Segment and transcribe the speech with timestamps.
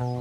[0.00, 0.12] سلام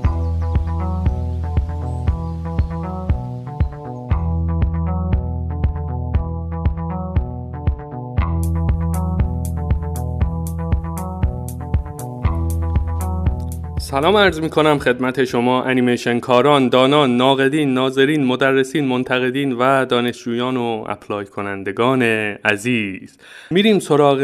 [14.18, 20.86] عرض می کنم خدمت شما انیمیشن کاران، دانان، ناقدین، ناظرین، مدرسین، منتقدین و دانشجویان و
[20.88, 22.02] اپلای کنندگان
[22.46, 23.18] عزیز.
[23.52, 24.20] میریم سراغ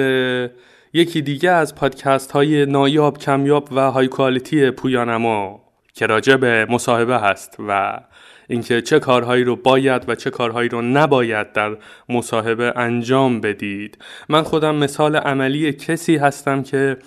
[0.96, 5.62] یکی دیگه از پادکست های نایاب، کمیاب و های کوالیتی پویانما
[5.94, 7.99] که راجع به مصاحبه هست و
[8.48, 11.77] اینکه چه کارهایی رو باید و چه کارهایی رو نباید در
[12.09, 13.98] مصاحبه انجام بدید.
[14.30, 16.98] من خودم مثال عملی کسی هستم که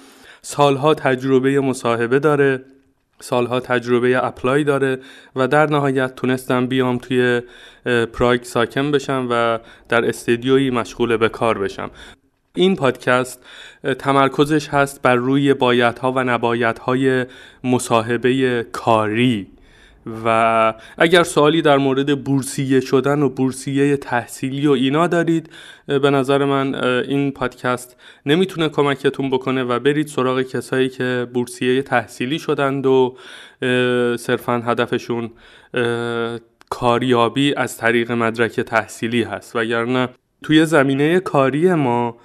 [0.42, 2.64] سالها تجربه مصاحبه داره
[3.20, 4.98] سالها تجربه اپلای داره
[5.36, 7.42] و در نهایت تونستم بیام توی
[8.12, 11.90] پراگ ساکن بشم و در استدیویی مشغول به کار بشم.
[12.58, 13.44] این پادکست
[13.98, 17.26] تمرکزش هست بر روی بایدها و نبایدهای
[17.64, 19.46] مصاحبه کاری.
[20.24, 25.50] و اگر سوالی در مورد بورسیه شدن و بورسیه تحصیلی و اینا دارید
[25.86, 32.38] به نظر من این پادکست نمی‌تونه کمکتون بکنه و برید سراغ کسایی که بورسیه تحصیلی
[32.38, 33.16] شدند و
[34.16, 35.30] صرفا هدفشون
[36.70, 39.56] کاریابی از طریق مدرک تحصیلی هست.
[39.56, 40.08] وگرنه
[40.42, 42.16] توی زمینه کاری ما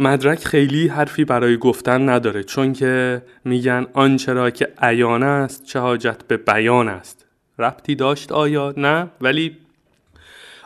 [0.00, 5.78] مدرک خیلی حرفی برای گفتن نداره چون که میگن آنچه را که عیان است چه
[5.78, 7.26] حاجت به بیان است.
[7.58, 9.56] ربطی داشت آیا؟ نه ولی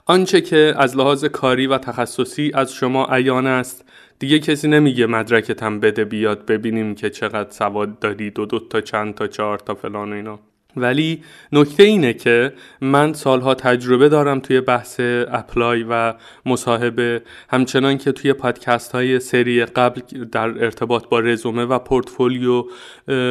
[0.07, 3.85] آنچه که از لحاظ کاری و تخصصی از شما عیان است
[4.19, 9.15] دیگه کسی نمیگه مدرکتم بده بیاد ببینیم که چقدر سواد دارید و دو تا چند
[9.15, 10.41] تا چهار تا فلان و اینا.
[10.77, 11.22] ولی
[11.53, 16.14] نکته اینه که من سالها تجربه دارم توی بحث apply و
[16.47, 20.00] مصاحبه همچنان که توی پادکست های سری قبل
[20.33, 22.64] در ارتباط با رزومه و پورتفولیو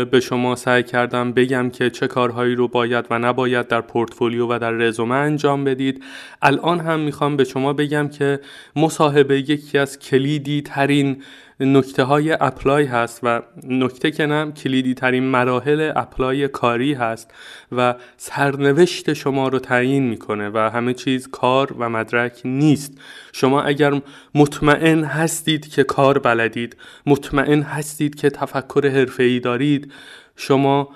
[0.06, 4.60] به شما سعی کردم بگم که چه کارهایی رو باید و نباید در پورتفولیو و
[4.60, 6.04] در رزومه انجام بدید.
[6.42, 8.40] الان هم می‌خوام به شما بگم که
[8.76, 11.24] مصاحبه یکی از کلیدی ترین
[11.66, 17.34] نکته های apply هست و نکته که نم کلیدی ترین مراحل apply کاری هست
[17.72, 22.98] و سرنوشت شما رو تعیین می‌کنه و همه چیز کار و مدرک نیست.
[23.34, 24.02] شما اگر
[24.36, 29.92] مطمئن هستید که کار بلدید مطمئن هستید که تفکر حرفه‌ای دارید
[30.36, 30.90] شما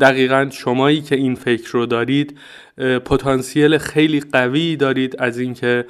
[0.00, 2.38] دقیقا شمایی که این فکر رو دارید
[3.04, 5.84] پتانسیل خیلی قوی دارید از اینکه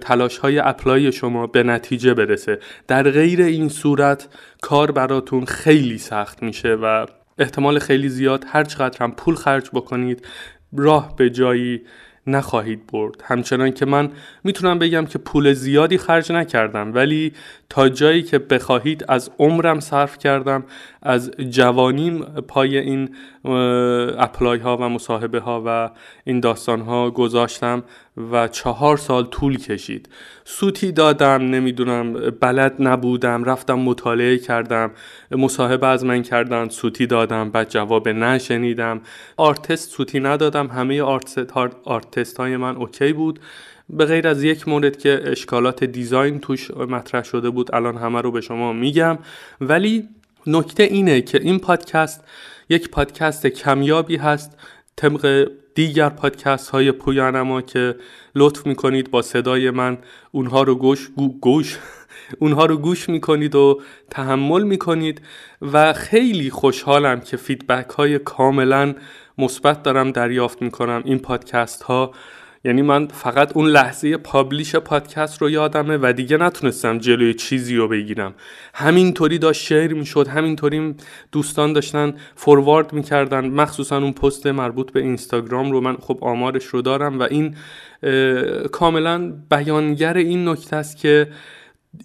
[0.00, 2.58] تلاش های اپلای شما به نتیجه برسه.
[2.88, 4.28] در غیر این صورت
[4.62, 7.06] کار براتون خیلی سخت میشه و
[7.38, 10.26] احتمال خیلی زیاد هر چقدر هم پول خرج بکنید
[10.76, 11.82] راه به جایی
[12.26, 13.22] نخواهید برد.
[13.24, 14.10] همچنان که من
[14.44, 17.32] می‌تونم بگم که پول زیادی خرج نکردم ولی
[17.68, 20.64] تا جایی که بخواهید از عمرم صرف کردم
[21.02, 23.14] از جوانیم پای این
[24.18, 25.90] اپلای ها و مصاحبه ها و
[26.24, 27.84] این داستان ها گذاشتم.
[28.32, 30.08] و چهار سال طول کشید.
[30.44, 34.90] سوتی دادم نمی‌دونم بلد نبودم رفتم مطالعه کردم
[35.30, 39.00] مصاحبه از من کردن سوتی دادم بعد جواب نشنیدم.
[39.36, 41.02] art test سوتی ندادم همه
[41.84, 43.40] art test های من اوکی بود.
[43.90, 48.30] به غیر از یک مورد که اشکالات design توش مطرح شده بود الان همه رو
[48.32, 49.18] به شما میگم.
[49.60, 50.08] ولی
[50.46, 52.24] نکته اینه که این پادکست
[52.68, 54.58] یک پادکست کمیابی هست
[54.96, 55.48] طبق
[55.78, 57.96] دیگر پادکست های پویانما که
[58.34, 59.98] لطف می‌کنید با صدای من
[60.32, 61.78] اونها رو گوش گوش
[62.40, 63.80] اونها رو گوش می‌کنید و
[64.10, 65.20] تحمل می‌کنید
[65.72, 68.94] و خیلی خوشحالم که فیدبک های کاملا
[69.38, 72.12] مثبت دارم دریافت می‌کنم این پادکست ها
[72.64, 77.88] یعنی من فقط اون لحظه پابلیش پادکست رو یادمه و دیگه نتونستم جلوی چیزی رو
[77.88, 78.34] بگیرم.
[78.74, 80.94] همینطوری داشت شعر می‌شد همینطوری
[81.32, 83.48] دوستان داشتن فوروارد می‌کردن.
[83.48, 87.54] مخصوصا اون پست مربوط به اینستاگرام رو من خب آمارش رو دارم و این
[88.72, 91.28] کاملا بیانگر این نکته است که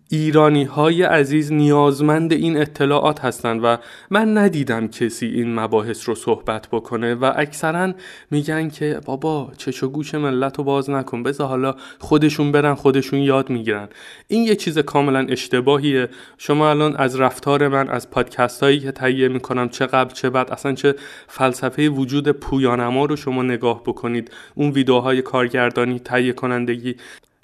[0.09, 3.77] ایرانی های عزیز نیازمند این اطلاعات هستند و
[4.09, 7.93] من ندیدم کسی این مباحث رو صحبت بکنه و اکثرا
[8.31, 13.19] میگن که بابا چش و گوش ملت رو باز نکن بذار حالا خودشون برن خودشون
[13.19, 13.87] یاد می‌گیرن.
[14.27, 16.09] این یه چیز کاملا اشتباهیه.
[16.37, 20.51] شما الان از رفتار من از پادکست هایی که تهیه می‌کنم چه قبل چه بعد
[20.51, 20.95] اصلا چه
[21.27, 24.31] فلسفه وجود پویانما رو شما نگاه بکنید.
[24.55, 26.95] اون ویدیوهای کارگردانی تهیه کنندگی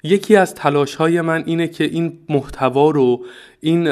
[0.02, 3.24] یکی از تلاش های من اینه که این محتوا رو
[3.60, 3.88] این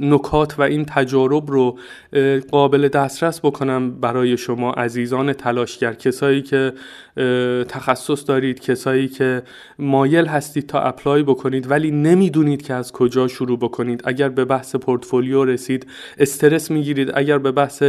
[0.00, 1.78] نکات و این تجارب رو
[2.50, 5.94] قابل دسترس بکنم برای شما عزیزان تلاشگر.
[5.94, 6.72] کسایی که
[7.68, 9.42] تخصص دارید کسایی که
[9.78, 14.02] مایل هستید تا اپلای بکنید ولی نمی‌دونید که از کجا شروع بکنید.
[14.04, 15.86] اگر به بحث پورتفولیو رسید
[16.18, 17.10] استرس می‌گیرید.
[17.14, 17.82] اگر به بحث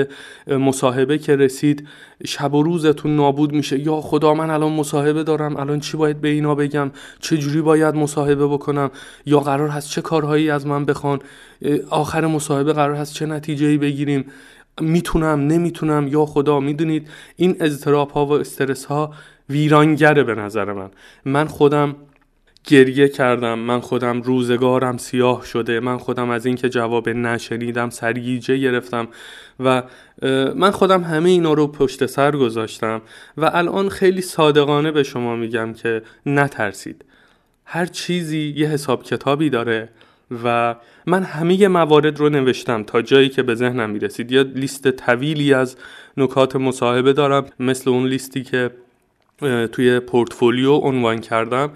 [0.48, 1.88] مصاحبه که رسید
[2.26, 3.80] شب و روزتون نابود میشه.
[3.80, 5.58] یا خدا من الان مصاحبه دارم.
[5.58, 8.92] الان چی باید به اینا بگم؟ چه جوری باید مصاحبه بکنم؟
[9.26, 11.20] یا قرار هست چه کارهایی از من بخوان.
[11.90, 14.26] آخر مصاحبه قرار هست چه نتیجه بگیریم.
[14.82, 16.08] می‌تونم نمی‌تونم.
[16.08, 19.14] یا خدا می‌دونید این اضطراب ها و استرس ها
[19.50, 20.90] ویرانگره به نظر من.
[21.26, 21.96] من خودم
[22.64, 23.60] گریه کردم.
[23.60, 25.80] من خودم روزگارم سیاه شده.
[25.80, 29.08] من خودم از اینکه جواب نشنیدم سرگیجه گرفتم
[29.60, 29.84] و
[30.56, 33.02] من خودم همه اینا رو پشت سر گذاشتم
[33.38, 37.06] و الان خیلی صادقانه به شما میگم که نترسید.
[37.66, 39.90] هر چیزی یه حساب کتابی داره.
[40.44, 44.32] و من همه موارد رو نوشتم تا جایی که به ذهنم می‌رسید.
[44.32, 45.76] یا لیست طویلی از
[46.18, 47.46] نکات مصاحبه دارم.
[47.60, 48.70] مثل اون لیستی که
[49.72, 51.72] توی پورتفولیو عنوان کردم.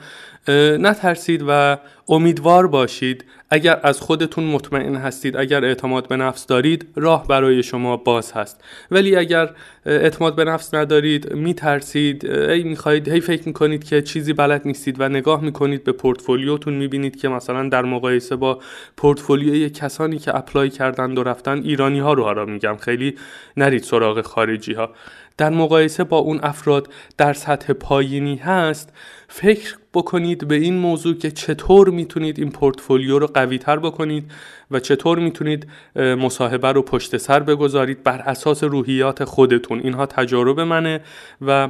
[0.80, 1.78] نترسید و
[2.10, 3.26] امیدوار باشید.
[3.54, 8.64] اگر از خودتون مطمئن هستید اگر اعتماد به نفس دارید راه برای شما باز هست.
[8.92, 9.50] ولی اگر
[9.86, 15.10] اعتماد به نفس ندارید میترسید ای می‌خواهید هی فکر می‌کنید که چیزی بلد نیستید و
[15.10, 18.60] نگاه می‌کنید به پورتفولیوتون می‌بینید که مثلا در مقایسه با
[18.98, 22.78] پورتفولیوی کسانی که اپلای کردن و رفتن ایرانی ها رو ها میگم.
[22.78, 23.16] خیلی
[23.58, 24.90] نرید سراغ خارجی ها
[25.38, 28.94] در مقایسه با اون افراد در سطح پایینی هست
[29.28, 34.32] فکر بکنید به این موضوع که چطور می‌تونید این پورتفولیو رو قوی تر بکنید
[34.72, 39.80] و چطور می‌تونید مصاحبه رو پشت سر بگذارید بر اساس روحیات خودتون.
[39.80, 41.02] اینها تجارب منه
[41.42, 41.70] و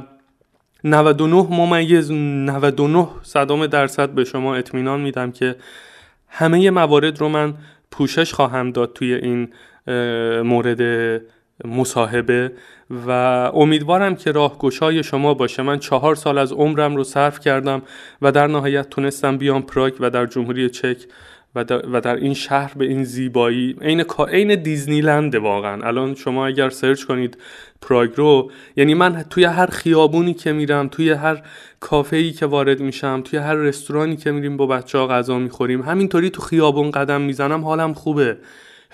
[0.84, 5.56] 99 ممیز 99 صدام درصد به شما اطمینان میدم که
[6.28, 7.54] همه موارد رو من
[7.90, 9.48] پوشش خواهم داد توی این
[10.42, 10.80] مورد
[11.64, 12.52] مصاحبه.
[12.90, 13.10] و
[13.54, 15.62] امیدوارم که راهگشای شما باشه.
[15.62, 17.82] من چهار سال از عمرم رو صرف کردم
[18.22, 20.96] و در نهایت تونستم بیام پراگ و در جمهوری چک
[21.54, 23.76] و در, این شهر به این زیبایی.
[23.82, 25.86] عین عین دیزنیلند واقعا.
[25.86, 27.38] الان شما اگر سرچ کنید
[27.82, 31.42] پراگ رو یعنی من توی هر خیابونی که میرم توی هر
[31.80, 35.82] کافه ای که وارد میشم توی هر رستورانی که میریم با بچه ها غذا می‌خوریم
[35.82, 38.36] همینطوری تو خیابون قدم می‌زنم حالم خوبه.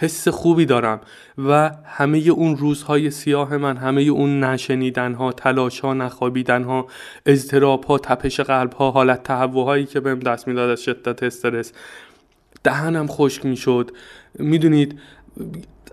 [0.01, 1.01] حس خوبی دارم.
[1.39, 6.87] و همه اون روزهای سیاه من همه اون نشنیدن ها تلاش ها نخوابیدن ها
[7.27, 11.73] اضطراب ها تپش قلب ها حالت تهوع هایی که بهم دست می‌داد از شدت استرس
[12.65, 13.91] دهنم خشک می‌شد.
[14.39, 14.99] می‌دونید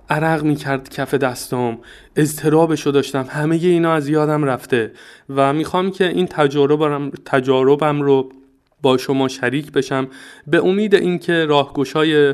[0.09, 1.79] عرق می‌کرد کف دستام
[2.15, 4.91] اضطرابش رو داشتم همه اینا از یادم رفته.
[5.29, 8.29] و می‌خوام که این تجاربم, تجاربم رو
[8.87, 10.07] با شما شریک بشم.
[10.47, 12.33] به امید اینکه راهگشای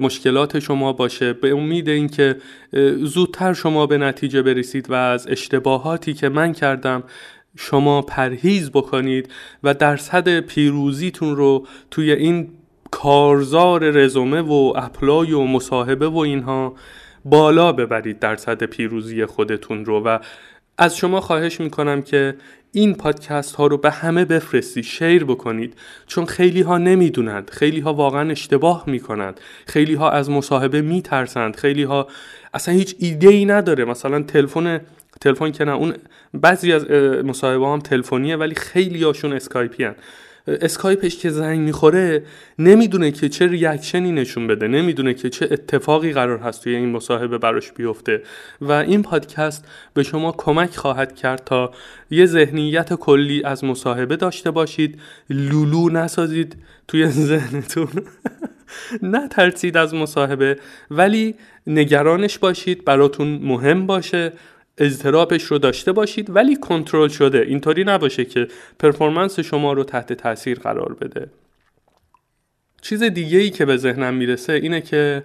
[0.00, 2.36] مشکلات شما باشه به امید اینکه
[3.02, 7.02] زودتر شما به نتیجه برسید و از اشتباهاتی که من کردم
[7.56, 9.30] شما پرهیز بکنید
[9.62, 12.48] و درصد پیروزیتون رو توی این
[12.90, 16.74] کارزار رزومه و اپلای و مصاحبه و اینها
[17.24, 20.00] بالا ببرید درصد پیروزی خودتون رو.
[20.00, 20.18] و
[20.78, 22.34] از شما خواهش می‌کنم که
[22.76, 25.74] این پادکست ها رو به همه بفرستی share بکنید
[26.06, 31.82] چون خیلی ها نمی‌دونند خیلی ها واقعا اشتباه می‌کنند خیلی ها از مصاحبه میترسند خیلی
[31.82, 32.08] ها
[32.54, 34.80] اصلا هیچ ایده ای نداره مثلا تلفن
[35.20, 35.94] تلفن که نه اون
[36.34, 36.90] بعضی از
[37.24, 39.94] مصاحبه هم تلفنیه ولی خیلی هاشون اسکایپی هن.
[40.46, 42.22] اسکایپش که زنگ می‌خوره
[42.58, 47.38] نمی‌دونه که چه ریاکشنی نشون بده نمی‌دونه که چه اتفاقی قرار هست توی این مصاحبه
[47.38, 48.22] براش بیفته
[48.60, 49.64] و این پادکست
[49.94, 51.70] به شما کمک خواهد کرد تا
[52.10, 55.00] یه ذهنیت کلی از مصاحبه داشته باشید.
[55.30, 56.56] لولو نسازید
[56.88, 57.88] توی ذهنتون.
[59.02, 60.58] نترسید از مصاحبه
[60.90, 61.34] ولی
[61.66, 64.32] نگرانش باشید براتون مهم باشه.
[64.78, 67.40] اضطرابش رو داشته باشید ولی کنترل شده.
[67.40, 68.48] اینطوری نباشه که
[68.78, 71.30] performance شما رو تحت تاثیر قرار بده.
[72.82, 75.24] چیز دیگه ای که به ذهنم می‌رسه اینه که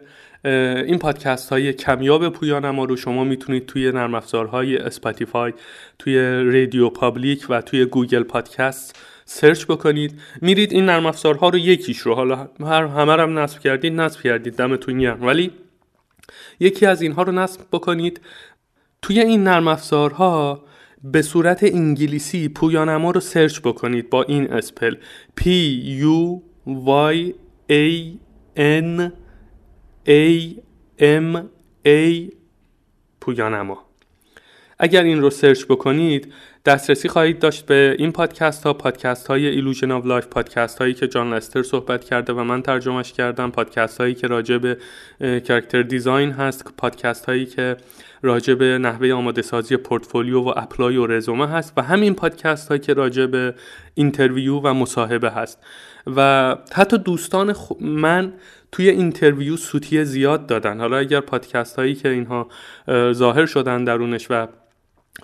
[0.85, 5.53] این پادکست های کمیاب پویانما رو شما می‌تونید توی نرم افزارهای Spotify
[5.99, 10.19] توی RadioPublic و توی Google Podcast search بکنید.
[10.41, 14.55] میرید این نرم افزارها رو یکیش رو حالا هر همه هم نصب کردید نصب کردید
[14.55, 15.25] دمتون گرم.
[15.25, 15.51] ولی
[16.59, 18.21] یکی از اینها رو نصب بکنید.
[19.01, 20.63] توی این نرم افزارها
[21.03, 24.95] به صورت انگلیسی پویانما رو search بکنید با این spell.
[25.39, 25.43] P
[26.01, 26.41] U
[27.13, 27.33] Y
[27.69, 28.03] A
[28.57, 29.11] N
[30.07, 30.41] A
[30.99, 31.37] M
[31.85, 32.31] A
[33.21, 33.89] پویانما.
[34.79, 36.33] اگر این رو search بکنید
[36.65, 41.07] دسترسی خواهید داشت به این پادکست ها پادکست های Illusion of Life پادکست هایی که
[41.07, 44.77] جان لستر صحبت کرده و من ترجمهش کردم پادکست هایی که راجع به
[45.19, 47.77] character design هست پادکست هایی که
[48.21, 52.81] راجع به نحوه آماده سازی پورتفولیو و apply و رزومه هست و همین پادکست هایی
[52.81, 53.55] که راجع به
[53.93, 55.63] interview و مصاحبه هست.
[56.15, 58.33] و حتی دوستان من
[58.71, 60.79] توی interview سوتی زیاد دادن.
[60.79, 62.47] حالا اگر پادکست هایی که اینها
[63.11, 64.47] ظاهر شدن درونش و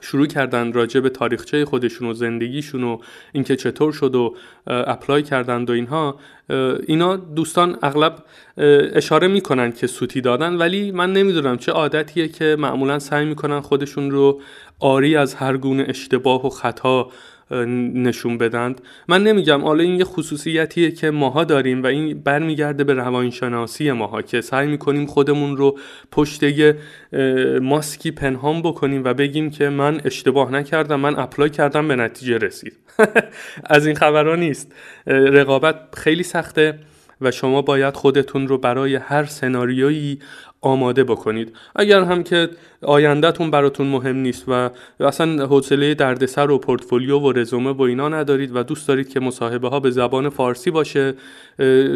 [0.01, 2.97] شروع کردن راجع به تاریخچه خودشون و زندگیشون و
[3.33, 4.35] اینکه چطور شد و
[4.67, 6.19] apply کردند و اینها
[6.87, 8.23] اینا دوستان اغلب
[8.93, 14.11] اشاره می‌کنن که سوتی دادن ولی من نمی‌دونم چه عادتیه که معمولا سعی می‌کنن خودشون
[14.11, 14.41] رو
[14.79, 17.09] آری از هر گونه اشتباه و خطا
[17.51, 18.81] نشون بدند.
[19.07, 24.21] من نمیگم حالا این یه خصوصیتیه که ماها داریم و این برمیگرده به روانشناسی ماها
[24.21, 25.77] که سعی می‌کنیم خودمون رو
[26.11, 26.77] پشت یه
[27.61, 32.77] ماسکی پنهان بکنیم و بگیم که من اشتباه نکردم من اپلای کردم به نتیجه رسید.
[33.65, 34.75] از این خبرها نیست.
[35.07, 36.79] رقابت خیلی سخته
[37.21, 40.19] و شما باید خودتون رو برای هر سناریویی
[40.65, 41.55] آماده بکنید.
[41.75, 42.49] اگر هم که
[42.81, 44.69] آیندهتون براتون مهم نیست و
[44.99, 49.69] اصلا حوصله دردسر و پورتفولیو و رزومه و اینا ندارید و دوست دارید که مصاحبه
[49.69, 51.13] ها به زبان فارسی باشه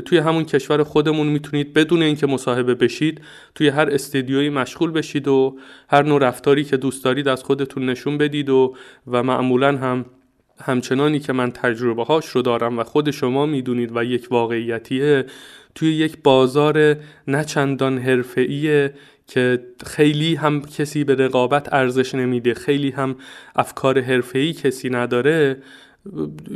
[0.05, 3.21] توی همون کشور خودمون می‌تونید بدون اینکه مصاحبه بشید
[3.55, 5.57] توی هر استدیویی مشغول بشید و
[5.89, 8.75] هر نوع رفتاری که دوست دارید از خودتون نشون بدید و
[9.07, 10.05] و معمولا هم
[10.63, 15.25] همچنانی که من تجربه هاش رو دارم و خود شما می‌دونید و یک واقعیتیه
[15.75, 16.95] توی یک بازار
[17.27, 18.93] نچندان حرفه‌ایه
[19.27, 23.15] که خیلی هم کسی به رقابت ارزش نمیده خیلی هم
[23.55, 25.57] افکار حرفه‌ای کسی نداره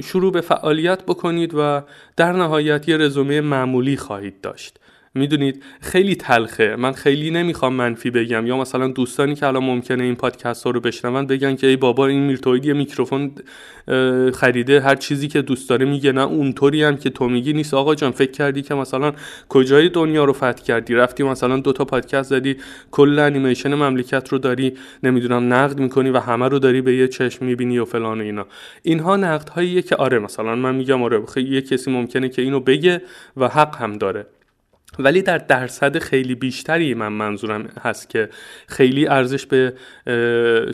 [0.04, 1.82] شروع به فعالیت بکنید و
[2.18, 4.80] در نهایت یه رزومه معمولی خواهید داشت.
[5.16, 6.76] می‌دونید خیلی تلخه.
[6.76, 8.48] من خیلی نمی‌خوام منفی بگم.
[8.48, 12.08] یا مثلا دوستانی که الان ممکنه این پادکست ها رو بشنون بگن که ای بابا
[12.08, 13.32] این میرتوید یه میکروفون
[14.34, 14.82] خریده.
[14.82, 17.74] هر چیزی که دوست داره میگه نه اونطوری هم که تو میگی نیست.
[17.74, 19.14] آقا جان فکر کردی که مثلا
[19.50, 22.58] کجای دنیا رو فتح کردی؟ رفتی مثلا دو تا پادکست زدی
[22.92, 27.46] کل انیمیشن مملکت رو داری نمی‌دونم نقد می‌کنی و همه رو داری به یه چشم
[27.46, 28.46] می‌بینی و فلان و اینا.
[28.84, 33.02] اینها نقد هاییه که آره مثلا من میگم آره یه کسی ممکنه که اینو بگه
[33.38, 34.26] و حق هم داره.
[35.00, 38.30] ولی در درصد خیلی بیشتری من منظورم هست که
[38.68, 39.74] خیلی ارزش به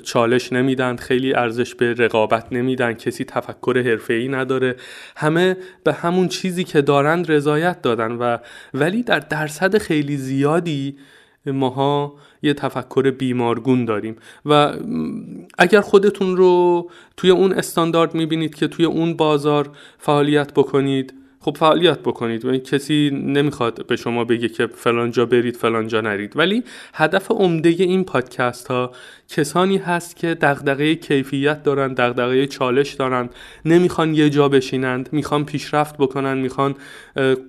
[0.03, 4.75] چالش نمیدن خیلی ارزش به رقابت نمیدن کسی تفکر حرفه‌ای نداره.
[5.15, 8.37] همه به همون چیزی که دارند رضایت دادن و
[8.73, 10.97] ولی در درصد خیلی زیادی
[11.45, 14.15] ماها یه تفکر بیمارگون داریم.
[14.45, 14.73] و
[15.57, 21.13] اگر خودتون رو توی اون استاندارد می‌بینید که توی اون بازار فعالیت بکنید
[21.49, 26.01] خب فعالیت بکنید و کسی نمی‌خواد به شما بگه که فلان جا برید فلان جا
[26.01, 26.37] نرید.
[26.37, 26.63] ولی
[26.93, 28.91] هدف عمده این پادکست ها
[29.29, 33.29] کسانی هست که دغدغه کیفیت دارن دغدغه چالش دارن
[33.65, 36.75] نمی‌خوان یه جا بشینند می‌خوان پیشرفت بکنن می‌خوان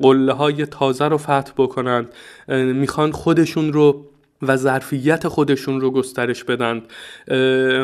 [0.00, 2.08] قله های تازه رو فتح بکنند
[2.48, 4.09] می‌خوان خودشون رو
[4.42, 6.82] و ظرفیت خودشون رو گسترش بدن.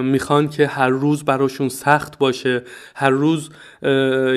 [0.03, 2.63] می‌خوان که هر روز براشون سخت باشه
[2.95, 3.51] هر روز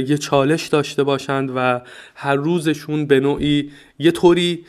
[0.07, 1.81] یه چالش داشته باشند و
[2.15, 4.65] هر روزشون به نوعی یه طوری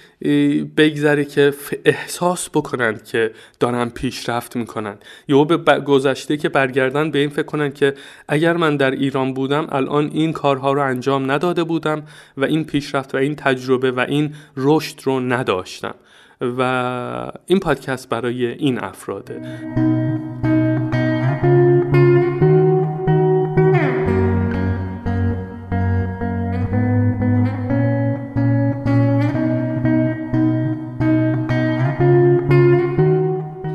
[0.76, 1.54] بگذره که
[1.84, 3.30] احساس بکنند که
[3.60, 4.96] دارن پیشرفت می‌کنن.
[5.28, 7.94] یا به گذشته که برگردن به این فکر کنن که
[8.28, 12.02] اگر من در ایران بودم الان این کارها رو انجام نداده بودم
[12.36, 15.94] و این پیشرفت و این تجربه و این رشد رو نداشتم.
[16.40, 19.40] و این پادکست برای این افراده.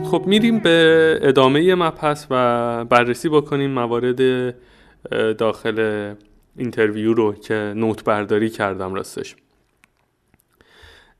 [0.04, 4.22] خب میریم به ادامه مبحث و بررسی بکنیم موارد
[5.38, 6.14] داخل
[6.58, 9.36] interview رو که note برداری کردم راستش.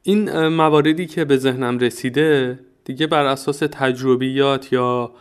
[0.08, 5.12] این مواردی که به ذهنم رسیده دیگه بر اساس تجربیات یا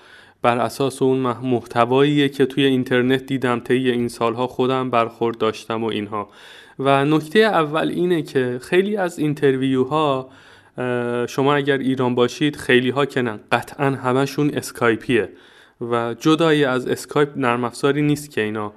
[0.43, 5.87] بر اساس اون محتواییه که توی اینترنت دیدم طی این سالها خودم برخورد داشتم و
[5.87, 6.29] اینها.
[6.79, 10.31] و نکته اول اینه که خیلی از interview ها
[11.29, 15.29] شما اگر ایران باشید خیلی ها که نه قطعا همشون اسکایپیه
[15.81, 18.73] و جدای از اسکایپ نرم افزاری نیست که اینا.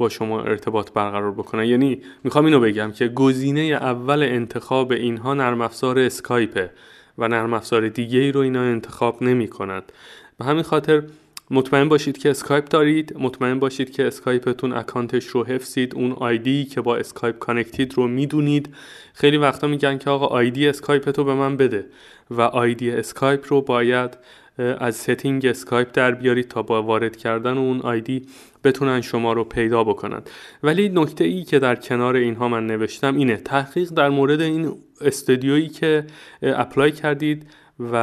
[0.00, 5.60] با شما ارتباط برقرار بکنن یعنی می‌خوام اینو بگم که گزینه اول انتخاب اینها نرم
[5.60, 6.70] افزار اسکایپه
[7.18, 9.92] و نرم افزار دیگه ای رو اینا انتخاب نمی کنند
[10.38, 11.02] به همین خاطر
[11.50, 16.64] مطمئن باشید که اسکایپ دارید مطمئن باشید که اسکایپتون account ش رو حفظید اون ID
[16.64, 18.74] که با اسکایپ connect ید رو می‌دونید.
[19.14, 21.86] خیلی وقتا میگن که آقا ID اسکایپ تو به من بده
[22.30, 24.18] و ID اسکایپ رو باید
[24.58, 28.26] از setting اسکایپ در بیارید تا با وارد کردن اون ID
[28.64, 30.22] بتونن شما رو پیدا بکنن.
[30.62, 35.68] ولی نکته ای که در کنار اینها من نوشتم اینه تحقیق در مورد این استودیویی
[35.68, 36.04] که
[36.42, 37.46] apply کردید
[37.92, 37.96] و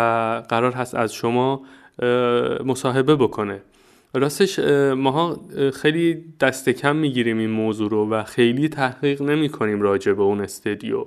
[0.50, 1.62] قرار هست از شما
[2.66, 3.62] مصاحبه بکنه.
[4.14, 4.60] راستش
[4.96, 5.42] ماها
[5.74, 10.42] خیلی دست کم می‌گیریم این موضوع رو و خیلی تحقیق نمی کنیم راجع به اون
[10.42, 11.06] استدیو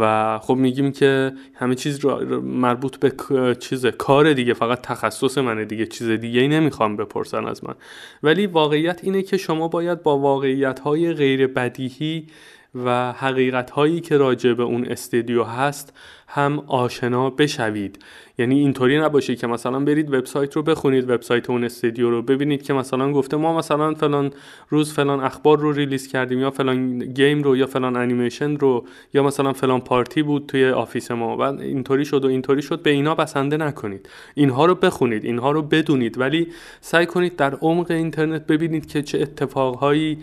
[0.00, 2.04] و خب میگیم که همه چیز
[2.42, 3.12] مربوط به
[3.60, 7.74] چیز کار دیگه فقط تخصص منه دیگه چیز دیگه ای نمی‌خوام بپرسن از من.
[8.22, 12.26] ولی واقعیت اینه که شما باید با واقعیت های غیر بدیهی
[12.74, 15.92] و حقیقت هایی که راجع به اون استدیو هست
[16.28, 17.98] هم آشنا بشوید.
[18.38, 22.72] یعنی اینطوری نباشه که مثلا برید وبسایت رو بخونید وبسایت اون استودیو رو ببینید که
[22.72, 24.30] مثلا گفته ما مثلا فلان
[24.68, 28.84] روز فلان اخبار رو release کردیم یا فلان game رو یا فلان انیمیشن رو
[29.14, 32.90] یا مثلا فلان party بود توی office ما و اینطوری شد و اینطوری شد به
[32.90, 34.08] اینا بسنده نکنید.
[34.34, 36.48] اینها رو بخونید اینها رو بدونید ولی
[36.80, 40.18] سعی کنید در عمق اینترنت ببینید که چه اتفاقهایی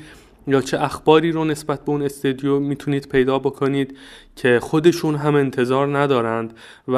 [0.47, 3.97] یا چه اخباری رو نسبت به اون استودیو می‌تونید پیدا بکنید
[4.35, 6.53] که خودشون هم انتظار ندارند
[6.87, 6.95] و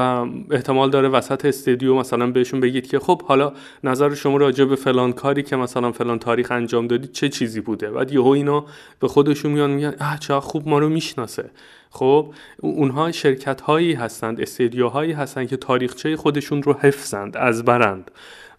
[0.51, 5.13] احتمال داره وسط استودیو مثلا بهشون بگید که خب حالا نظر شما راجع به فلان
[5.13, 8.65] کاری که مثلا فلان تاریخ انجام دادید چه چیزی بوده؟ بعد یهو اینا
[8.99, 11.51] به خودشون میان میگن اه چه خوب ما رو می‌شناسه.
[11.89, 14.47] خب اونها شرکت هایی هستند
[14.93, 18.11] هایی هستند که تاریخچه خودشون رو حفظند از برند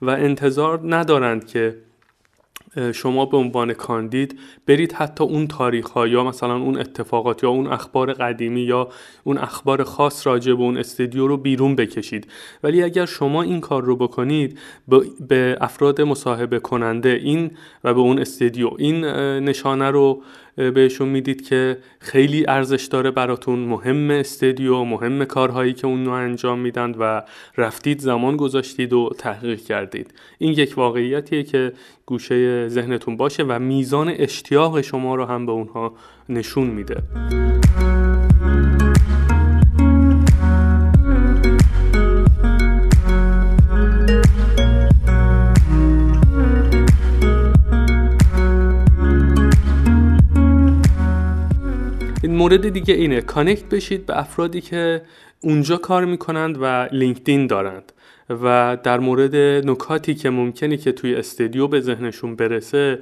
[0.03, 1.77] و انتظار ندارند که
[2.95, 7.67] شما به عنوان کاندید برید حتی اون تاریخ ها یا مثلا اون اتفاقات یا اون
[7.67, 8.88] اخبار قدیمی یا
[9.25, 12.26] اون اخبار خاص راجع به اون استودیو رو بیرون بکشید.
[12.62, 14.59] ولی اگر شما این کار رو بکنید
[15.29, 17.50] به افراد مصاحبه کننده این
[17.85, 19.05] و به اون استودیو این
[19.45, 20.23] نشانه رو
[20.56, 23.59] بهشون می‌دید که خیلی ارزش داره براتون.
[23.59, 27.23] مهم استدیو مهم کارهایی که اون رو انجام میدن و
[27.56, 30.14] رفتید زمان گذاشتید و تحقیق کردید.
[30.38, 31.73] این یک واقعیتیه که
[32.06, 35.94] گوشه ذهنتون باشه و میزان اشتیاق شما رو هم به اونها
[36.28, 37.02] نشون میده.
[52.43, 53.21] مورد دیگه اینه.
[53.21, 55.03] connect بشید به افرادی که
[55.41, 57.93] اونجا کار می‌کنند و لینکدین دارند.
[58.31, 59.37] و در مورد
[59.71, 62.99] نکاتی که ممکنه که توی استدیو به ذهنشون برسه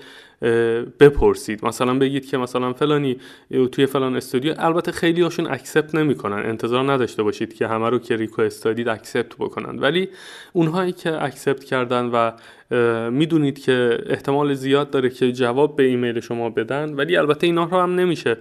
[1.01, 1.67] بپرسید.
[1.67, 3.17] مثلا بگید که مثلا فلانی
[3.73, 4.55] توی فلان استودیو.
[4.59, 6.39] البته خیلی هاشون accept نمی‌کنن.
[6.47, 9.79] انتظار نداشته باشید که همه رو که request دادید accept بکنن.
[9.79, 10.09] ولی
[10.53, 12.33] اونهایی که accept کردن و
[13.11, 17.81] می‌دونید که احتمال زیاد داره که جواب به ایمیل شما بدن ولی البته اینا رو
[17.81, 18.37] هم نمیشه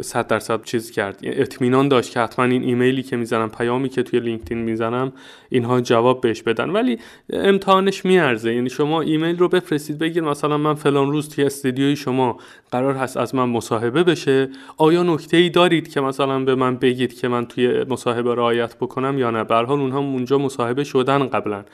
[0.00, 1.18] صد درصد چیز کرد.
[1.22, 5.12] اطمینان داشت که حتما این ایمیلی که می‌زنم پیامی که توی لینکدین می‌زنم
[5.48, 6.70] اینها جواب بهش بدن.
[6.70, 6.98] ولی
[7.30, 8.54] امتحانش میارزه.
[8.54, 12.38] یعنی شما ایمیل رو بفرستید بگید مثلا من فلان روز توی استودیوی شما
[12.70, 14.48] قرار هست از من مصاحبه بشه.
[14.76, 19.18] آیا نکته ای دارید که مثلا به من بگید که من توی مصاحبه رعایت بکنم
[19.18, 21.64] یا نه؟ به حال اونها اونجا مصاحبه شدن قبلا.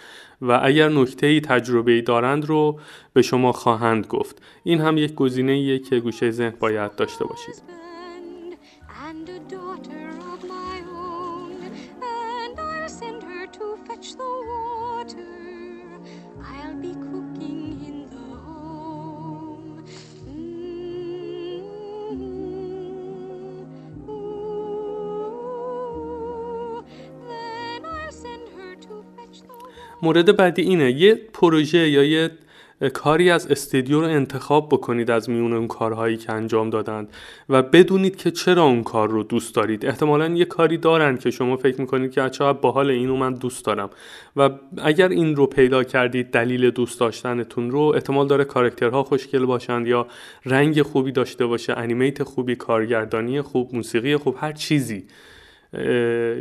[0.42, 2.80] و اگر نکته ای تجربه دارند رو
[3.12, 4.42] به شما خواهند گفت.
[4.64, 7.81] این هم یک گزینه که گوشه ذهن باید داشته باشید.
[30.02, 32.30] مورد بعدی اینه یه پروژه یا یه
[32.88, 37.08] کاری از استودیو رو انتخاب بکنید از میون اون کارهایی که انجام دادند
[37.48, 39.86] و بدونید که چرا اون کار رو دوست دارید.
[39.86, 43.90] احتمالا یه کاری دارن که شما فکر می‌کنید که چقدر باحال اینو من دوست دارم.
[44.36, 44.50] و
[44.82, 50.06] اگر این رو پیدا کردید دلیل دوست داشتنتون رو احتمال داره کارکترها خوشگل باشند یا
[50.46, 55.04] رنگ خوبی داشته باشه انیمیت خوبی کارگردانی خوب موسیقی خوب هر چیزی.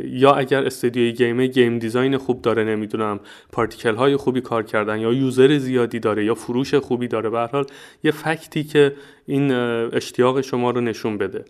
[0.04, 3.20] یا اگر استودیوی game ه game design خوب داره نمی‌دونم
[3.52, 7.66] particle های خوبی کار کردن یا user زیادی داره یا فروش خوبی داره به حال
[8.04, 8.92] یه fact ی که
[9.26, 11.44] این اشتیاق شما رو نشون بده.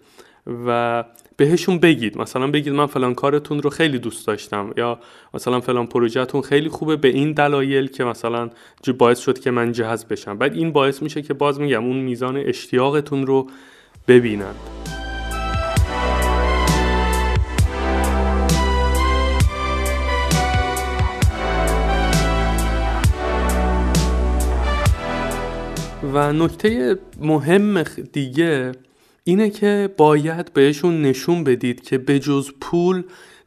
[0.66, 1.04] و
[1.36, 4.98] بهشون بگید مثلا بگید من فلان کارتون رو خیلی دوست داشتم یا
[5.34, 8.50] مثلا فلان پروژهتون خیلی خوبه به این دلایل که مثلا
[8.98, 10.38] باعث شد که من جذب بشم.
[10.38, 13.46] بعد این باعث میشه که باز میگم اون میزان اشتیاقتون رو
[14.08, 14.81] ببینند
[26.12, 28.72] و نکته مهم دیگه
[29.24, 33.02] اینه که باید بهشون نشون بدید که به جز پول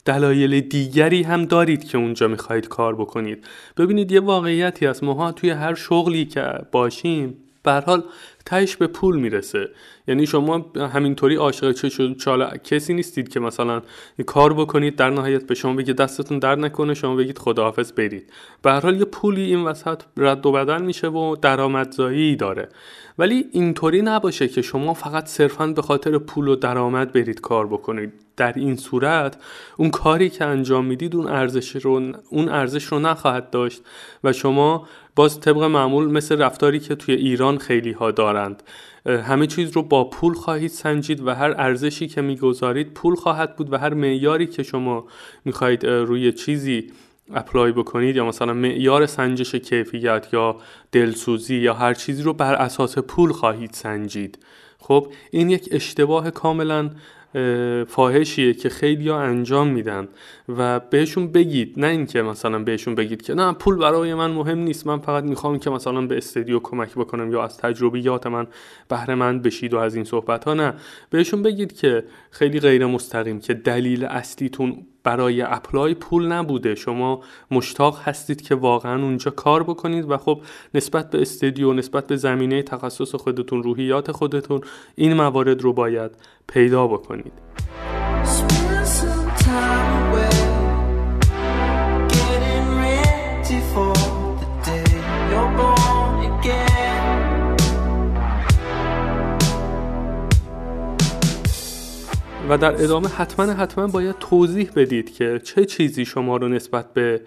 [0.05, 3.43] دلایل دیگری هم دارید که اونجا می‌خواهید کار بکنید.
[3.77, 5.03] ببینید یه واقعیتی هست.
[5.03, 8.03] ماها توی هر شغلی که باشیم به حال
[8.45, 9.69] تهش به پول می‌رسه.
[10.07, 13.81] یعنی شما همینطوری عاشق چه شد چالا کسی نیستید که مثلا
[14.25, 18.29] کار بکنید در نهایت به شما بگید دستتون در نکنه شما بگید خداحافظ برید.
[18.61, 22.69] به هر حال یه پولی این وسط رد و بدل میشه و درآمدزایی داره.
[23.17, 28.13] ولی اینطوری نباشه که شما فقط صرفا به خاطر پول و درآمد برید کار بکنید.
[28.37, 29.37] در این صورت
[29.77, 33.81] اون کاری که انجام می‌دید اون ارزش رو اون ارزش رو نخواهد داشت
[34.23, 38.63] و شما باز طبق معمول مثل رفتاری که توی ایران خیلی ها دارند
[39.05, 43.73] همه چیز رو با پول خواهید سنجید و هر ارزشی که می‌گذارید پول خواهد بود
[43.73, 45.05] و هر معیاری که شما
[45.45, 46.91] می‌خواهید روی چیزی
[47.33, 50.57] اپلای بکنید یا مثلا معیار سنجش کیفیت یا
[50.91, 54.39] دلسوزی یا هر چیزی رو بر اساس پول خواهید سنجید.
[54.79, 56.89] خب این یک اشتباه کاملا
[57.87, 60.07] فاحشیه که خیلی ها انجام میدن
[60.49, 64.87] و بهشون بگید نه اینکه مثلا بهشون بگید که نه پول برای من مهم نیست
[64.87, 68.47] من فقط می‌خوام که مثلا به استدیو کمک بکنم یا از تجربیات من
[68.87, 70.73] بهره مند بشید و از این صحبت ها نه.
[71.09, 76.75] بهشون بگید که خیلی غیر مستقیم که دلیل اصلیتون برای اپلای پول نبوده.
[76.75, 80.41] شما مشتاق هستید که واقعا اونجا کار بکنید و خب
[80.73, 84.61] نسبت به استدیو نسبت به زمینه تخصص خودتون روحیات خودتون
[84.95, 86.11] این موارد رو باید
[86.47, 87.33] پیدا بکنید.
[102.49, 107.21] و در ادامه حتما حتما باید توضیح بدید که چه چیزی شما رو نسبت به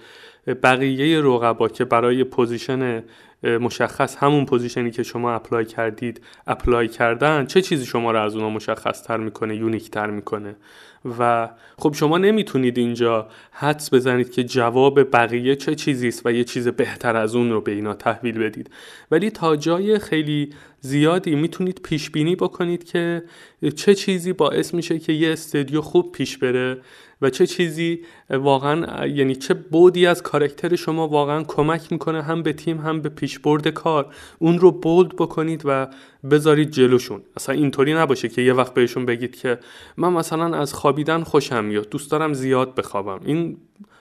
[0.63, 3.03] بقیه رقبا که برای position
[3.43, 8.37] مشخص همون position ی که شما apply کردید apply کردن چه چیزی شما رو از
[8.37, 10.57] اونا مشخص تر می‌کنه unique تر می‌کنه؟
[11.19, 16.45] و خب شما نمی‌تونید اینجا حدس بزنید که جواب بقیه چه چیزی است و یه
[16.45, 18.71] چیز بهتر از اون رو به اینا تحویل بدید.
[19.11, 23.23] ولی تا جای خیلی زیادی می‌تونید پیش بینی بکنید که
[23.77, 26.79] چه چیزی باعث میشه که یه استدیو خوب پیش بره
[27.23, 28.01] و چه چیزی
[28.31, 33.09] واقعا یعنی چه بعدی از character شما واقعا کمک می‌کنه هم به تیم هم به
[33.09, 34.15] پیشبرد کار.
[34.39, 35.89] اون رو bold بکنید و
[36.31, 37.23] بذارید جلوشون.
[37.37, 39.59] اصلا اینطوری نباشه که یه وقت بهشون بگید که
[39.97, 43.21] من مثلا از خوابیدن خوشم میاد دوست دارم زیاد بخوابم.
[43.25, 43.57] این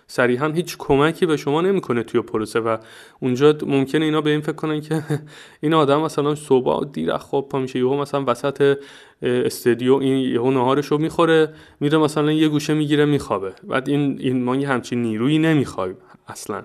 [0.07, 2.77] صریحا هیچ کمکی به شما نمی‌کنه توی پروسه و
[3.19, 5.03] اونجا ممکنه اینا به این فکر کنن که
[5.61, 8.77] این آدم مثلا صبح دیر خواب پا میشه یهو مثلا وسط
[9.21, 13.53] استدیو این یهو نهارش رو می‌خوره میره مثلا یه گوشه می‌گیره میخوابه.
[13.63, 16.63] بعد این این ما همچین نیرویی نمی‌خوایم اصلا.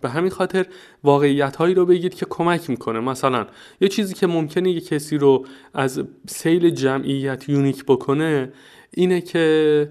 [0.00, 0.66] به همین خاطر
[1.04, 3.00] واقعیت هایی رو بگید که کمک می‌کنه.
[3.00, 3.46] مثلا
[3.80, 8.52] یه چیزی که ممکنه یه کسی رو از سیل جمعیت یونیک بکنه
[8.90, 9.88] اینه که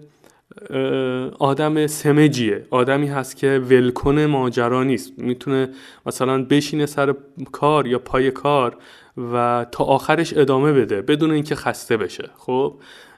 [1.39, 2.65] آدم سمجیه.
[2.69, 5.13] آدمی هست که ولکن ماجرا نیست.
[5.17, 5.69] می‌تونه
[6.05, 7.15] مثلا بشینه سر
[7.51, 8.77] کار یا پای کار
[9.33, 12.29] و تا آخرش ادامه بده بدون اینکه خسته بشه.
[12.37, 12.73] خب؟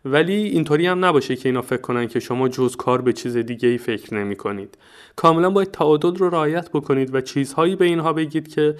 [0.05, 3.69] ولی اینطوری هم نباشه که اینا فکر کنن که شما جز کار به چیز دیگه
[3.69, 4.77] ای فکر نمی کنید
[5.15, 8.75] کاملا باید تعادل رو رعایت بکنید و چیزهایی به اینها بگید که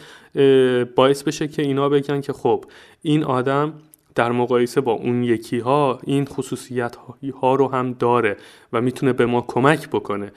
[0.96, 2.66] باعث بشه که اینا بگن که خب
[3.02, 3.74] این آدم
[4.20, 6.98] در مقایسه با اون یکی ها این خصوصیت
[7.42, 8.38] ها رو هم داره
[8.74, 10.32] و می‌تونه به ما کمک بکنه.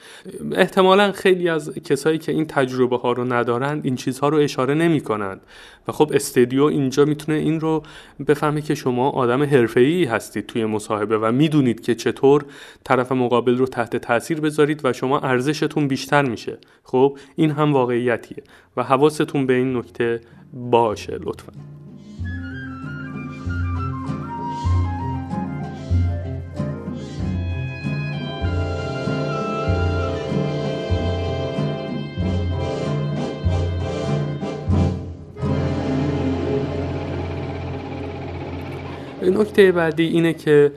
[0.51, 5.01] احتمالا خیلی از کسایی که این تجربه ها رو ندارند این چیزها رو اشاره نمی
[5.01, 5.41] کنند
[5.87, 7.83] و خب استدیو اینجا می‌تونه این رو
[8.27, 12.45] بفهمه که شما آدم حرفه‌ای هستید توی مصاحبه و می‌دونید که چطور
[12.83, 16.57] طرف مقابل رو تحت تاثیر بذارید و شما ارزشتون بیشتر میشه.
[16.83, 18.43] خب این هم واقعیتیه
[18.77, 20.21] و حواستون به این نکته
[20.53, 21.72] باشه لطفا.
[39.29, 40.71] نکته بعدی اینه که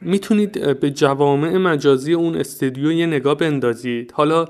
[0.00, 4.12] می‌تونید به جوامع مجازی اون استدیو یه نگاه بندازید.
[4.12, 4.48] حالا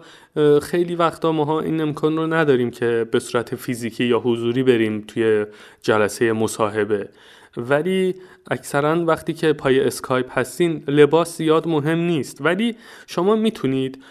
[0.62, 5.46] خیلی وقتا ماها این امکان رو نداریم که به صورت فیزیکی یا حضوری بریم توی
[5.82, 7.08] جلسه مصاحبه.
[7.56, 8.14] ولی
[8.50, 12.38] اکثرا وقتی که پای اسکایپ هستین لباس زیاد مهم نیست.
[12.40, 14.02] ولی شما می‌تونید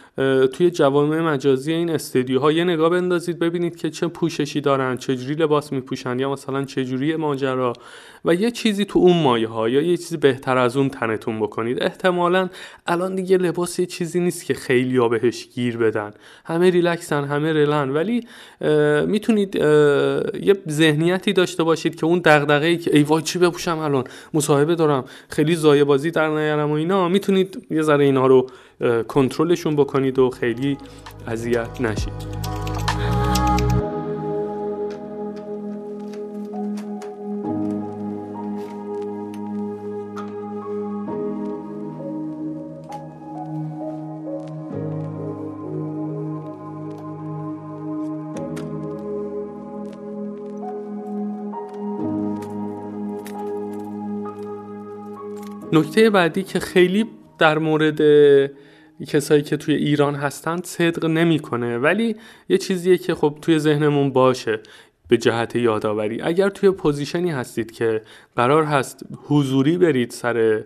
[0.54, 5.72] توی جوامع مجازی این استدیوها یه نگاه بندازید ببینید که چه پوششی دارن چجوری لباس
[5.72, 7.74] میپوشن یا مثلا چجوری ماجرا.
[8.26, 11.84] و یه چیزی تو اون مایه ها یا یه چیزی بهتر از اون تنتون بکنید.
[11.84, 12.50] احتمالا
[12.88, 16.14] الان دیگه لباس یه چیزی نیست که خیلی ها بهش گیر بدن.
[16.46, 17.90] همه ریلکسن همه رلن.
[17.90, 18.28] ولی
[19.08, 24.04] می‌تونید یه ذهنیتی داشته باشید که اون دغدغه‌ای که ای وای چی بپوشم الان؟
[24.34, 25.06] مصاحبه دارم.
[25.30, 27.10] خیلی زایه بازی در نیارم و اینا.
[27.10, 28.48] می‌تونید یه ذره اینا رو
[29.08, 30.78] کنترلشون بکنید و خیلی
[31.28, 32.58] اذیت نشید.
[55.74, 57.06] نکته بعدی که خیلی
[57.40, 58.02] در مورد
[59.06, 61.78] کسایی که توی ایران هستند صدق نمی‌کنه.
[61.78, 62.16] ولی
[62.50, 64.60] یه چیزیه که خب توی ذهنمون باشه
[65.08, 66.22] به جهت یادآوری.
[66.22, 68.02] اگر توی position ی هستید که
[68.36, 70.64] قرار هست حضوری برید سر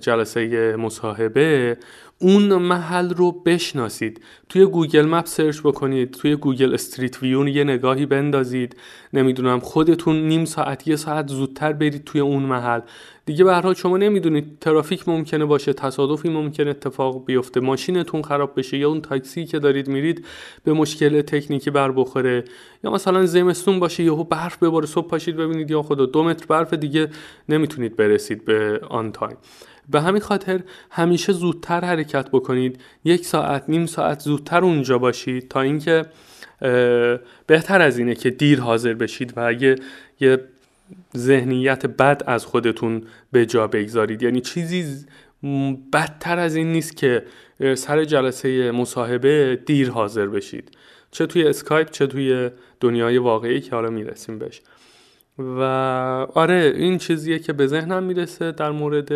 [0.00, 1.76] جلسه مصاحبه
[2.22, 4.20] اون محل رو بشناسید.
[4.48, 8.76] توی Google Map search بکنید توی Google Street View اون یه نگاهی بندازید.
[9.12, 12.80] نمی‌دونم خودتون نیم ساعت یه ساعت زودتر برید توی اون محل.
[13.26, 18.78] دیگه به هر شما نمی‌دونید ترافیک ممکنه باشه تصادفی ممکنه اتفاق بیفته ماشینتون خراب بشه
[18.78, 20.24] یا اون تاکسی که دارید میرید
[20.64, 22.44] به مشکل تکنیکی بر بخوره.
[22.84, 26.74] یا مثلا زمستون باشه یهو برف بباره صبح پاشید ببینید یا خدا دو متر برف
[26.74, 27.08] دیگه
[27.48, 29.36] نمی‌تونید برسید به آن تایم.
[29.90, 32.80] به همین خاطر همیشه زودتر حرکت بکنید.
[33.04, 36.04] یک ساعت نیم ساعت زودتر اونجا باشید تا اینکه
[37.46, 39.76] بهتر از اینه که دیر حاضر بشید و اگه
[40.20, 40.38] یه
[41.16, 44.22] ذهنیت بد از خودتون به جا بگذارید.
[44.22, 45.06] یعنی چیزی
[45.92, 47.22] بدتر از این نیست که
[47.74, 50.70] سر جلسه مصاحبه دیر حاضر بشید.
[51.10, 54.60] چه توی اسکایپ چه توی دنیای واقعی که حالا می‌رسیم بهش.
[55.38, 55.60] و
[56.34, 59.08] آره این چیزیه که به ذهنم می‌رسه در مورد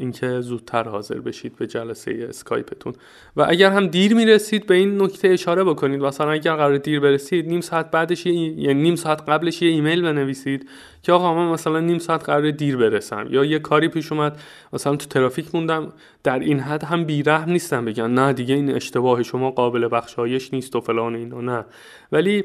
[0.00, 2.92] اینکه زودتر حاضر بشید به جلسه اسکایپتون.
[3.36, 7.48] و اگر هم دیر می‌رسید به این نکته اشاره بکنید مثلا اگر قرار دیر برسید
[7.48, 10.68] نیم ساعت بعدش یعنی نیم ساعت قبلش یه ایمیل بنویسید
[11.02, 13.26] که آقا من مثلا نیم ساعت قرار دیر برسم.
[13.30, 14.40] یا یه کاری پیش اومد
[14.72, 15.92] مثلا تو ترافیک موندم
[16.24, 20.76] در این حد هم بیرحم نیستم بگن نه دیگه این اشتباه شما قابل بخشایش نیست
[20.76, 21.64] و فلان اینا نه.
[22.12, 22.44] ولی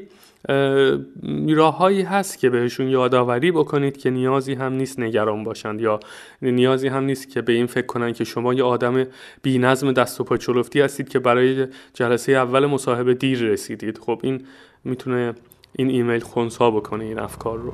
[1.48, 6.00] راههایی هست که بهشون یادآوری بکنید که نیازی هم نیست نگران باشند یا
[6.42, 9.06] نیازی هم نیست که به این فکر کنن که شما یه آدم
[9.42, 13.98] بی نظم دست و پا چلفتی هستید که برای جلسه اول مصاحبه دیر رسیدید.
[13.98, 14.42] خب این
[14.84, 15.34] می‌تونه
[15.72, 17.72] این ایمیل خونسا بکنه این افکار رو.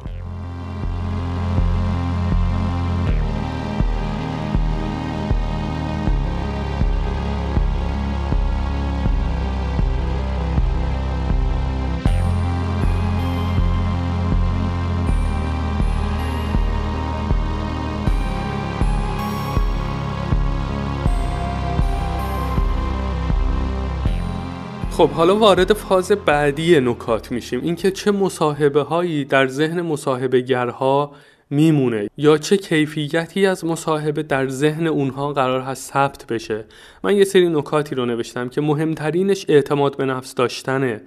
[24.93, 27.61] خب حالا وارد فاز بعدی نکات میشیم.
[27.63, 31.13] اینکه چه مصاحبه هایی در ذهن مصاحبه گرها
[31.51, 36.65] میمونه یا چه کیفیتی از مصاحبه در ذهن اونها قرار هست ثبت بشه.
[37.05, 41.01] من یه سری نکاتی رو نوشتم که مهمترینش اعتماد به نفس داشتنه.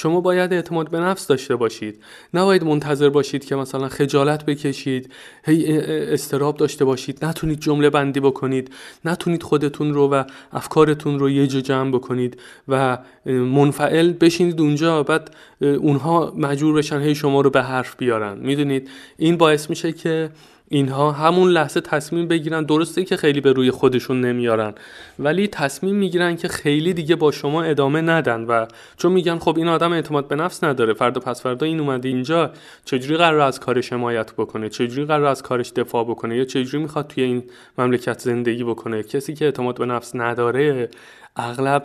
[0.00, 2.02] شما باید اعتماد به نفس داشته باشید.
[2.34, 5.12] نباید منتظر باشید که مثلا خجالت بکشید
[5.44, 7.24] هی استراب داشته باشید.
[7.24, 8.70] نتونید جمله بندی بکنید.
[9.04, 15.02] نتونید خودتون رو و افکارتون رو یه جا جمع بکنید و منفعل بشینید اونجا.
[15.02, 15.30] بعد
[15.60, 18.38] اونها مجبور بشن هی شما رو به حرف بیارن.
[18.38, 20.30] می‌دونید؟ این باعث میشه که
[20.70, 22.64] اینها همون لحظه تصمیم بگیرن.
[22.64, 24.74] درسته که خیلی به روی خودشون نمیارن
[25.18, 29.68] ولی تصمیم می‌گیرن که خیلی دیگه با شما ادامه ندن و چون میگن خب این
[29.68, 32.50] آدم اعتماد به نفس نداره فردا پس فردا این اومده اینجا
[32.84, 37.06] چجوری قرار از کارش حمایت بکنه؟ چجوری قرار از کارش دفاع بکنه؟ یا چجوری می‌خواد
[37.06, 37.42] توی این
[37.78, 40.88] مملکت زندگی بکنه؟ کسی که اعتماد به نفس نداره
[41.36, 41.82] اغلب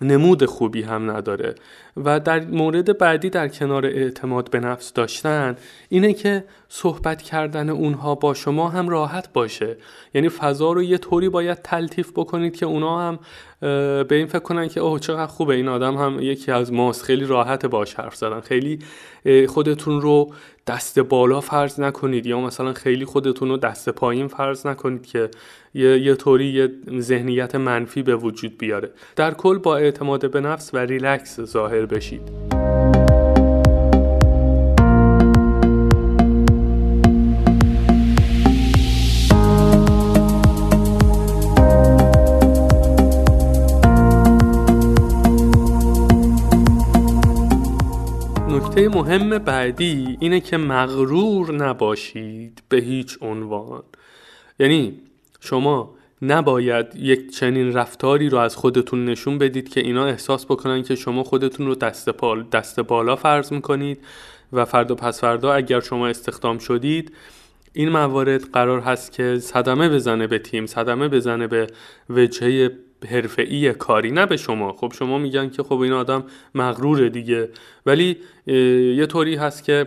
[0.00, 1.54] نمود خوبی هم نداره.
[2.04, 5.56] و در مورد بعدی در کنار اعتماد به نفس داشتن
[5.88, 9.76] اینه که صحبت کردن اونها با شما هم راحت باشه.
[10.14, 13.18] یعنی فضا رو یه طوری باید تلطیف بکنید که اونا هم
[13.60, 17.02] به این فکر کنن که اوه چقدر خوبه این آدم هم یکی از ماست.
[17.02, 18.40] خیلی راحت باش حرف زدن.
[18.40, 18.78] خیلی
[19.48, 20.32] خودتون رو
[20.66, 22.26] دست بالا فرض نکنید.
[22.26, 25.30] یا مثلا خیلی خودتون رو دست پایین فرض نکنید که
[25.74, 28.90] یه, یه طوری یه ذهنیت منفی به وجود بیاره.
[29.16, 32.36] در کل با اعتماد به نفس و ریلکس ظاهر بشید.
[48.48, 53.82] نکته مهم بعدی اینه که مغرور نباشید به هیچ عنوان.
[54.58, 55.00] یعنی
[55.40, 60.94] شما نباید یک چنین رفتاری رو از خودتون نشون بدید که اینا احساس بکنن که
[60.94, 62.08] شما خودتون رو دست,
[62.52, 63.98] دست بالا فرض می‌کنید
[64.52, 67.12] و فردا پس فردا اگر شما استخدام شدید
[67.72, 71.66] این موارد قرار هست که صدمه بزنه به تیم صدمه بزنه به
[72.10, 72.70] وجهه
[73.10, 74.72] حرفه‌ای کاری نه به شما.
[74.72, 76.24] خب شما میگن که خب این آدم
[76.54, 77.48] مغروره دیگه.
[77.86, 78.16] ولی
[78.96, 79.86] یه طوری هست که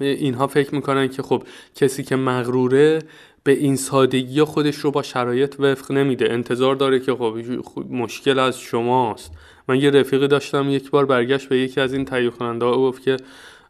[0.00, 1.42] اینها فکر می‌کنن که خب
[1.74, 2.98] کسی که مغروره
[3.46, 6.32] به این سادگی خودش رو با شرایط وفق نمیده.
[6.32, 9.32] انتظار داره که خب مشکل از شماست.
[9.68, 13.16] من یه رفیقی داشتم یک بار برگشت به یکی از این تهیه کننده گفت که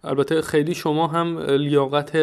[0.05, 2.19] البته خیلی شما هم لیاقت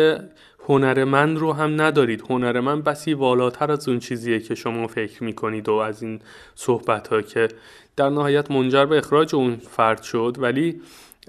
[0.68, 2.24] هنرمند رو هم ندارید.
[2.30, 6.20] هنرمند بسی والاتر از اون چیزیه که شما فکر می‌کنید و از این
[6.56, 7.48] صحبت ها که
[7.96, 10.36] در نهایت منجر به اخراج اون فرد شد.
[10.40, 10.82] ولی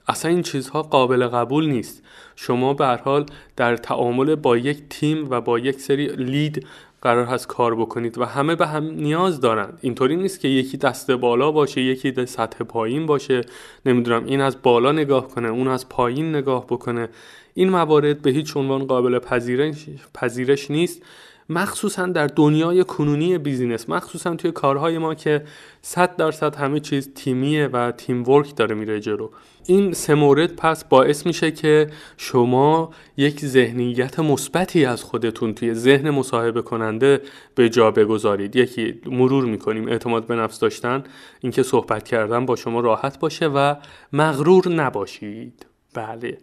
[0.08, 2.02] اصلا این چیزها قابل قبول نیست.
[2.36, 6.66] شما به حال در تعامل با یک تیم و با یک سری لید
[7.02, 9.78] قرار هست کار بکنید و همه به هم نیاز دارند.
[9.80, 13.40] اینطوری نیست که یکی دست بالا باشه یکی در سطح پایین باشه.
[13.86, 17.08] نمی‌دونم این از بالا نگاه کنه اون از پایین نگاه بکنه.
[17.54, 21.02] این موارد به هیچ عنوان قابل پذیرش, پذیرش نیست.
[21.48, 25.44] مخصوصا در دنیای کنونی بیزینس مخصوصا توی کارهای ما که
[25.82, 29.28] 100 درصد همه چیز تیمیه و تیم ورک داره میره جلو.
[29.66, 36.10] این سه مورد پس باعث میشه که شما یک ذهنیت مثبتی از خودتون توی ذهن
[36.10, 37.20] مصاحبه کننده
[37.54, 38.56] به جا بگذارید.
[38.56, 41.04] یکی مرور می‌کنیم اعتماد به نفس داشتن
[41.40, 43.74] اینکه صحبت کردن با شما راحت باشه و
[44.12, 45.66] مغرور نباشید.
[45.94, 46.38] بله.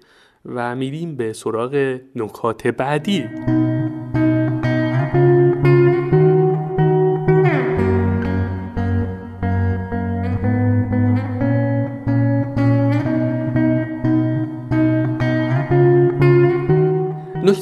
[0.45, 3.25] و میریم به سراغ نکات بعدی.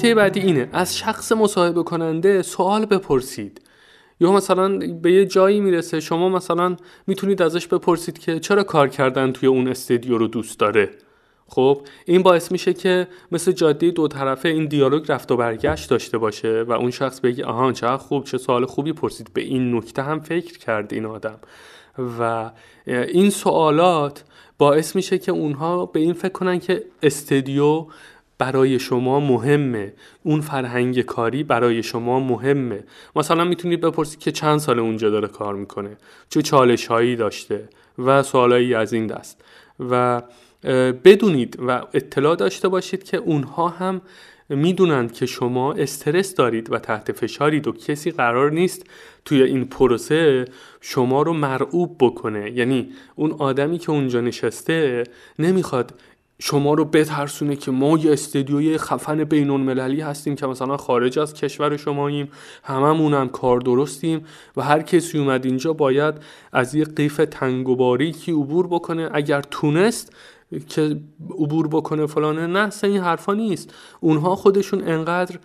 [0.10, 0.70] نکته بعدی اینه.
[0.74, 3.62] از شخص مصاحبه کننده سوال بپرسید.
[4.20, 6.76] یا مثلا به یه جایی می‌رسه شما مثلا
[7.08, 10.90] می‌تونید ازش بپرسید که چرا کار کردن توی اون استدیو رو دوست داره؟
[11.48, 16.18] خب این باعث میشه که مثل جاده دو طرفه این دیالوگ رفت و برگشت داشته
[16.18, 19.30] باشه و اون شخص بگه آها چه خوب چه سوال خوبی پرسید.
[19.34, 21.40] به این نکته هم فکر کرد این آدم.
[22.20, 22.52] و
[22.88, 24.24] این سوالات
[24.58, 27.86] باعث میشه که اونها به این فکر کنن که استدیو
[28.40, 29.94] برای شما مهمه.
[30.24, 32.84] اون فرهنگ کاری برای شما مهمه.
[33.16, 35.98] مثلا می‌تونید بپرسید که چند سال اونجا داره کار می‌کنه.
[36.30, 39.42] چه چالش هایی داشته و سوالایی از این دست.
[39.90, 40.22] و
[41.04, 44.02] بدونید و اطلاع داشته باشید که اونها هم
[44.50, 48.86] می‌دونند که شما استرس دارید و تحت فشارید و کسی قرار نیست
[49.26, 50.46] توی این پروسه
[50.82, 52.52] شما رو مرعوب بکنه.
[52.52, 55.04] یعنی اون آدمی که اونجا نشسته
[55.40, 56.00] نمی‌خواد
[56.42, 61.34] شما رو بترسونه که ما یه استدیوی خفن بین المللی هستیم که مثلا خارج از
[61.34, 62.32] کشور شماییم
[62.64, 64.26] هممون هم کار درستیم
[64.58, 66.16] و هر کسی اومد اینجا باید
[66.54, 69.10] از یه قیف تنگ و باریکی عبور بکنه.
[69.14, 70.16] اگر تونست
[70.70, 71.00] که
[71.40, 73.74] عبور بکنه فلانه نه این حرفا نیست.
[74.00, 75.40] اونها خودشون انقدر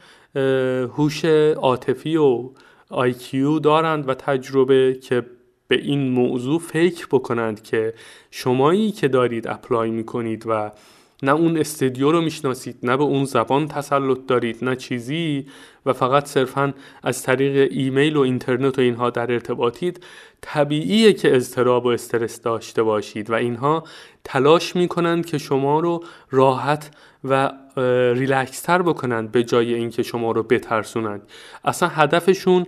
[0.96, 2.50] هوش عاطفی و
[2.90, 5.26] IQ دارند و تجربه که
[5.76, 7.94] به این موضوع فکر بکنند که
[8.30, 10.70] شمایی که دارید apply می‌کنید و
[11.22, 15.46] نه اون استدیو رو می‌شناسید نه به اون زبان تسلط دارید نه چیزی
[15.87, 20.04] و فقط صرفا از طریق ایمیل و اینترنت و اینها در ارتباطید
[20.40, 23.84] طبیعیه که اضطراب و استرس داشته باشید و اینها
[24.24, 26.90] تلاش می‌کنند که شما رو راحت
[27.24, 27.52] و
[28.14, 31.22] ریلکستر بکنند به جای اینکه شما رو بترسونند.
[31.64, 32.66] اصلا هدفشون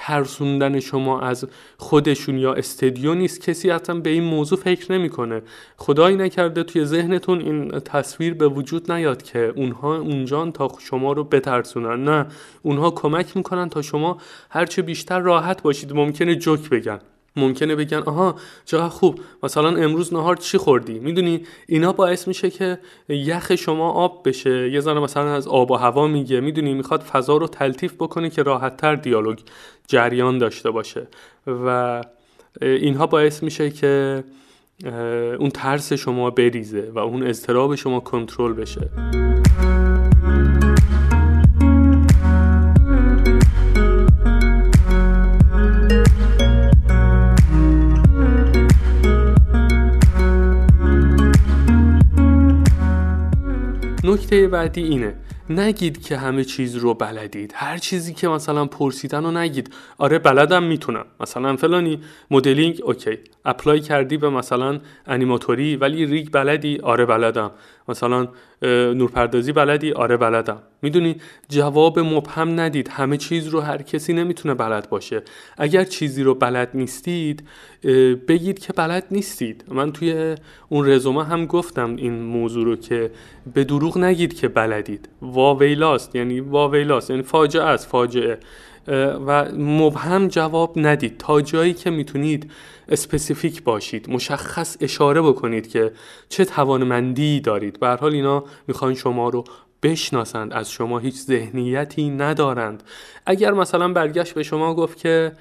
[0.00, 3.40] ترسوندن شما از خودشون یا استدیو نیست.
[3.40, 5.42] کسی اصلا به این موضوع فکر نمی‌کنه.
[5.76, 11.24] خدایی نکرده توی ذهنتون این تصویر به وجود نیاد که اونها اونجان تا شما رو
[11.24, 12.04] بترسونن.
[12.04, 12.26] نه
[12.62, 14.18] اونها کمک می‌کنن تا شما
[14.50, 15.92] هرچه بیشتر راحت باشید.
[15.92, 16.98] ممکنه جوک بگن.
[17.38, 19.20] ممکنه بگن آها چقدر خوب.
[19.42, 24.70] مثلا امروز نهار چی خوردی؟ می‌دونی اینا باعث میشه که یخ شما آب بشه.
[24.70, 26.40] یه ذره مثلا از آب و هوا میگه.
[26.40, 29.38] می‌دونی می‌خواد فضا رو تلطیف بکنه که راحتتر دیالوگ
[29.86, 31.06] جریان داشته باشه.
[31.46, 32.02] و
[32.62, 34.24] اینها باعث میشه که
[35.38, 38.88] اون ترس شما بریزه و اون اضطراب شما کنترل بشه.
[54.08, 55.14] نکته بعدی اینه.
[55.50, 57.52] نگید که همه چیز رو بلدید.
[57.54, 59.74] هر چیزی که مثلا پرسیدن رو نگید.
[59.98, 61.06] آره بلدم می‌تونم.
[61.20, 63.18] مثلا فلانی modeling okay.
[63.44, 67.50] apply کردی به مثلا انیماتوری ولی rig بلدی؟ آره بلدم.
[67.88, 68.28] مثلا
[68.94, 70.62] نورپردازی بلدی؟ آره بلدم.
[70.82, 71.16] می‌دونی
[71.48, 72.88] جواب مبهم ندید.
[72.88, 75.22] همه چیز رو هر کسی نمی‌تونه بلد باشه.
[75.58, 77.48] اگر چیزی رو بلد نیستید
[78.28, 79.64] بگید که بلد نیستید.
[79.68, 80.36] من توی
[80.68, 83.10] اون رزومه هم گفتم این موضوع رو که
[83.54, 85.08] به دروغ نگید که بلدید.
[85.22, 87.10] واویلاست یعنی واویلاست.
[87.10, 88.38] یعنی فاجعه است فاجعه.
[89.26, 91.18] و مبهم جواب ندید.
[91.18, 92.50] تا جایی که می‌تونید
[92.88, 95.92] اسپسیفیک باشید مشخص اشاره بکنید که
[96.28, 97.80] چه توانمندی دارید.
[97.80, 99.44] به حال اینا می‌خوان شما رو
[99.82, 100.52] بشناسند.
[100.52, 102.82] از شما هیچ ذهنیتی ندارند.
[103.26, 105.32] اگر مثلا برگشت به شما گفت که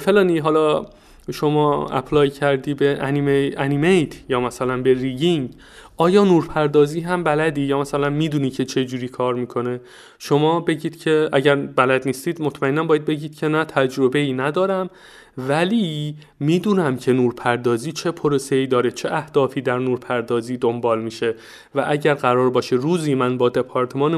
[0.00, 0.86] فلانی حالا
[1.32, 5.50] شما apply کردی به anim، animate یا مثلا به rigging
[5.96, 9.80] آیا نورپردازی هم بلدی؟ یا مثلا می‌دونی که چه جوری کار می‌کنه؟
[10.18, 14.90] شما بگید که اگر بلد نیستید مطمئنا باید بگید که نه تجربه ای ندارم
[15.38, 21.34] ولی می‌دونم که نورپردازی چه پروسه ای داره چه اهدافی در نورپردازی دنبال میشه.
[21.74, 24.14] و اگر قرار باشه روزی من با دپارتمان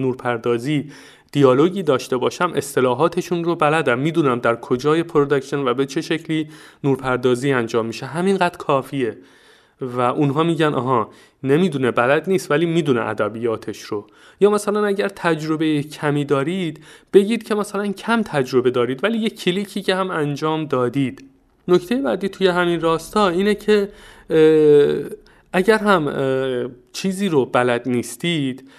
[0.00, 0.90] نورپردازی
[1.32, 3.98] دیالوگی داشته باشم اصطلاحاتشون رو بلدم.
[3.98, 6.48] می‌دونم در کجای production و به چه شکلی
[6.84, 8.06] نورپردازی انجام میشه.
[8.06, 9.16] همینقدر کافیه.
[9.80, 11.10] و اونها میگن آها
[11.42, 14.06] نمی‌دونه بلد نیست ولی می‌دونه ادبیاتش رو.
[14.40, 19.82] یا مثلا اگر تجربه کمی دارید بگید که مثلا کم تجربه دارید ولی یه کلیکی
[19.82, 21.24] که هم انجام دادید.
[21.68, 23.88] نکته بعدی توی همین راستا اینه که
[25.52, 26.12] اگر هم
[26.92, 28.70] چیزی رو بلد نیستید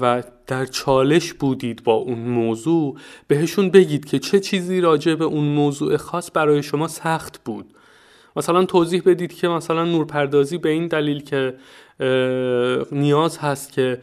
[0.00, 2.96] و در چالش بودید با اون موضوع
[3.28, 7.74] بهشون بگید که چه چیزی راجع به اون موضوع خاص برای شما سخت بود.
[8.36, 11.54] مثلا توضیح بدید که مثلا نورپردازی به این دلیل که
[12.92, 14.00] نیاز هست که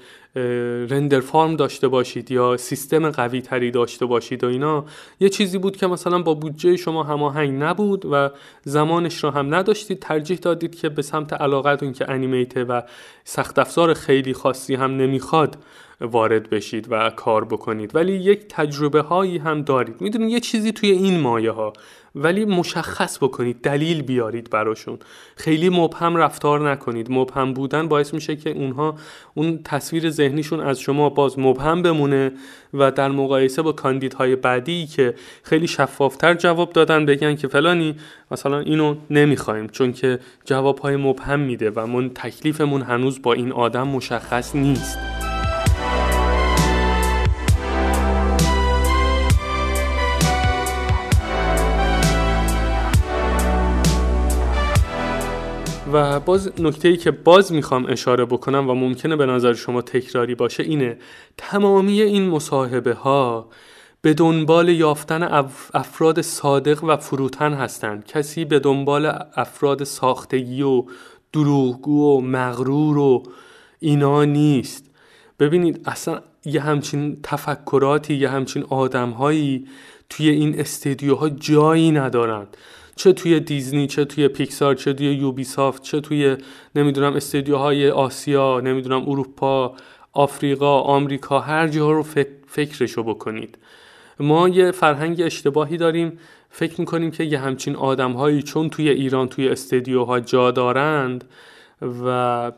[0.90, 4.86] رندر فارم داشته باشید یا سیستم قوی تری داشته باشید و اینا
[5.20, 8.30] یه چیزی بود که مثلا با بودجه شما هماهنگ نبود و
[8.64, 10.00] زمانش رو هم نداشتید.
[10.00, 12.82] ترجیح دادید که به سمت علاقتون که انیمیته و
[13.24, 15.58] سخت افزار خیلی خاصی هم نمی‌خواد
[16.02, 17.96] وارد بشید و کار بکنید.
[17.96, 20.02] ولی یک تجربه هایی هم دارید.
[20.02, 21.74] می‌دونید یه چیزی توی این مایه ها
[22.16, 25.00] ولی مشخص بکنید دلیل بیارید براشون.
[25.36, 27.12] خیلی مبهم رفتار نکنید.
[27.12, 28.96] مبهم بودن باعث میشه که اونها
[29.34, 32.32] اون تصویر ذهنیشون از شما باز مبهم بمونه
[32.74, 37.96] و در مقایسه با کاندیدهای بعدی که خیلی شفافتر جواب دادن بگن که فلانی
[38.32, 43.88] مثلا اینو نمی‌خوایم چون که جوابهای مبهم میده و من تکلیفمون هنوز با این آدم
[43.88, 45.23] مشخص نیست.
[55.94, 60.36] و باز نکته ای که باز می‌خوام اشاره بکنم و ممکنه به نظر شما تکراری
[60.36, 60.98] باشه اینه
[61.38, 63.50] تمامی این مصاحبه ها
[64.02, 65.24] به دنبال یافتن
[65.74, 68.06] افراد صادق و فروتن هستند.
[68.06, 70.84] کسی به دنبال افراد ساختگی و
[71.34, 73.24] دروغگو و مغرور و
[73.80, 74.86] اینا نیست.
[75.40, 79.68] ببینید اصلا یه همچین تفکراتی یه همچین آدمهایی
[80.10, 82.58] توی این استدیوها جایی ندارند.
[82.96, 86.38] چه توی دیزنی چه توی پیکسار چه توی یوبی سافت چه توی
[86.76, 89.76] نمی‌دونم استدیوهای آسیا نمی‌دونم اروپا
[90.14, 92.04] آفریقا آمریکا هر جا رو
[92.48, 93.58] فکرشو بکنید.
[94.20, 96.20] ما یه فرهنگ اشتباهی داریم.
[96.50, 101.24] فکر می‌کنیم که یه همچین آدمهایی چون توی ایران توی استدیوها جا دارند
[102.06, 102.52] و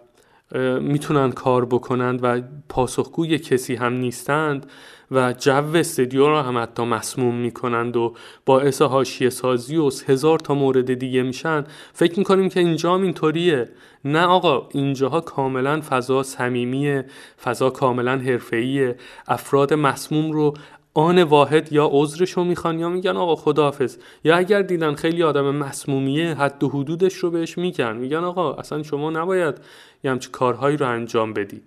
[0.81, 4.65] می‌تونن کار بکنند و پاسخگوی کسی هم نیستند.
[5.11, 8.13] و جو استدیو رو هم حتی مسموم می‌کنند و
[8.45, 11.63] باعث حاشیه سازی و هزار تا مورد دیگه میشن.
[11.93, 13.69] فکر می‌کنیم که اینجا هم اینطوریه.
[14.05, 17.05] نه آقا اینجاها کاملا فضا صمیمیه
[17.43, 18.95] فضا کاملا حرفه‌ایه.
[19.27, 20.53] افراد مسموم رو
[20.93, 23.97] آن واحد یا عذرشو می‌خوان یا میگن آقا خداحافظ.
[24.23, 27.97] یا اگر دیدن خیلی آدم مسمومیه حد و حدودش رو بهش میگن.
[27.97, 29.55] میگن آقا اصلا شما نباید
[30.03, 31.61] یه همچه کارهایی رو انجام بدی.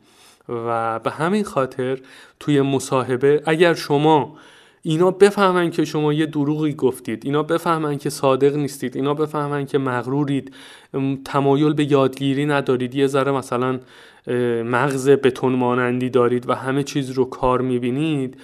[0.48, 1.98] و به همین خاطر
[2.40, 4.36] توی مصاحبه اگر شما
[4.82, 9.78] اینا بفهمن که شما یه دروغی گفتید اینا بفهمن که صادق نیستید اینا بفهمن که
[9.78, 10.54] مغرورید
[11.24, 13.80] تمایل به یادگیری ندارید یه ذره مثلا
[14.64, 18.40] مغز بتون مانندی دارید و همه چیز رو کار می‌بینید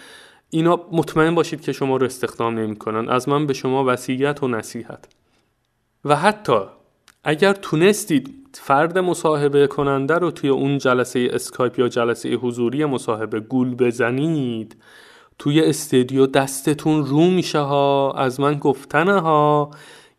[0.51, 3.09] اینا مطمئن باشید که شما رو استخدام نمی‌کنن.
[3.09, 5.09] از من به شما وصیت و نصیحت.
[6.05, 6.61] و حتی
[7.25, 13.75] اگر تونستید فرد مصاحبه کننده رو توی اون جلسه اسکایپ یا جلسه حضوری مصاحبه گول
[13.75, 14.77] بزنید
[15.39, 19.71] توی استودیو دستتون رو میشه ها از من گفتنه ها.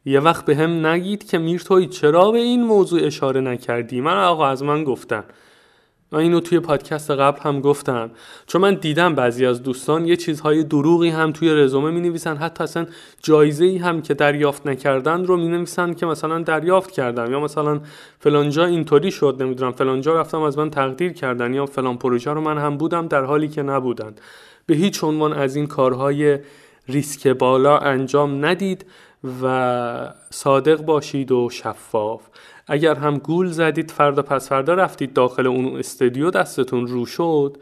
[0.06, 4.18] یه وقت به هم نگید که میر توی چرا به این موضوع اشاره نکردی؟ من
[4.24, 5.24] آقا از من گفتن.
[6.12, 8.12] من اینو توی پادکست قبل هم گفتم.
[8.48, 12.64] چون من دیدم بعضی از دوستان یه چیزهای دروغی هم توی رزومه می نویسن حتی
[12.64, 12.86] اصلا
[13.24, 17.32] جایزه ای هم که دریافت نکردن رو می نویسن که مثلا دریافت کردم.
[17.32, 17.82] یا مثلا
[18.20, 22.58] فلانجا اینطوری شد نمی‌دونم فلانجا رفتم از من تقدیر کردن یا فلان پروژه رو من
[22.58, 24.16] هم بودم در حالی که نبودن.
[24.66, 26.40] به هیچ عنوان از این کارهای
[26.90, 28.86] ریسک بالا انجام ندید
[29.44, 32.22] و صادق باشید و شفاف.
[32.68, 37.58] اگر هم گول زدید فردا پس فردا رفتید داخل اون استودیو دستتون رو شد.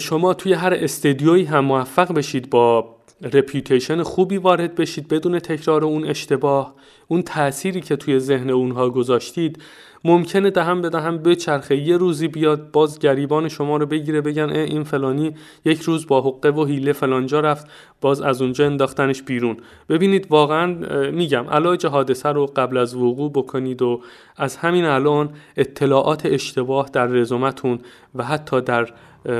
[0.00, 2.96] شما توی هر استدیویی هم موفق بشید با
[3.32, 6.74] رپیوتیشن خوبی وارد بشید بدون تکرار اون اشتباه.
[7.08, 9.62] اون تأثیری که توی ذهن اونها گذاشتید
[10.04, 11.76] ممکنه دهم به دهم بچرخه.
[11.76, 15.34] یه روزی بیاد باز گریبان شما رو بگیره بگن این فلانی
[15.64, 17.66] یک روز با حقه و حیله فلانجا رفت
[18.00, 19.56] باز از اونجا انداختنش بیرون.
[19.88, 20.66] ببینید واقعا
[21.10, 24.00] میگم علاج حادثه رو قبل از وقوع بکنید و
[24.36, 27.78] از همین الان اطلاعات اشتباه در رزومتون
[28.14, 28.88] و حتی در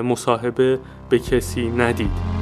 [0.02, 0.78] مصاحبه
[1.10, 2.41] به کسی ندید.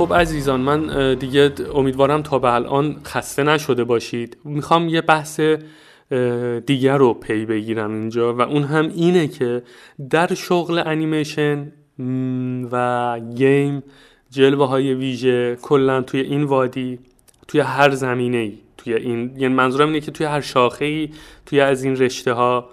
[0.00, 4.36] خب عزیزان من دیگه امیدوارم تا به الان خسته نشده باشید.
[4.44, 5.40] می‌خوام یه بحث
[6.66, 9.62] دیگر رو پی بگیرم اینجا و اون هم اینه که
[10.10, 11.72] در شغل انیمیشن
[12.72, 13.82] و game
[14.30, 16.98] جلوه های ویژه کلا توی این وادی
[17.48, 21.08] توی هر زمینه ای توی این یعنی منظورم اینه که توی هر شاخه ای
[21.46, 22.70] توی از این رشته ها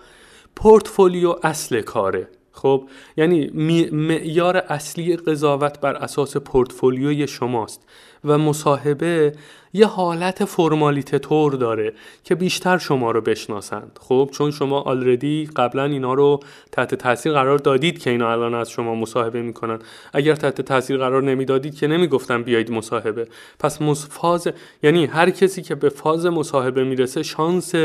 [0.55, 2.27] پورتفولیو اصل کاره.
[2.57, 2.83] خب
[3.17, 3.49] یعنی
[3.91, 7.81] معیار اصلی قضاوت بر اساس پورتفولیوی شماست
[8.25, 9.33] و مصاحبه
[9.73, 11.93] یه حالت فرمالیته طور داره
[12.23, 13.99] که بیشتر شما رو بشناسند.
[14.01, 16.39] خب چون شما آلردی قبلا اینا رو
[16.71, 19.79] تحت تاثیر قرار دادید که اینا الان از شما مصاحبه می‌کنن.
[20.13, 23.27] اگر تحت تاثیر قرار نمی‌دادید که نمی‌گفتن بیایید مصاحبه.
[23.59, 24.47] پس فاز
[24.83, 27.75] یعنی هر کسی که به فاز مصاحبه می‌رسه شانس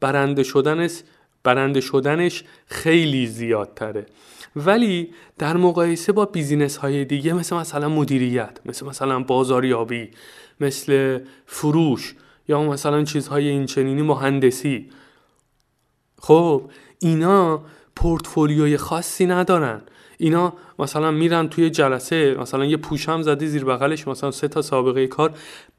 [0.00, 1.02] برنده شدنش
[1.44, 4.06] برنده شدنش خیلی زیادتره.
[4.56, 10.10] ولی در مقایسه با بیزینس های دیگه مثل مثلا مدیریت مثل مثلا بازاریابی
[10.60, 12.14] مثل فروش
[12.48, 14.90] یا مثلا چیزهای اینچنینی مهندسی
[16.18, 17.62] خب اینا
[17.96, 19.82] پورتفولیوی خاصی ندارن.
[20.18, 25.06] اینا مثلا میرن توی جلسه مثلا یه پوشم زده زیر بغلش مثلا سه تا سابقه
[25.06, 25.34] کار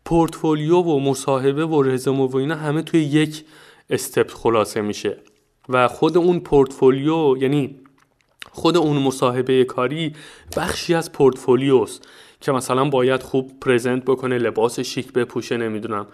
[0.05, 3.45] پورتفولیو و مصاحبه و رزومه و اینا همه توی یک
[3.89, 5.17] استپ خلاصه میشه.
[5.69, 7.75] و خود اون پورتفولیو یعنی
[8.51, 10.13] خود اون مصاحبه کاری
[10.57, 12.07] بخشی از پورتفولیوست
[12.41, 16.07] که مثلا باید خوب پرزنت بکنه لباس شیک بپوشه نمی‌دونم.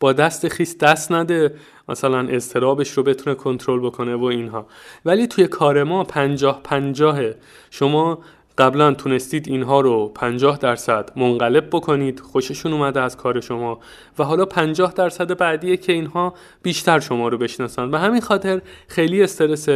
[0.00, 1.54] با دست خیس دست نده
[1.88, 4.66] مثلا استرابش رو بتونه کنترل بکنه و اینها.
[5.04, 7.36] ولی توی کار ما پنجاه پنجاهه
[7.70, 8.18] شما
[8.60, 13.80] قبلا تونستید اینها رو 50 درصد منقلب بکنید خوششون اومده از کار شما
[14.18, 17.90] و حالا 50 درصد بعدیه که اینها بیشتر شما رو بشناسن.
[17.90, 19.68] و همین خاطر خیلی استرس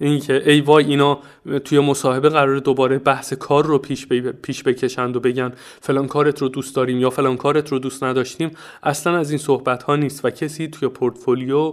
[0.00, 1.18] این که ای وای اینا
[1.64, 4.06] توی مصاحبه قرار دوباره بحث کار رو پیش,
[4.42, 8.50] پیش بکشند و بگن فلان کارت رو دوست داریم یا فلان کارت رو دوست نداشتیم.
[8.82, 11.72] اصلا از این صحبت ها نیست و کسی توی پورتفولیو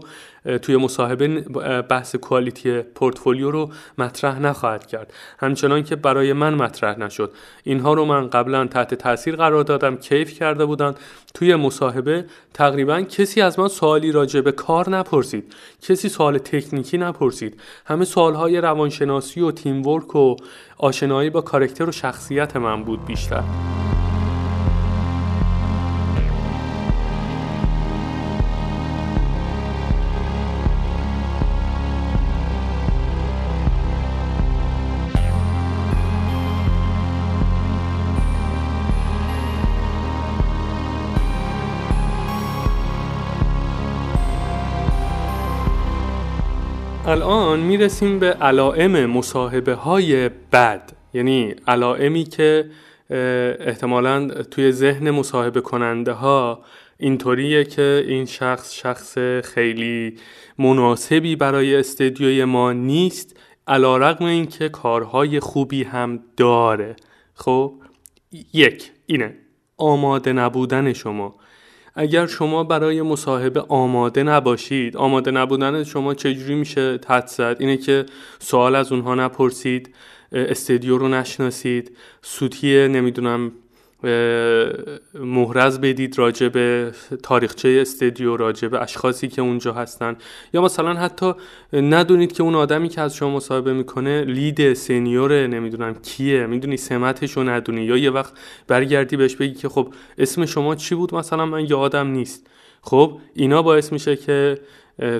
[0.61, 1.27] توی مصاحبه
[1.81, 5.13] بحث کوالیتی پورتفولیو رو مطرح نخواهد کرد.
[5.39, 7.31] همچنان که برای من مطرح نشد.
[7.63, 10.95] اینها رو من قبلا تحت تاثیر قرار دادم کیف کرده بودن
[11.33, 15.55] توی مصاحبه تقریبا کسی از من سوالی راجع به کار نپرسید.
[15.81, 17.59] کسی سوال تکنیکی نپرسید.
[17.85, 20.35] همه سوالهای روانشناسی و تیم ورک و
[20.77, 23.43] آشنایی با کارکتر و شخصیت من بود بیشتر.
[47.25, 52.69] الان می‌رسیم به علائم مصاحبه های بد یعنی علائمی که
[53.59, 56.63] احتمالا توی ذهن مصاحبه کننده ها
[56.97, 60.17] اینطوریه که این شخص شخص خیلی
[60.57, 66.95] مناسبی برای استدیوی ما نیست علا رقم این که کارهای خوبی هم داره.
[67.33, 67.73] خب
[68.53, 69.35] یک اینه.
[69.77, 71.35] آماده نبودن شما.
[71.95, 78.05] اگر شما برای مصاحبه آماده نباشید آماده نبودن شما چجوری میشه زد اینه که
[78.39, 79.95] سوال از اونها نپرسید
[80.31, 83.51] استدیو رو نشناسید سوتی نمی‌دونم
[85.13, 86.91] مهرز بدید راجع به
[87.23, 90.15] تاریخچه استدیو راجع به اشخاصی که اونجا هستن.
[90.53, 91.33] یا مثلا حتی
[91.73, 97.31] ندونید که اون آدمی که از شما مصاحبه می‌کنه لید سنیور نمی‌دونم کیه می‌دونی سمتش
[97.31, 97.81] رو ندونی.
[97.81, 98.33] یا یه وقت
[98.67, 102.47] برگردی بهش بگی که خب اسم شما چی بود؟ مثلا من یادم نیست.
[102.85, 104.59] خب اینا باعث میشه که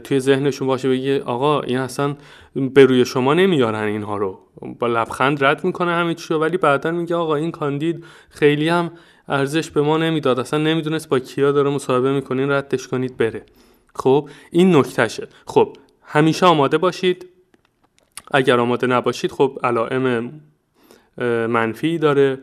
[0.04, 2.16] توی ذهنشون باشه بگی آقا این اصلا
[2.56, 4.40] به روی شما نمیارن اینها رو.
[4.80, 8.92] با لبخند رد می‌کنه همه چی ولی بعدا میگه آقا این کاندید خیلی هم
[9.28, 10.40] ارزش به ما نمی‌داد.
[10.40, 13.44] اصلا نمی‌دونست با کیا داره مصاحبه می‌کنین ردش کنید بره.
[13.96, 15.28] خب این نکتهشه.
[15.46, 17.26] خب همیشه آماده باشید.
[18.32, 20.32] اگر آماده نباشید خب علائم
[21.48, 22.38] منفی داره.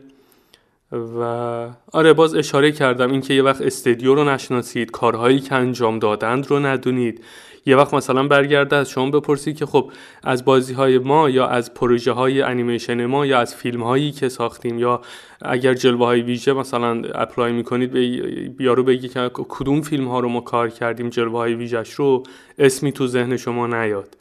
[0.93, 6.47] و آره باز اشاره کردم اینکه یه وقت استدیو رو نشناسید کارهایی که انجام دادند
[6.47, 7.23] رو ندونید.
[7.65, 9.91] یه وقت مثلا برگرده از شما بپرسید که خب
[10.23, 14.29] از بازی های ما یا از پروژه های انیمیشن ما یا از فیلم هایی که
[14.29, 15.01] ساختیم یا
[15.41, 20.29] اگر جلوه های ویژه مثلا اپلای می‌کنید به یارو بگی که کدوم فیلم ها رو
[20.29, 22.23] ما کار کردیم جلوه های ویژش رو
[22.59, 24.17] اسمی تو ذهن شما نیاد.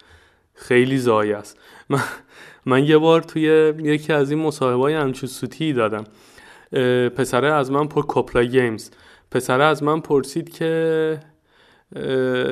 [0.55, 1.59] خیلی زایی است.
[1.89, 2.03] من,
[2.67, 6.05] من یه بار توی یکی از این مصاحبه های همچین سوتی دادم.
[7.17, 8.91] پسره از من پر کپلا Games.
[9.31, 11.19] پسره از من پرسید که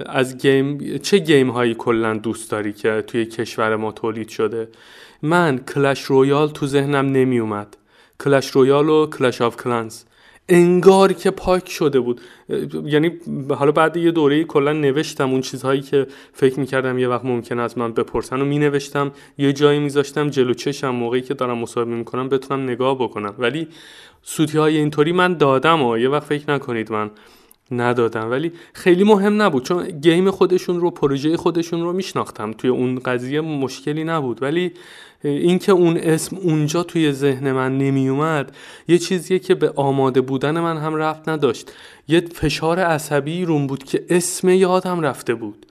[0.07, 4.69] از game چه game هایی کلا دوست داری که توی کشور ما تولید شده؟
[5.23, 7.77] من Clash Royale تو ذهنم نمی اومد
[8.25, 10.03] Clash Royale و Clash of Clans
[10.49, 12.21] انگار که پاک شده بود.
[12.85, 13.13] یعنی
[13.51, 17.79] حالا بعد یه دوره کلا نوشتم اون چیزهایی که فکر می‌کردم یه وقت ممکن از
[17.79, 22.29] من بپرسن و می نوشتم یه جایی میذاشتم جلو چشم موقعی که دارم مصاحبه می‌کنم
[22.29, 23.35] بتونم نگاه بکنم.
[23.39, 23.69] ولی
[24.23, 27.11] سوتی های اینطوری من دادم و یه وقت فکر نکنید من
[27.71, 28.31] ندادم.
[28.31, 32.53] ولی خیلی مهم نبود چون گیم خودشون رو پروژه خودشون رو میشناختم.
[32.53, 34.43] توی اون قضیه مشکلی نبود.
[34.43, 34.73] ولی
[35.25, 38.57] اینکه اون اسم اونجا توی ذهن من نمیومد
[38.89, 41.73] یه چیزیه که به آماده بودن من هم رفت نداشت.
[42.09, 45.67] یه فشار عصبی روم بود که اسم یادم رفته بود.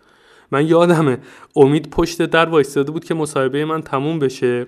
[0.51, 1.17] من یادمه.
[1.55, 4.67] امید پشت در وایستاده بود که مصاحبه من تموم بشه.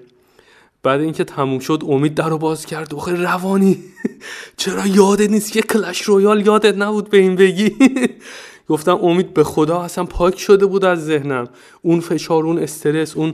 [0.84, 2.96] بعد اینکه تموم شد امید در رو باز کرد.
[2.96, 3.78] آخه روانی.
[4.58, 7.76] چرا یادت نیست؟ که کلش رویال یادت نبود به این بگی.
[8.70, 11.48] گفتم امید به خدا اصلا پاک شده بود از ذهنم.
[11.82, 13.34] اون فشار اون استرس اون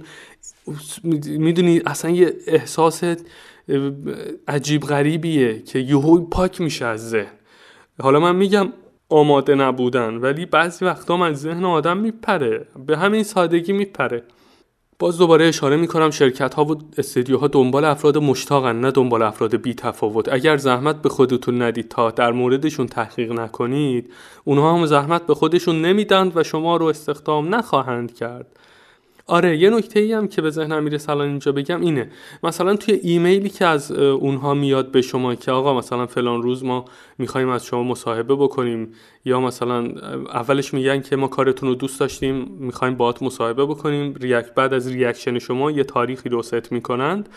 [1.23, 3.03] می‌دونی اصلا یه احساس
[4.47, 7.33] عجیب غریبیه که یهو پاک میشه از ذهن.
[8.01, 8.73] حالا من میگم
[9.09, 14.23] آماده نبودن ولی بعضی وقتا من ذهن آدم میپره به همین سادگی میپره.
[14.99, 19.73] باز دوباره اشاره می‌کنم شرکت ها و استدیوها دنبال افراد مشتاقن نه دنبال افراد بی
[19.73, 24.13] تفاوت اگر زحمت به خودتون ندید تا در موردشون تحقیق نکنید
[24.43, 28.59] اونها هم زحمت به خودشون نمیدند و شما رو استخدام نخواهند کرد.
[29.29, 32.09] آره یه نکته ای هم که به ذهنم می‌رسه الان اینجا بگم اینه.
[32.43, 36.85] مثلا توی ایمیلی که از اونها میاد به شما که آقا مثلا فلان روز ما
[37.17, 38.93] می‌خوایم از شما مصاحبه بکنیم
[39.25, 39.83] یا مثلا
[40.33, 44.87] اولش میگن که ما کارتون رو دوست داشتیم می‌خوایم باهات مصاحبه بکنیم react بعد از
[44.87, 47.29] reaction شما یه تاریخی رو ست می‌کنند.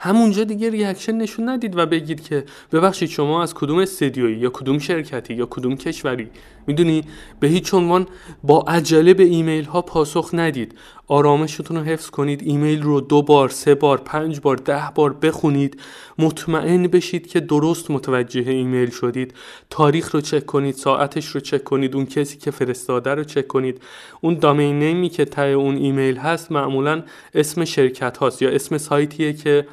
[0.00, 4.78] همونجا دیگه reaction نشون ندید و بگید که ببخشید شما از کدوم استدیویی یا کدوم
[4.78, 6.30] شرکتی یا کدوم کشوری.
[6.66, 7.04] می‌دونی؟
[7.40, 8.06] به هیچ عنوان
[8.42, 10.74] با عجله به ایمیل ها پاسخ ندید.
[11.08, 12.42] آرامشتون رو حفظ کنید.
[12.42, 15.80] ایمیل رو دو بار سه بار پنج بار ده بار بخونید.
[16.18, 19.34] مطمئن بشید که درست متوجه ایمیل شدید.
[19.70, 23.82] تاریخ رو چک کنید ساعتش رو چک کنید اون کسی که فرستاده رو چک کنید.
[24.20, 27.02] اون دامین نیمی که ته اون ایمیل هست معمولا
[27.34, 29.66] اسم شرکت هاست یا اسم سایتیه که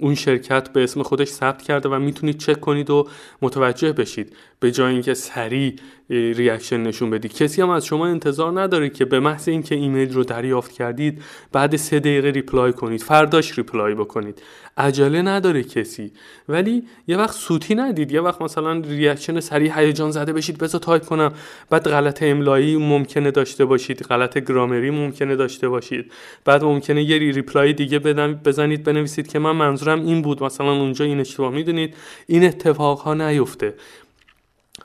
[0.00, 3.08] اون شرکت به اسم خودش ثبت کرده و می‌تونید چک کنید و
[3.42, 4.36] متوجه بشید.
[4.60, 5.76] به جای اینکه سریع
[6.10, 7.34] reaction نشون بدید.
[7.34, 11.22] کسی هم از شما انتظار نداره که به محض اینکه ایمیل رو دریافت کردید
[11.52, 13.02] بعد سه دقیقه reply کنید.
[13.02, 14.42] فرداش reply بکنید.
[14.76, 16.12] عجله نداره کسی.
[16.48, 18.12] ولی یه وقت سوتی ندید.
[18.12, 20.58] یه وقت مثلا reaction سریع هیجان زده بشید.
[20.58, 21.32] بذار تایپ کنم.
[21.70, 24.02] بعد غلط املایی ممکنه داشته باشید.
[24.02, 26.12] غلط گرامری ممکنه داشته باشید.
[26.44, 30.42] بعد ممکنه یه reply دیگه بدم بزنید بنویسید که من منظورم این بود.
[30.42, 31.94] مثلا اونجا این اشتباه می‌دونید.
[32.26, 33.74] این اتفاق ها نیفته.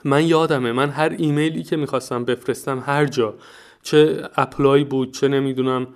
[0.04, 0.72] من یادمه.
[0.72, 3.34] من هر ایمیلی که می‌خواستم بفرستم هر جا.
[3.84, 5.88] چه apply بود چه نمی‌دونم.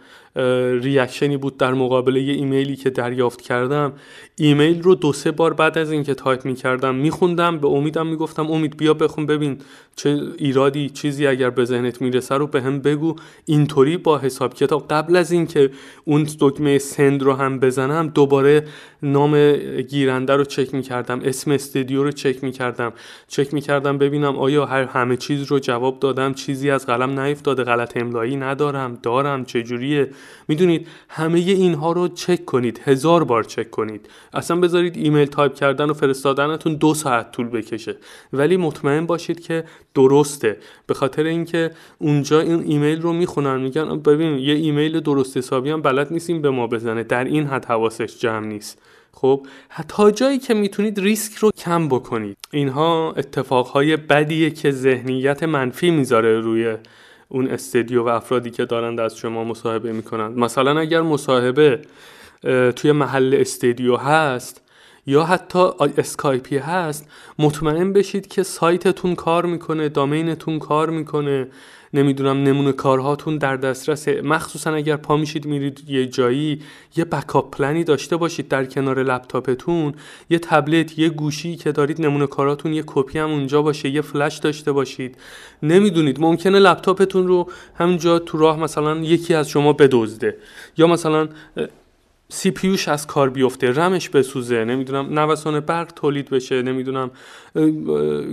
[0.82, 3.94] reaction ی بود در مقابل یه ایمیلی که دریافت کردم.
[4.36, 8.78] ایمیل رو دو سه بار بعد از اینکه تایپ می‌کردم میخوندم به امیدم می‌گفتم امید
[8.78, 9.58] بیا بخون ببین
[9.96, 13.16] چه ایرادی چیزی اگر به ذهنت می‌رسه رو بهم بگو.
[13.46, 14.88] اینطوری با حساب کتاب.
[14.88, 15.70] قبل از اینکه
[16.06, 18.68] اون دکمه send رو هم بزنم دوباره
[19.04, 19.54] نام
[19.90, 22.94] گیرنده رو چک می‌کردم اسم استودیو رو چک می‌کردم.
[23.28, 27.98] چک می‌کردم ببینم آیا هر همه چیز رو جواب دادم چیزی از قلم نیفتاده غلط
[27.98, 30.10] املایی ندارم دارم چجوریه؟
[30.48, 34.10] می‌دونید همه اینها رو چک کنید هزار بار چک کنید.
[34.34, 37.96] اصلا بذارید ایمیل تایپ کردن و فرستادنتون دو ساعت طول بکشه.
[38.34, 39.64] ولی مطمئن باشید که
[39.96, 40.58] درسته.
[40.88, 45.82] به خاطر اینکه اونجا این ایمیل رو می‌خونن میگن ببین یه ایمیل درست حسابی هم
[45.82, 47.04] بلد نیست به ما بزنه.
[47.04, 48.82] در این حد حواسش جمع نیست.
[49.14, 49.48] خب
[49.88, 52.38] تا جایی که می‌تونید ریسک رو کم بکنید.
[52.52, 56.76] اینها اتفاقهای بدیه که ذهنیت منفی می‌ذاره روی
[57.30, 61.82] اون استدیو و افرادی که دارند از شما مصاحبه می‌کنند مثلا اگر مصاحبه
[62.76, 64.62] توی محل استدیو هست
[65.08, 67.10] یا حتی اسکایپی هست
[67.40, 71.48] مطمئن بشید که سایتتون کار می‌کنه دامینتون کار می‌کنه.
[71.94, 74.08] نمی‌دونم نمونه کارهاتون در دسترس.
[74.08, 76.62] مخصوصا اگر پا میشید میرید یه جایی
[76.96, 79.94] یه backup plan ی داشته باشید در کنار لپتاپتون.
[80.30, 84.38] یه تبلت یه گوشی که دارید نمونه کارهاتون یه کپی هم اونجا باشه یه فلش
[84.38, 85.18] داشته باشید.
[85.64, 90.38] نمی‌دونید ممکنه لپتاپتون رو همینجا تو راه مثلا یکی از شما بدزده.
[90.78, 91.28] یا مثلا
[92.32, 97.12] CPU ش از کار بیفته رمش بسوزه نمی‌دونم نوسان برق تولید بشه نمی‌دونم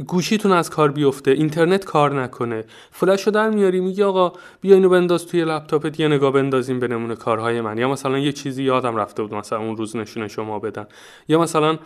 [0.06, 2.64] گوشیتون از کار بیفته اینترنت کار نکنه.
[2.90, 6.88] فلش رو در میاری میگی آقا بیا اینو بنداز توی لپتاپت یه نگاه بندازیم به
[6.88, 7.78] نمونه کارهای من.
[7.78, 10.86] یا مثلا یه چیزی یادم رفته بود مثلا اون روز نشونه شما بدن.
[11.28, 11.78] یا مثلا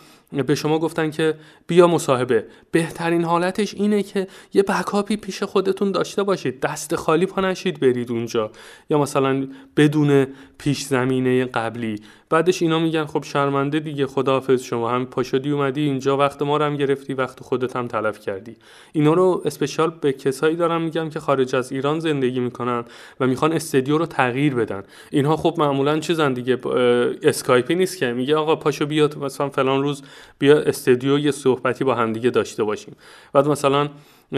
[0.46, 1.34] به شما گفتن که
[1.66, 2.46] بیا مصاحبه.
[2.70, 6.60] بهترین حالتش اینه که یه بکاپی پیش خودتون داشته باشید.
[6.60, 8.50] دست خالی پا نشید برید اونجا.
[8.90, 10.26] یا مثلا بدون
[10.60, 12.00] پیش زمینه قبلی
[12.30, 14.90] بعدش اینا میگن خب شرمنده دیگه خداحافظ شما.
[14.90, 18.56] هم پاشدی اومدی اینجا وقت ما رو هم گرفتی وقت خودت هم تلف کردی.
[18.92, 22.84] اینا رو special به کسایی دارم میگم که خارج از ایران زندگی می‌کنن
[23.20, 24.82] و می‌خوان استدیو رو تغییر بدن.
[25.10, 26.58] اینها خب معمولا چیزن دیگه
[27.22, 28.12] اسکایپی نیست که.
[28.12, 30.02] میگه آقا پاشو بیا مثلا فلان روز
[30.38, 32.96] بیا استدیو یه صحبتی با هم دیگه داشته باشیم.
[33.32, 33.88] بعد مثلا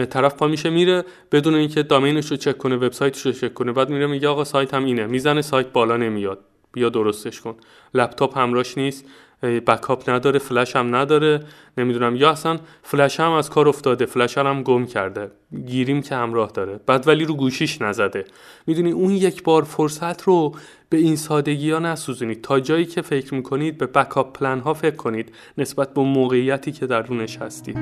[0.09, 3.71] طرف پا میشه میره بدون اینکه domain ش رو چک کنه وبسایتش رو چک کنه.
[3.71, 5.07] بعد میره میگه آقا سایتم اینه.
[5.07, 6.39] می‌زنه سایت بالا نمیاد.
[6.73, 7.55] بیا درستش کن.
[7.93, 9.05] لپتاپ همراش نیست
[9.43, 11.39] backup نداره فلش هم نداره.
[11.77, 12.15] نمی‌دونم.
[12.15, 15.31] یا اصلا فلش هم از کار افتاده فلش هم گم کرده.
[15.65, 16.79] گیریم که همراه داره.
[16.85, 18.25] بعد ولی رو گوشیش نزده.
[18.67, 20.55] می‌دونی اون یک بار فرصت رو
[20.89, 22.41] به این سادگی ها نسوزونید.
[22.41, 25.35] تا جایی که فکر می‌کنید به بکاپ پلن ها فکر کنید.
[25.57, 27.77] نسبت به موقعیتی که درونش هستید.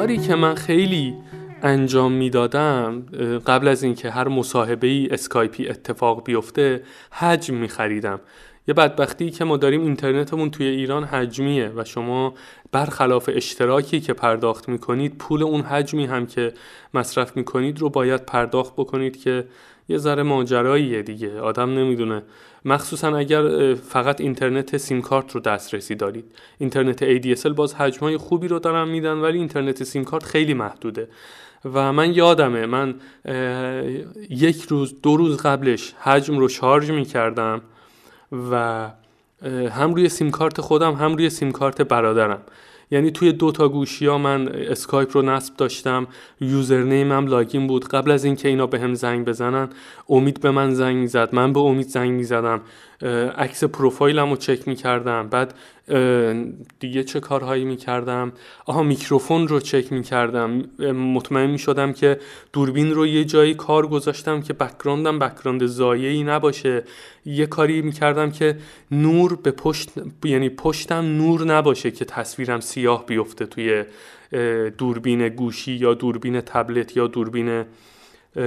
[0.00, 1.14] کاری که من خیلی
[1.62, 3.02] انجام می‌دادم
[3.46, 8.20] قبل از اینکه هر مصاحبه ای اسکایپی اتفاق بیفته حجم می خریدم
[8.68, 12.34] یه بدبختی که ما داریم اینترنتمون توی ایران حجمیه و شما
[12.72, 16.52] برخلاف اشتراکی که پرداخت می‌کنید پول اون حجمی هم که
[16.94, 19.44] مصرف می‌کنید رو باید پرداخت بکنید که
[19.88, 21.40] یه ذره ماجراییه دیگه.
[21.40, 22.22] آدم نمی‌دونه
[22.64, 26.24] مخصوصا اگر فقط اینترنت سیم کارت رو دسترسی دارید.
[26.58, 31.08] اینترنت ADSL باز حجمای خوبی رو دارن میدن ولی اینترنت سیم کارت خیلی محدوده.
[31.74, 32.94] و من یادمه من
[34.30, 37.60] یک روز دو روز قبلش حجم رو شارژ می‌کردم
[38.50, 38.86] و
[39.70, 42.42] هم روی سیم کارت خودم هم روی سیم کارت برادرم.
[42.90, 46.06] یعنی توی دو تا گوشی ها من اسکایپ رو نصب داشتم
[46.40, 47.88] username م login بود.
[47.88, 49.68] قبل از اینکه اینا به من زنگ بزنن
[50.08, 52.60] امید به من زنگ می‌زد من به امید زنگ می‌زدم.
[53.38, 55.28] عکس پروفایلم رو چک می‌کردم.
[55.28, 55.54] بعد
[56.80, 58.32] دیگه چه کارهایی می‌کردم؟
[58.66, 60.50] آها میکروفون رو چک می‌کردم.
[60.92, 62.20] مطمئن می‌شدم که
[62.52, 66.84] دوربین رو یه جایی کار گذاشتم که بکراندم بکراند زایهی نباشه.
[67.24, 68.56] یه کاری می‌کردم که
[68.90, 69.90] نور به پشت
[70.24, 73.84] یعنی پشتم نور نباشه که تصویرم سیاه بیفته توی
[74.78, 77.64] دوربین گوشی یا دوربین تبلت یا دوربین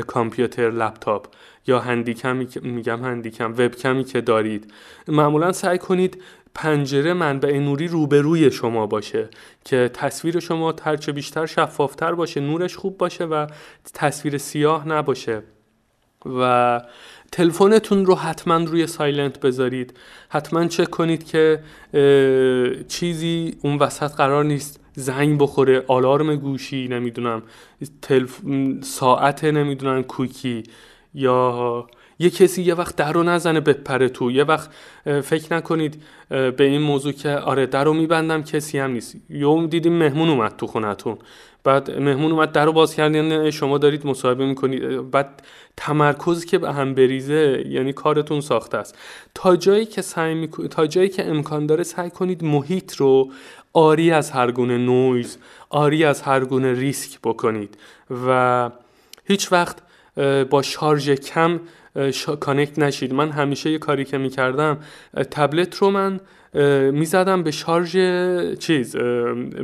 [0.07, 1.27] کامپیوتر لپتاپ.
[1.67, 4.73] یا هندیکمی میگم هندیکم وبکمی که دارید.
[5.07, 6.21] معمولا سعی کنید
[6.55, 9.29] پنجره منبع نوری روبروی شما باشه
[9.65, 13.47] که تصویر شما هرچه بیشتر شفافتر باشه نورش خوب باشه و
[13.93, 15.43] تصویر سیاه نباشه.
[16.25, 16.81] و
[17.31, 19.97] تلفنتون رو حتما روی سایلنت بذارید.
[20.29, 21.59] حتما چک کنید که
[22.87, 27.43] چیزی اون وسط قرار نیست زنگ بخوره آلارم گوشی نمی‌دونم
[28.01, 28.39] تلف...
[28.81, 30.63] ساعت نمی‌دونم کوکی.
[31.13, 31.87] یا
[32.19, 34.31] یه کسی یه وقت در رو نزنه بپره تو.
[34.31, 34.69] یه وقت
[35.23, 39.15] فکر نکنید به این موضوع که آره در رو میبندم کسی هم نیست.
[39.29, 41.17] یوم دیدیم مهمون اومد تو خونتون.
[41.63, 45.43] بعد مهمون اومد در رو باز کردین شما دارید مصاحبه می‌کنید بعد
[45.77, 48.97] تمرکز که به هم بریزه یعنی کارتون ساخته است.
[49.35, 53.31] تا جایی که سعی تا جایی که امکان داره سعی کنید محیط رو
[53.73, 55.37] عاری از هر گونه نویز
[55.69, 57.77] عاری از هر گونه ریسک بکنید.
[58.27, 58.69] و
[59.25, 59.77] هیچ وقت
[60.49, 61.59] با شارژ کم
[62.39, 63.13] connect نشید.
[63.13, 64.77] من همیشه یه کاری که می‌کردم
[65.31, 66.19] تبلت رو من
[66.91, 67.91] می‌زدم به شارژ
[68.57, 68.95] چیز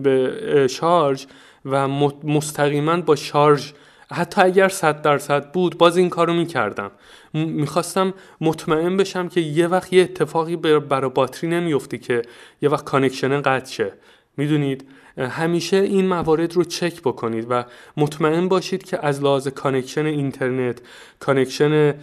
[0.03, 1.25] به شارژ
[1.65, 1.87] و
[2.23, 3.71] مستقیما با شارژ.
[4.11, 6.91] حتی اگر صد درصد بود باز این کارو می‌کردم.
[7.33, 12.21] می‌خواستم مطمئن بشم که یه وقت یه اتفاقی برای باتری نمیفته که
[12.61, 13.93] یه وقت connection قطع شه.
[14.39, 14.87] می‌دونید
[15.17, 17.65] همیشه این موارد رو چک بکنید و
[17.97, 20.81] مطمئن باشید که از لحاظ connection اینترنت
[21.19, 21.93] connection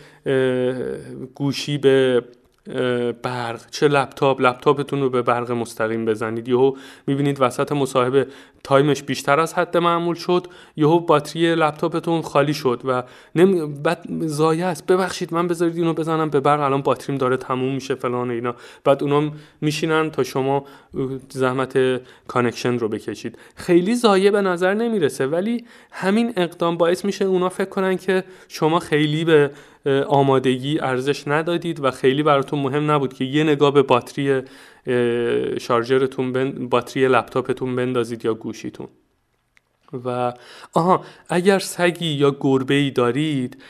[1.34, 2.22] گوشی به
[3.22, 6.48] برق چه لپتاپ لپتاپتون رو به برق مستقیم بزنید.
[6.48, 6.76] یهو
[7.06, 8.26] می‌بینید وسط مصاحبه
[8.64, 10.46] time ش بیشتر از حد معمول شد
[10.76, 13.02] یهو باتری لپتاپتون خالی شد و
[13.34, 13.66] نمی...
[13.82, 14.86] بعد ضایع است.
[14.86, 16.60] ببخشید من بذارید اینو بزنم به برق.
[16.60, 18.54] الان باتریم داره تموم میشه فلان اینا.
[18.84, 19.30] بعد اونا
[19.60, 20.64] میشینن تا شما
[21.28, 23.38] زحمت connection رو بکشید.
[23.56, 28.78] خیلی ضایع به نظر نمی‌رسه ولی همین اقدام باعث میشه اونا فکر کنن که شما
[28.78, 29.50] خیلی به
[30.08, 34.42] آمادگی ارزش ندادید و خیلی براتون مهم نبود که یه نگاه به باتری
[35.60, 36.68] شارژرتون بن...
[36.68, 38.88] باتری لپتاپتون بندازید یا گوشیتون.
[40.04, 40.32] و
[40.72, 43.62] آها اگر سگی یا گربه ای دارید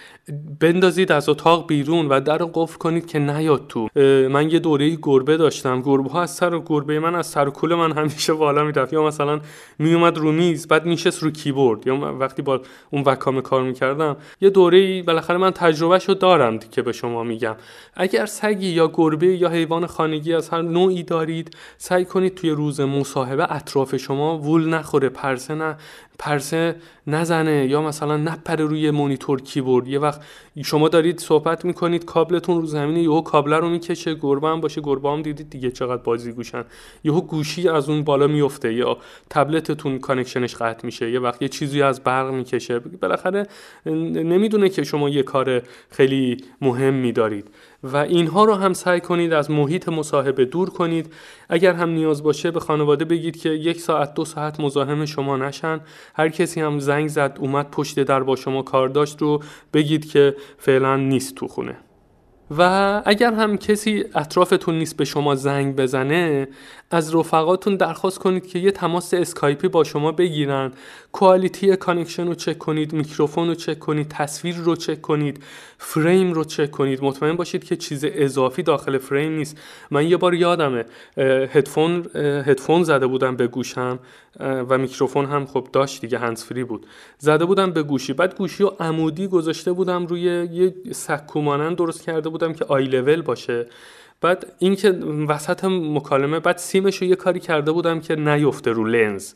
[0.60, 3.88] بندازید از اتاق بیرون و در قفل کنید که نیاد تو.
[4.28, 5.82] من یه دوره گربه داشتم.
[5.82, 8.92] گربه ها از سر و گربه من از سر و کل من همیشه بالا می‌رفت.
[8.92, 9.40] یا مثلا
[9.78, 11.86] میومد رو میز بعد میشست رو کیبورد.
[11.86, 12.60] یا وقتی با
[12.90, 17.56] اون وکام کار می‌کردم یه دوره ای بالاخره من تجربهشو دارم که به شما میگم.
[17.94, 22.80] اگر سگی یا گربه یا حیوان خانگی از هر نوعی دارید سعی کنید توی روز
[22.80, 25.08] مصاحبه اطراف شما وول نخوره.
[25.08, 25.76] پرسه نه
[26.18, 26.76] پرسه
[27.07, 29.88] نزنه یا مثلا نپره روی مونیتور کیبورد.
[29.88, 30.20] یه وقت
[30.64, 35.11] شما دارید صحبت می‌کنید کابلتون رو زمینه یهو کابل رو می‌کشه گربه هم باشه گربه
[35.11, 36.64] هم دیدید دیگه چقدر بازی گوشن.
[37.04, 38.98] یهو گوشی از اون بالا میفته یا
[39.30, 41.11] تبلتتون connection ش قطع میشه.
[41.11, 42.78] یه وقت یه چیزی از برق می‌کشه.
[42.78, 43.46] بالاخره
[43.86, 47.48] نمی‌دونه که شما یه کار خیلی مهمی دارید
[47.93, 51.12] و اینها رو هم سعی کنید از محیط مصاحبه دور کنید.
[51.49, 55.80] اگر هم نیاز باشه به خانواده بگید که یک ساعت دو ساعت مزاحم شما نشن.
[56.14, 60.37] هر کسی هم زنگ زد اومد پشت در با شما کار داشت رو بگید که
[60.59, 61.76] فعلا نیست تو خونه.
[62.51, 66.49] و اگر هم کسی اطرافتون نیست به شما زنگ بزنه
[66.90, 70.72] از رفقاتون درخواست کنید که یه تماس اسکایپی با شما بگیرن.
[71.12, 75.42] quality connection رو چک کنید میکروفون رو چک کنید تصویر رو چک کنید
[75.78, 77.05] فریم رو چک کنید.
[77.05, 79.59] مطمئن باشید که چیز اضافی داخل فریم نیست.
[79.90, 80.84] من یه بار یادمه
[81.53, 82.07] هدفون
[82.47, 83.99] هدفون زده بودم به گوشم.
[84.41, 86.87] و میکروفون هم خب داشت دیگه هندزفری بود.
[87.18, 88.12] زده بودم به گوشی.
[88.12, 90.20] بعد گوشی رو عمودی گذاشته بودم روی
[90.53, 93.66] یه سکو درست کرده بودم که آی لول باشه.
[94.20, 94.91] بعد اینکه
[95.28, 99.32] وسط مکالمه بعد سیمش رو یه کاری کرده بودم که نیفته رو لنز.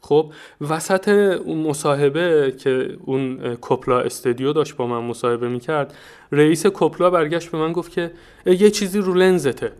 [0.00, 5.94] خب وسط اون مصاحبه که اون کپلا استودیو داشت با من مصاحبه می‌کرد
[6.32, 8.10] رئیس کپلا برگشت به من گفت که
[8.46, 9.72] یه چیزی رو لنزته.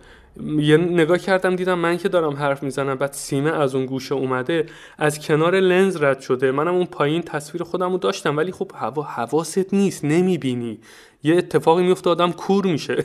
[0.59, 4.67] یه نگاه کردم دیدم من که دارم حرف می‌زنم بعد سیمه از اون گوشه اومده
[4.99, 6.53] از کنار لنز رد شده.
[6.53, 10.79] منم اون پایین تصویر خودم رو داشتم ولی خب هوا حواست نیست نمی‌بینی.
[11.23, 13.05] یه اتفاقی میفته آدم کور میشه.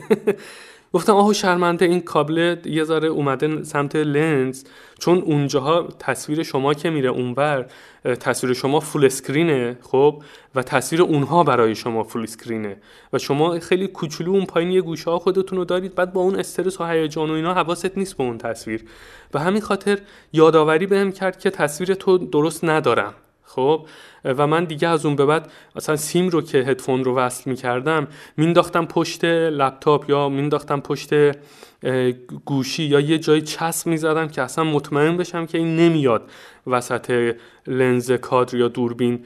[0.92, 4.64] گفتم آهو شرمنده این کابل یه ذره اومده سمت لنز.
[4.98, 7.66] چون اونجاها تصویر شما که میره اونور
[8.04, 10.22] تصویر شما فول اسکرینه خب؟
[10.54, 12.76] و تصویر اونها برای شما فول اسکرینه
[13.12, 16.36] و شما خیلی کوچولو اون پایین یه گوشه ها خودتون رو دارید بعد با اون
[16.36, 18.84] استرس و هیجان و اینا حواست نیست به اون تصویر.
[19.34, 19.98] و همین خاطر
[20.32, 23.14] یادآوری بهم کرد که تصویر تو درست ندارم.
[23.42, 23.86] خب؟
[24.24, 28.06] و من دیگه از اون به بعد مثلا سیم رو که هدفون رو وصل می‌کردم
[28.36, 31.10] مینداختم پشت لپتاپ یا مینداختم پشت
[32.44, 36.30] گوشی یا یه جای چسب می‌زدم که اصلا مطمئن بشم که این نمیاد
[36.66, 37.34] وسط
[37.66, 39.24] لنز کادر یا دوربین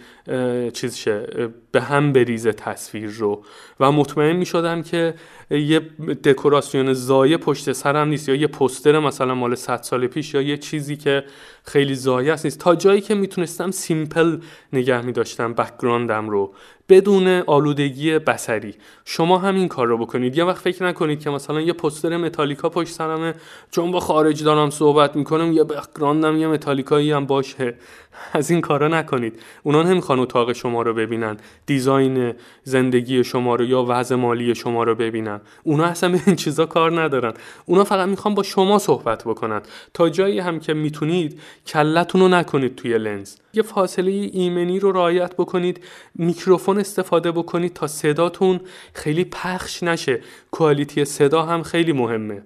[0.72, 1.26] چیز شه
[1.72, 3.44] به هم بریزه تصویر رو.
[3.80, 5.14] و مطمئن می شدم که
[5.50, 5.80] یه
[6.24, 10.56] دکوراسیون ضایع پشت سرم نیست یا یه پوستر مثلا مال 100 سال پیش یا یه
[10.56, 11.24] چیزی که
[11.64, 12.58] خیلی ضایع است نیست.
[12.60, 14.38] تا جایی که می‌تونستم simple
[14.82, 16.54] نگه می داشتم background م رو.
[16.92, 18.74] بدون آلودگی بصری
[19.04, 20.38] شما همین کار رو بکنید.
[20.38, 23.34] یه وقت فکر نکنید که مثلا یه پوستر متالیکا پشت سرمه.
[23.70, 27.74] چون با خارج دارم صحبت می‌کنم یه background م یه متالیکایی هم باشه.
[28.32, 29.40] از این کارا نکنید.
[29.62, 31.36] اونا نمی‌خوان اتاق شما رو ببینن.
[31.66, 32.34] design
[32.64, 35.40] زندگی شما رو یا وضع مالی شما رو ببینن.
[35.62, 37.32] اونا اصلا به این چیزا کار ندارن.
[37.66, 39.62] اونا فقط می‌خوان با شما صحبت بکنن.
[39.94, 43.36] تا جایی هم که می‌تونید کلتون رو نکنید توی لنز.
[43.54, 45.84] یه فاصله ایمنی رو رعایت بکنید.
[46.14, 48.60] میکروفون استفاده بکنید تا صداتون
[48.94, 50.20] خیلی پخش نشه.
[50.50, 52.42] کوالیتی صدا هم خیلی مهمه.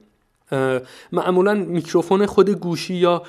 [1.12, 3.22] معمولا میکروفون خود گوشی یا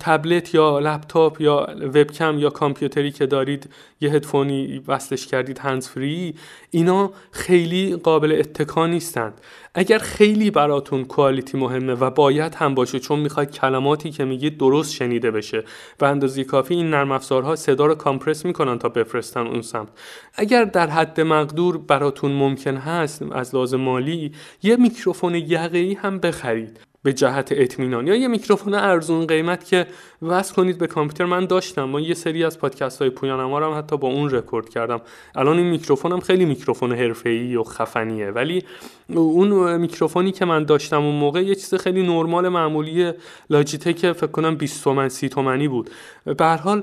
[0.00, 3.70] تبلت یا لپتاپ یا وبکم یا کامپیوتری که دارید
[4.00, 6.34] یه هدفونی وصلش کردید هنز فری
[6.70, 9.40] اینا خیلی قابل اتکا نیستند
[9.74, 14.92] اگر خیلی براتون کوالیتی مهمه و باید هم باشه چون می‌خواید کلماتی که میگید درست
[14.94, 15.64] شنیده بشه
[16.00, 19.88] و اندازه کافی این نرم افزارها صدا رو کامپرس می‌کنن تا بفرستن اون سمت.
[20.34, 26.80] اگر در حد مقدور براتون ممکن هست از لحاظ مالی یه میکروفون یقه‌ای هم بخرید.
[27.02, 29.86] به جهت اطمینان یا یه میکروفون ارزون قیمت که
[30.22, 31.84] وصل کنید به کامپیوتر؟ من داشتم.
[31.84, 35.00] ما یه سری از پادکست های پویان هم حتی با اون رکورد کردم.
[35.34, 38.30] الان این میکروفونم خیلی میکروفون حرفه‌ای و خفنیه.
[38.30, 38.64] ولی
[39.08, 43.12] اون میکروفونی که من داشتم اون موقع یه چیز خیلی نرمال معمولی
[43.50, 45.90] Logitech فکر کنم 20 تومن 30 تومنی بود.
[46.24, 46.82] به هر حال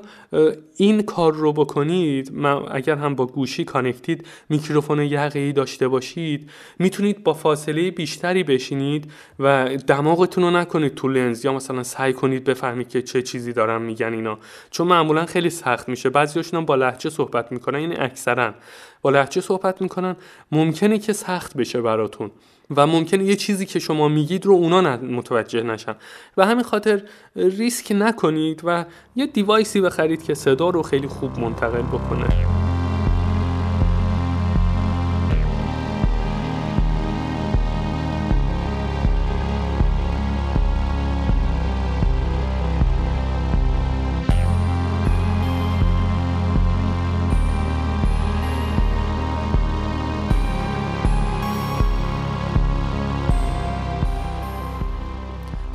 [0.78, 2.32] این کار رو بکنید
[2.72, 6.49] اگر هم با گوشی کانکتید میکروفون یقه‌ای داشته باشید
[6.80, 9.78] می‌تونید با فاصله بیشتری بشینید و
[10.10, 14.14] دماغتون رو نکنید تو لنز یا مثلا سعی کنید بفهمید که چه چیزی دارن میگن
[14.14, 14.38] اینا.
[14.72, 16.10] چون معمولا خیلی سخت میشه.
[16.10, 18.53] بعضیاشون با لحجه صحبت می‌کنن یعنی اکثرا.
[19.01, 20.16] با لحجه صحبت می‌کنن.
[20.51, 22.32] ممکنه که سخت بشه براتون.
[22.76, 25.95] و ممکنه یه چیزی که شما میگید رو اونا متوجه نشن.
[26.38, 27.01] و همین خاطر
[27.36, 28.86] ریسک نکنید و
[29.16, 32.59] یه دیوایسی بخرید که صدا رو خیلی خوب منتقل بکنه.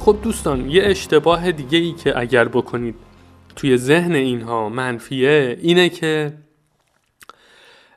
[0.05, 2.95] خب دوستان یه اشتباه دیگه ای که اگر بکنید
[3.57, 6.33] توی ذهن اینها منفیه اینه که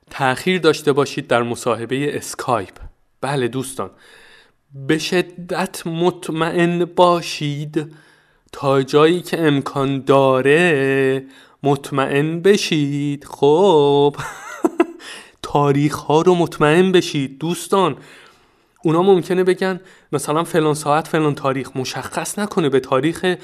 [0.10, 2.80] تأخیر داشته باشید در مصاحبه اسکایپ.
[3.22, 3.90] بله دوستان
[4.88, 7.94] به شدت مطمئن باشید
[8.52, 11.24] تا جایی که امکان داره
[11.64, 13.26] مطمئن بشید.
[13.26, 14.16] خب
[15.42, 17.38] تاریخ ها رو مطمئن بشید.
[17.40, 17.98] دوستان
[18.84, 19.80] اونا ممکنه بگن
[20.12, 23.36] مثلا فلان ساعت فلان تاریخ مشخص نکنه به تاریخ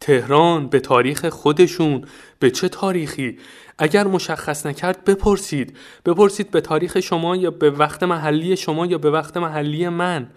[0.00, 2.04] تهران به تاریخ خودشون
[2.38, 3.38] به چه تاریخی.
[3.78, 5.76] اگر مشخص نکرد بپرسید.
[6.06, 10.30] بپرسید به تاریخ شما یا به وقت محلی شما یا به وقت محلی من.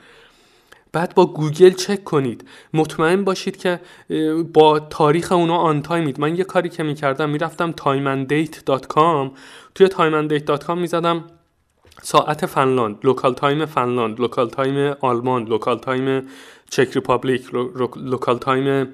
[0.93, 2.47] بعد با گوگل چک کنید.
[2.73, 3.79] مطمئن باشید که
[4.53, 6.19] با تاریخ اونا on timeید.
[6.19, 9.37] من یه کاری که می‌کردم می‌رفتم timeanddate.com
[9.75, 11.23] توی timeanddate.com می‌زدم.
[12.01, 16.27] ساعت فنلاند local time فنلاند local time آلمان local time
[16.69, 17.53] Czech Republic
[17.95, 18.87] local time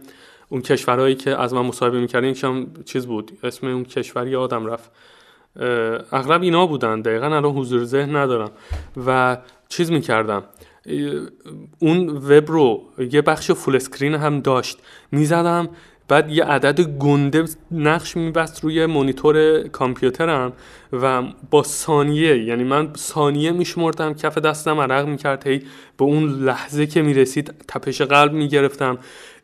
[0.49, 4.91] اون کشورهایی که از من مصاحبه می‌کردن هم چیز بود اسم اون کشور یادم رفت.
[6.11, 8.51] اغلب اینا بودن دقیقا الان حضور ذهن ندارم.
[9.05, 9.37] و
[9.69, 10.43] چیز می‌کردم
[11.79, 14.79] اون وب رو یه بخش full screen هم داشت.
[15.11, 15.69] می‌زدم
[16.11, 20.53] بعد یه عدد گنده نقش میبست روی مونیتور کامپیوترم
[20.93, 25.59] و با ثانیه یعنی من ثانیه میشمردم کف دستم عرق می‌کرد هی
[25.97, 28.97] به اون لحظه که می‌رسید تپش قلب می‌گرفتم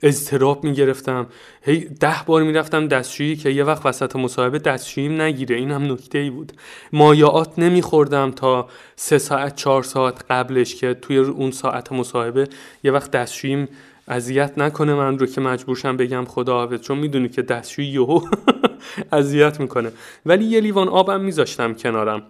[0.03, 1.27] اضطراب می‌گرفتم
[1.61, 6.17] هی ده بار می‌رفتم دستشویی که یه وقت وسط مصاحبه دستشوییم نگیره این هم نکته
[6.17, 6.51] ای بود.
[6.93, 12.47] مایعات نمیخوردم تا سه ساعت چهار ساعت قبلش که توی اون ساعت مصاحبه
[12.83, 13.67] یه وقت دستشوییم
[14.07, 18.21] اذیت نکنه من رو که مجبورشم بگم خدا چون می‌دونی که دستشویی یهو
[19.11, 19.91] اذیت می‌کنه.
[20.25, 22.23] ولی یه لیوان آبم میذاشتم کنارم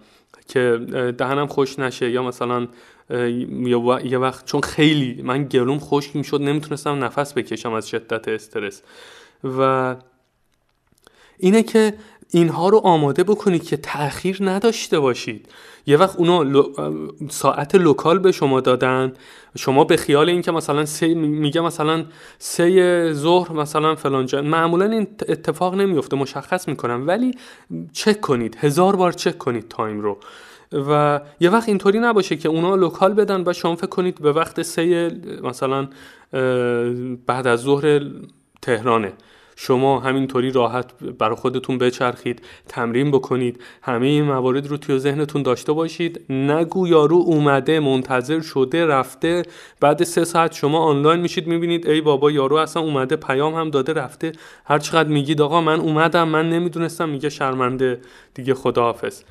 [0.47, 0.79] که
[1.17, 2.67] دهنم خوش نشه یا مثلا
[4.03, 8.81] یه وقت چون خیلی من گلوم خشک می‌شد نمی‌تونستم نفس بکشم از شدت استرس.
[9.43, 9.95] و
[11.37, 11.93] اینه که
[12.31, 15.49] اینها رو آماده بکنید که تاخیر نداشته باشید.
[15.87, 16.65] یه وقت اونا
[17.29, 19.13] ساعت local به شما دادن
[19.57, 22.05] شما به خیال اینکه مثلا سه میگه مثلا
[22.39, 27.31] سه ظهر مثلا فلان جا معمولا این اتفاق نمیفته مشخص می‌کنم ولی
[27.93, 30.17] چک کنید هزار بار چک کنید time رو.
[30.71, 34.61] و یه وقت اینطوری نباشه که اونا local بدن و شما فکر کنید به وقت
[34.61, 35.11] سه
[35.43, 35.87] مثلا
[37.25, 38.01] بعد از ظهر
[38.61, 39.13] تهرانه.
[39.59, 45.71] شما همینطوری راحت برای خودتون بچرخید تمرین بکنید همه این موارد رو توی ذهنتون داشته
[45.71, 46.25] باشید.
[46.29, 49.43] نگو یارو اومده منتظر شده رفته.
[49.79, 53.93] بعد سه ساعت شما آنلاین میشید می‌بینید ای بابا یارو اصلا اومده پیام هم داده
[53.93, 54.31] رفته.
[54.65, 57.99] هر چقدر میگید آقا من اومدم من نمی‌دونستم میگه شرمنده.
[58.33, 59.21] دیگه خداحافظ.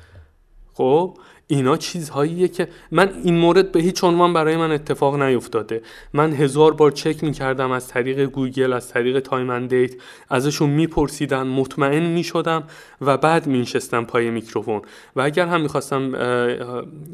[0.77, 1.17] خب
[1.47, 5.81] اینا چیزهاییه که من این مورد به هیچ عنوان برای من اتفاق نیفتاده.
[6.13, 9.93] من هزار بار چک می‌کردم از طریق گوگل از طریق time date
[10.29, 12.63] ازشون میپرسیدن مطمئن می‌شدم
[13.01, 14.81] و بعد مینشستم پای میکروفون.
[15.15, 16.01] و اگر هم می‌خواستم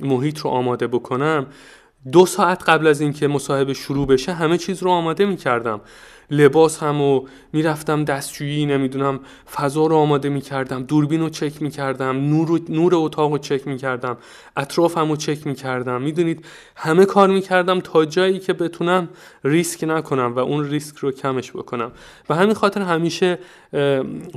[0.02, 1.46] محیط رو آماده بکنم
[2.12, 5.82] دو ساعت قبل از اینکه مصاحبه شروع بشه همه چیز رو آماده می‌کردم.
[6.32, 9.20] لباس هم و می‌رفتم دستشویی نمی‌دونم
[9.56, 10.84] فضا رو آماده می‌کردم.
[10.84, 14.18] دوربین رو چک می‌کردم نور, نور اتاق رو چک می‌کردم
[14.58, 16.02] اطرافم رو چک می‌کردم.
[16.02, 16.46] می‌دونید
[16.76, 19.10] همه کار می‌کردم تا جایی که بتونم
[19.44, 21.92] ریسک نکنم و اون ریسک رو کمش بکنم.
[22.30, 23.40] و همین خاطر همیشه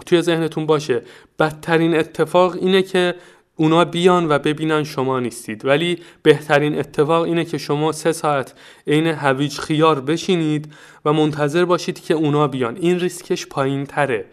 [0.06, 1.02] توی ذهنتون باشه.
[1.38, 3.14] بدترین اتفاق اینه که
[3.56, 5.64] اونا بیان و ببینن شما نیستید.
[5.64, 8.54] ولی بهترین اتفاق اینه که شما سه ساعت
[8.86, 10.72] عین هویج خیار بشینید
[11.04, 12.76] و منتظر باشید که اونا بیان.
[12.76, 14.24] این ریسکش پایین تره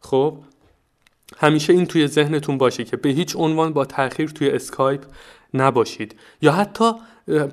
[0.00, 0.38] خب؟
[1.36, 5.04] همیشه این توی ذهنتون باشه که به هیچ عنوان با تاخیر توی اسکایپ
[5.54, 6.14] نباشید.
[6.42, 6.92] یا حتی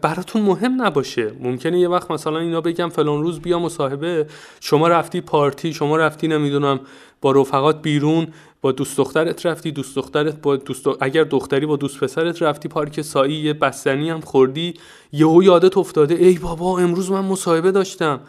[0.01, 1.32] براتون مهم نباشه.
[1.39, 4.28] ممکنه یه وقت مثلا اینا بگم فلان روز بیا مصاحبه
[4.59, 6.80] شما رفتی پارتی شما رفتی نمی‌دونم
[7.21, 8.28] با رفقات بیرون
[8.61, 13.01] با دوست دخترت رفتی دوست دخترت با دوست اگر دختری با دوست پسرت رفتی پارک
[13.01, 14.73] سایی یه بستنی هم خوردی
[15.11, 18.19] یهو یادت افتاده ای بابا امروز من مصاحبه داشتم.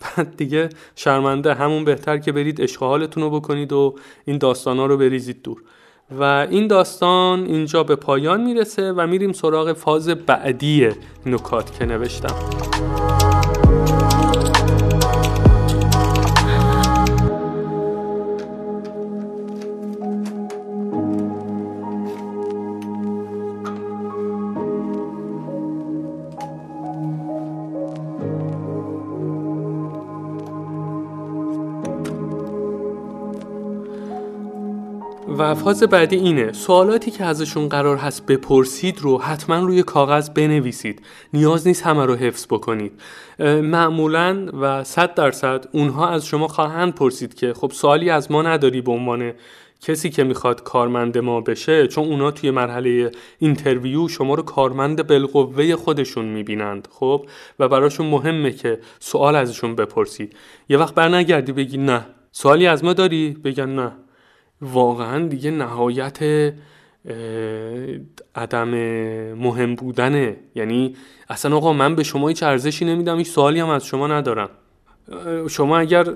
[0.16, 5.42] بعد دیگه شرمنده همون بهتر که برید اشغالتون رو بکنید و این داستانا رو بریزید
[5.42, 5.62] دور.
[6.10, 10.88] و این داستان اینجا به پایان می‌رسه و میریم سراغ فاز بعدی
[11.26, 12.34] نکات که نوشتم.
[35.38, 41.02] و فاز بعدی اینه سوالاتی که ازشون قرار هست بپرسید رو حتما روی کاغذ بنویسید.
[41.32, 42.92] نیاز نیست همه رو حفظ بکنید.
[43.62, 48.80] معمولا و صد درصد اونها از شما خواهند پرسید که خب سوالی از ما نداری
[48.80, 49.32] به عنوان
[49.80, 55.76] کسی که می‌خواد کارمند ما بشه چون اونا توی مرحله اینترویو شما رو کارمند بالقوه
[55.76, 57.26] خودشون می‌بینند خب؟
[57.58, 60.36] و براشون مهمه که سوال ازشون بپرسید.
[60.68, 62.06] یه وقت برنگردی بگی نه.
[62.32, 63.92] سوالی از ما داری؟ بگن نه.
[64.60, 66.18] واقعا دیگه نهایت
[68.34, 68.68] عدم
[69.34, 70.36] مهم بودنه.
[70.54, 70.96] یعنی
[71.28, 74.50] اصلا آقا من به شما هیچ ارزشی نمیدم هیچ سوالی هم از شما ندارم.
[75.48, 76.14] شما اگر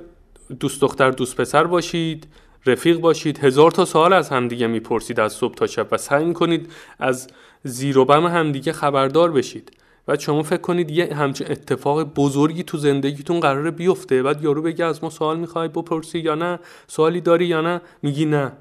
[0.60, 2.26] دوست دختر دوست پسر باشید
[2.66, 6.72] رفیق باشید هزار تا سوال از همدیگه می‌پرسید از صبح تا شب و سعی می‌کنید
[6.98, 7.28] از
[7.62, 9.72] زیر و بم همدیگه خبردار بشید.
[10.08, 14.84] و شما فکر کنید یه همچین اتفاق بزرگی تو زندگیتون قراره بیفته بعد یارو بگه
[14.84, 18.52] از ما سوال می‌خوای بپرسی یا نه سوالی داری یا نه؟ میگی نه.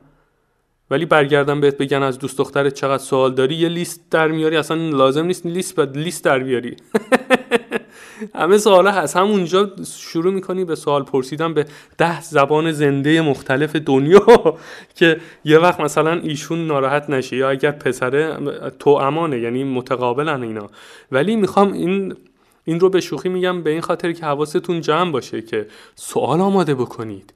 [0.92, 4.89] ولی برگردم بهت بگن از دوست دخترت چقدر سوال داری یه لیست در میاری اصلا
[4.89, 6.76] لازم نیست لیست بعد لیست در بیاری.
[8.36, 9.18] همه سوالا هست.
[9.18, 11.66] همونجا شروع می‌کنی به سوال پرسیدن به
[11.97, 14.26] ده زبان زنده مختلف دنیا
[14.97, 18.38] که یه وقت مثلا ایشون ناراحت نشه یا اگر پسره
[18.80, 20.70] تو امانه یعنی متقابلن اینا.
[21.12, 22.16] ولی می‌خوام این
[22.64, 26.76] این رو به شوخی میگم به این خاطر که حواستون جمع باشه که سوال آماده
[26.76, 27.34] بکنید.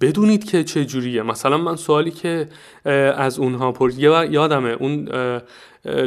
[0.00, 1.22] بدونید که چه جوریه.
[1.22, 2.48] مثلا من سوالی که
[3.16, 5.08] از اونها پرسید یادمه اون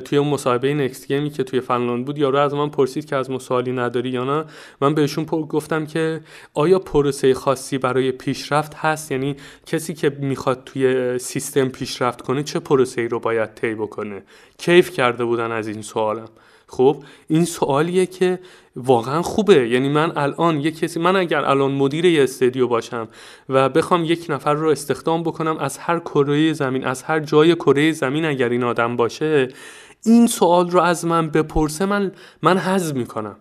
[0.05, 3.31] توی اون مصاحبه نکست گیمی که توی فنلاند بود یارو از من پرسید که از
[3.31, 4.45] مسائلی نداری یا نه؟
[4.81, 6.21] من بهشون گفتم که
[6.53, 12.59] آیا پروسه خاصی برای پیشرفت هست؟ یعنی کسی که می‌خواد توی سیستم پیشرفت کنه چه
[12.59, 14.23] پروسه ای رو باید طی بکنه؟
[14.57, 16.29] کیف کرده بودن از این سوالم.
[16.71, 18.39] خب این سوالیه که
[18.75, 19.69] واقعا خوبه.
[19.69, 23.07] یعنی من الان یک کسی من اگر الان مدیر یه استدیو باشم
[23.49, 27.91] و بخوام یک نفر رو استخدام بکنم از هر کره زمین از هر جای کره
[27.91, 29.47] زمین اگر این آدم باشه
[30.05, 32.11] این سوال رو از من بپرسه من
[32.41, 33.35] من حذف می‌کنم.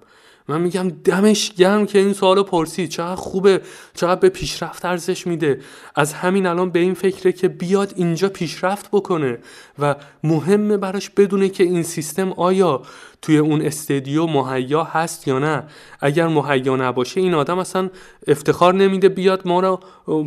[0.50, 2.88] من میگم دمش گرم که این سوالو پرسید.
[2.88, 3.60] چقدر خوبه
[3.94, 5.60] چقدر به پیشرفت ارزش میده.
[5.94, 9.38] از همین الان به این فکره که بیاد اینجا پیشرفت بکنه
[9.78, 12.82] و مهمه براش بدونه که این سیستم آیا
[13.22, 15.64] توی اون استدیو مهیا هست یا نه.
[16.00, 17.90] اگر مهیا نباشه این آدم اصلا
[18.26, 19.80] افتخار نمیده بیاد ما رو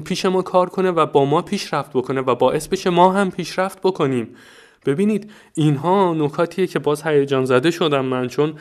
[0.05, 3.79] پیش ما کار کنه و با ما پیشرفت بکنه و باعث بشه ما هم پیشرفت
[3.79, 4.35] بکنیم.
[4.85, 8.53] ببینید اینها نکاتیه که باز هیجان زده شدم من چون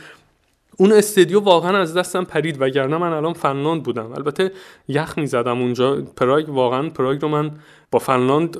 [0.77, 4.12] اون استدیو واقعا از دستم پرید وگرنه من الان فنلاند بودم.
[4.12, 4.51] البته
[4.89, 6.03] یخ می‌زدم اونجا.
[6.16, 7.51] پراگ واقعا پراگ رو من
[7.91, 8.59] با فنلاند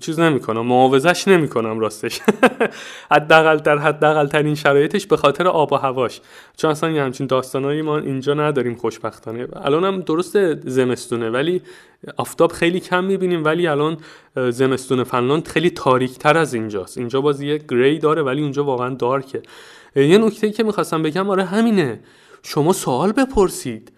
[0.00, 2.20] چیز نمی‌کنم معاوضش نمی‌کنم راستش.
[3.12, 6.20] حداقل در حداقل ترین شرایطش به خاطر آب و هواش.
[6.56, 9.48] چون اصلا یه همچین داستانایی ما اینجا نداریم خوشبختانه.
[9.56, 11.62] الان هم درست زمستونه ولی
[12.16, 13.96] آفتاب خیلی کم می‌بینیم ولی الان
[14.50, 16.98] زمستون فنلاند خیلی تاریک تر از اینجاست.
[16.98, 19.42] اینجا باز یه گری داره ولی اونجا واقعا دارکه
[19.96, 22.00] یه نکته که می‌خواستم بگم آره همینه.
[22.42, 23.92] شما سوال بپرسید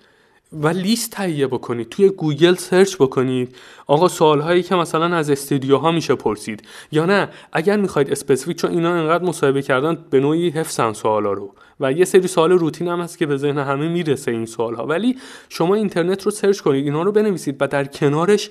[0.53, 1.89] و لیست تهیه بکنید.
[1.89, 3.57] توی گوگل search بکنید.
[3.87, 6.63] آقا سوال هایی که مثلا از استودیوها میشه پرسید.
[6.93, 11.55] یا نه اگر می‌خواید specific چون اینا انقدر مصاحبه کردن به نوعی حفظن سوالا رو.
[11.81, 14.87] و یه سری سوال روتین هم هست که به ذهن همه می‌رسه این سوال ها
[14.87, 15.19] ولی
[15.49, 18.51] شما اینترنت رو search کنید اینا رو بنویسید و در کنارش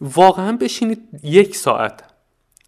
[0.00, 2.04] واقعا بشینید یک ساعت.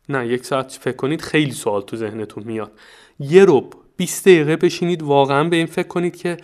[0.08, 2.72] نه یک ساعت فکر کنید خیلی سوال تو ذهنتون میاد.
[3.18, 6.36] یه رو 20 دقیقه بشینید واقعا به این فکر کنید که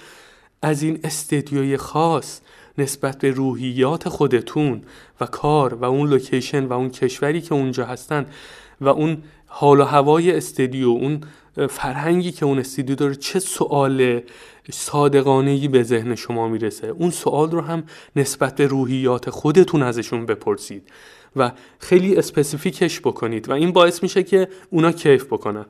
[0.62, 2.40] از این استودیوی خاص
[2.78, 4.82] نسبت به روحیات خودتون
[5.20, 8.26] و کار و اون location و اون کشوری که اونجا هستن
[8.80, 11.20] و اون حال و هوای استودیو اون
[11.70, 14.20] فرهنگی که اون استودیو داره چه سوال
[14.70, 17.84] صادقانه به ذهن شما می‌رسه؟ اون سوال رو هم
[18.16, 20.88] نسبت به روحیات خودتون ازشون بپرسید
[21.36, 25.66] و خیلی specific ش بکنید و این باعث میشه که اونا کیف بکنن.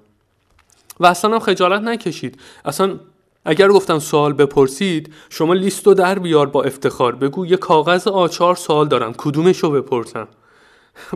[1.01, 2.41] و اصلا هم خجالت نکشید.
[2.65, 2.99] اصلا
[3.45, 7.15] اگر گفتم سوال بپرسید شما لیست رو در بیار با افتخار.
[7.15, 10.29] بگو یه کاغذ آچار سوال دارم کدومش رو بپرسم؟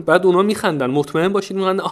[0.05, 0.89] بعد اونا میخندن.
[0.89, 1.83] مطمئن باشید میخندن.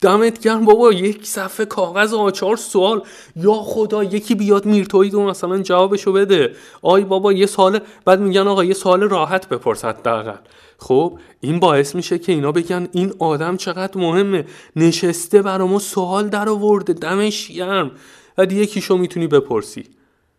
[0.00, 3.02] دمت گرم بابا یک صفحه کاغذ آچار سوال.
[3.36, 6.56] یا خدا یکی بیاد میرتوید و مثلا جوابشو بده.
[6.82, 10.36] آی بابا یه سال بعد میگن آقا یه سال راحت بپرس حداقل.
[10.78, 14.44] خب این باعث میشه که اینا بگن این آدم چقدر مهمه.
[14.76, 17.90] نشسته برامو سوال در آورده دمش گرم.
[18.36, 19.84] بعد یکیشو می‌تونی بپرسی.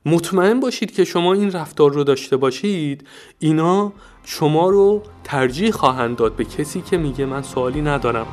[0.06, 3.08] مطمئن باشید که شما این رفتار رو داشته باشید.
[3.40, 3.94] اینا
[4.24, 8.28] شما رو ترجیح خواهند داد به کسی که میگه من سوالی ندارم.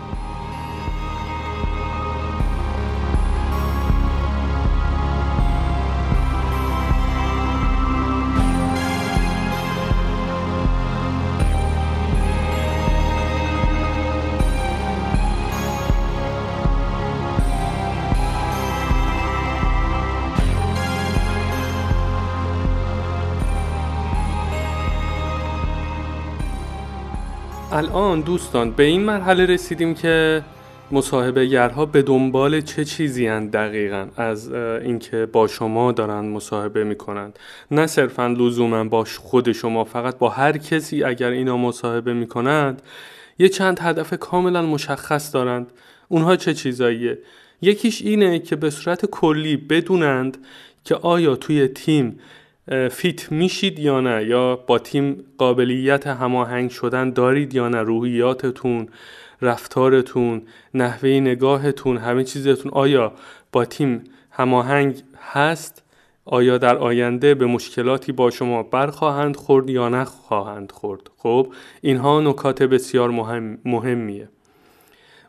[28.07, 30.43] الان دوستان به این مرحله رسیدیم که
[30.93, 37.39] مصاحبه گرها به دنبال چه چیزی هن دقیقا از اینکه با شما دارن مصاحبه می‌کنند
[37.71, 42.83] نه صرفا لزوما با خود شما فقط با هر کسی اگر اینا مصاحبه می‌کنند
[43.39, 45.67] یه چند هدف کاملا مشخص دارند.
[46.09, 47.19] اونها چه چیزاییه؟
[47.63, 50.39] یکیش اینه که به صورت کلی بدونند
[50.85, 52.19] که آیا توی تیم
[52.91, 58.89] فیت میشید یا نه؟ یا با تیم قابلیت هماهنگ شدن دارید یا نه؟ روحیاتتون
[59.43, 60.43] رفتارتون
[60.75, 62.73] نحوه نگاهتون همه چیزتون.
[62.75, 63.13] آیا
[63.53, 65.03] با تیم هماهنگ
[65.33, 65.83] هست؟
[66.25, 72.63] آیا در آینده به مشکلاتی با شما برخواهند خورد یا نخواهند خورد؟ خب اینها نکات
[72.63, 74.29] بسیار مهم مهمیه.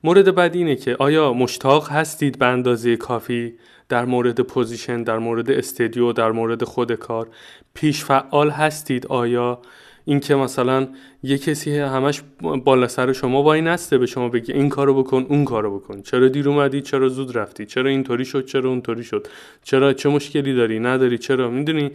[0.04, 3.54] مورد بعد اینه که آیا مشتاق هستید به اندازه کافی
[3.90, 7.28] در مورد position در مورد استودیو در مورد خود کار
[7.74, 9.08] بیش فعال هستید.
[9.08, 9.62] آیا
[10.06, 10.88] اینکه مثلا
[11.24, 12.22] یه کسی همش
[12.64, 16.28] بالا سر شما وای نسته به شما بگه این کارو بکن اون کارو بکن؟ چرا
[16.28, 19.28] دیر اومدی؟ چرا زود رفتی؟ چرا اینطوری شد؟ چرا اونطوری شد؟
[19.64, 21.92] چرا چه مشکلی داری؟ نداری؟ چرا؟ می‌دونی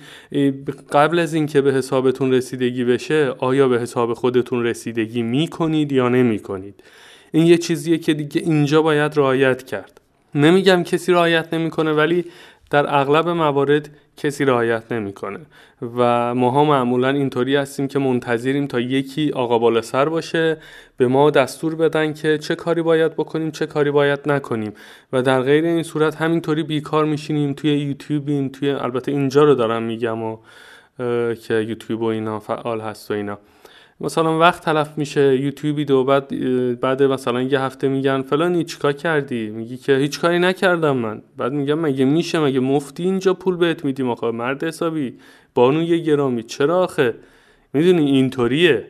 [0.93, 6.82] قبل از اینکه به حسابتون رسیدگی بشه آیا به حساب خودتون رسیدگی می‌کنید یا نمی‌کنید؟
[7.32, 10.02] این یه چیزیه که دیگه اینجا باید رعایت کرد.
[10.35, 12.25] نمیگم کسی رعایت نمی‌کنه ولی
[12.71, 15.39] در اغلب موارد کسی رعایت نمی‌کنه.
[15.97, 20.57] و ماها معمولا اینطوری هستیم که منتظریم تا یکی آقا بالا سر باشه
[20.97, 24.73] به ما دستور بدن که چه کاری باید بکنیم چه کاری باید نکنیم.
[25.13, 29.83] و در غیر این صورت همینطوری بیکار میشینیم توی یوتیوبیم توی البته اینجا رو دارم
[29.83, 30.37] میگم و
[31.35, 33.39] که یوتیوب و اینا فعال هست و اینا.
[34.01, 36.28] مثلا وقت تلف میشه یوتیوبی دو بعد
[36.81, 41.23] بعد مثلا یه هفته میگن فلانی چیکار کردی؟ میگی که هیچ کاری نکردم من.
[41.36, 45.14] بعد میگم مگه میشه؟ مگه مفتی اینجا پول بهت میدیم آخه مرد حسابی.
[45.55, 46.43] بانو یه گرامی.
[46.43, 47.14] چرا آخه؟
[47.73, 48.86] می‌دونی اینطوریه.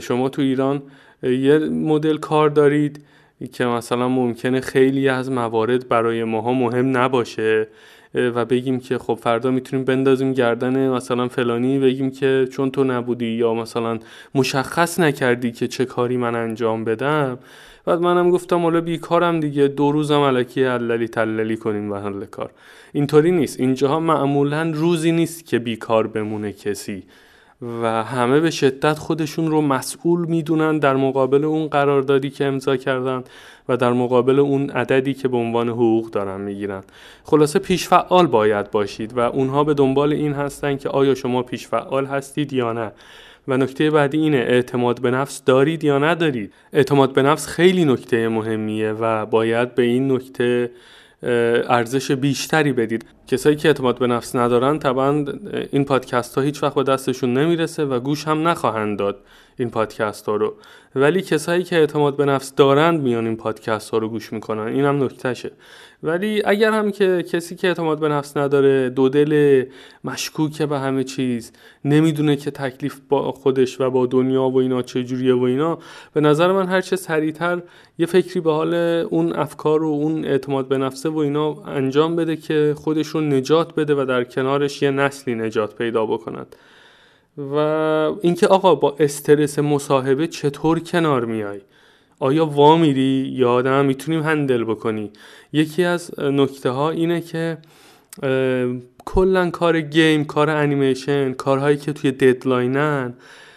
[0.00, 0.82] شما تو ایران
[1.22, 3.04] یه مدل کار دارید
[3.52, 7.68] که مثلا ممکنه خیلی از موارد برای ماها مهم نباشه.
[8.14, 13.26] و بگیم که خب فردا می‌تونیم بندازیم گردن مثلا فلانی بگیم که چون تو نبودی
[13.26, 13.98] یا مثلا
[14.34, 17.38] مشخص نکردی که چه کاری من انجام بدم.
[17.84, 22.50] بعد منم گفتم حالا بیکارم دیگه دو روزم علکی عللی تللی کنیم و حل کار.
[22.92, 23.60] اینطوری نیست.
[23.60, 27.02] اینجاها معمولا روزی نیست که بیکار بمونه کسی.
[27.82, 33.24] و همه به شدت خودشون رو مسئول می‌دونن در مقابل اون قراردادی که امضا کردن
[33.68, 36.82] و در مقابل اون عددی که به عنوان حقوق دارن می‌گیرن.
[37.24, 41.66] خلاصه پیش فعال باید باشید و اونها به دنبال این هستن که آیا شما پیش
[41.66, 42.92] فعال هستید یا نه.
[43.48, 48.28] و نکته بعدی اینه اعتماد به نفس دارید یا ندارید؟ اعتماد به نفس خیلی نکته
[48.28, 50.70] مهمیه و باید به این نکته
[51.24, 53.04] ارزش بیشتری بدید.
[53.26, 55.24] کسایی که اعتماد به نفس ندارن طبعا
[55.72, 59.20] این پادکست ها هیچ وقت به دستشون نمی‌رسه و گوش هم نخواهند داد
[59.56, 60.54] این پادکست ها رو.
[60.94, 64.66] ولی کسایی که اعتماد به نفس دارند میان این پادکست ها رو گوش می‌کنن.
[64.66, 65.52] این هم نکتهشه.
[66.04, 69.64] ولی اگر هم که کسی که اعتماد به نفس نداره دو دل
[70.04, 71.52] مشکوکه به همه چیز
[71.84, 75.78] نمی‌دونه که تکلیف با خودش و با دنیا و اینا چجوریه و اینا
[76.12, 77.62] به نظر من هرچه سریعتر
[77.98, 78.74] یه فکری به حال
[79.10, 83.74] اون افکار و اون اعتماد به نفسه و اینا انجام بده که خودش رو نجات
[83.74, 86.56] بده و در کنارش یه نسلی نجات پیدا بکند.
[87.38, 87.54] و
[88.20, 91.60] اینکه آقا با استرس مصاحبه چطور کنار میای؟
[92.24, 95.10] آیا وا میری یا آدم می‌تونیم handle بکنی.
[95.52, 97.58] یکی از نکته ها اینه که
[99.04, 103.14] کلا کار game کار انیمیشن کارهایی که توی deadline ن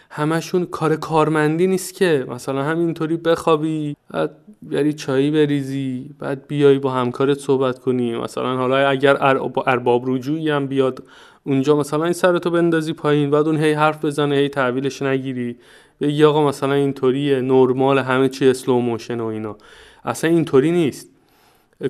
[0.10, 4.31] همشون کار کارمندی نیست که مثلا همینطوری بخوابی بعد
[4.61, 8.15] بری چایی بریزی بعد بیای با همکارت صحبت کنی.
[8.15, 9.18] مثلا حالا اگر
[9.65, 11.03] ارباب رجوعی هم بیاد
[11.44, 15.56] اونجا مثلا این سرتو بندازی پایین بعد اون هی حرف بزنه هی تحویلش نگیری.
[16.02, 19.57] بگی آقا مثلا اینطوریه نرمال همه چی slow motion و اینا.
[20.06, 21.10] اصلا اینطوری نیست.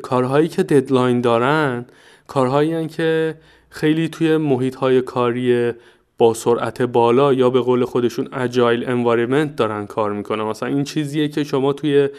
[0.02, 1.86] کارهایی که deadline دارن
[2.28, 3.36] کارهایی که
[3.70, 5.74] خیلی توی محیط های کاری
[6.18, 10.44] با سرعت بالا یا به قول خودشون agile environment دارن کار می‌کنن.
[10.44, 12.10] مثلا این چیزیه که شما توی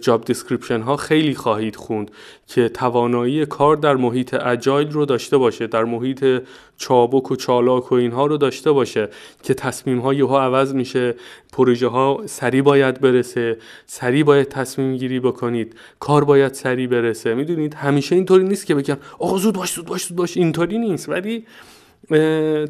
[0.00, 2.10] job description ها خیلی خواهید خوند
[2.46, 6.42] که توانایی کار در محیط agile رو داشته باشه در محیط
[6.76, 9.08] چابک و چالاک و اینها رو داشته باشه
[9.42, 11.14] که تصمیم ها یهو عوض میشه
[11.52, 17.34] پروژه ها سریع باید برسه سریع باید تصمیم گیری بکنید کار باید سریع برسه.
[17.34, 20.36] می‌دونید؟ همیشه اینطوری نیست که بگن آقا زود باش زود باش زود باش.
[20.36, 21.08] اینطوری نیست.
[21.08, 21.44] ولی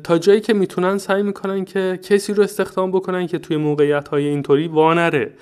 [0.04, 4.26] تا جایی که می‌تونن سعی می‌کنن که کسی رو استخدام بکنن که توی موقعیت های
[4.26, 5.32] اینطوری وانره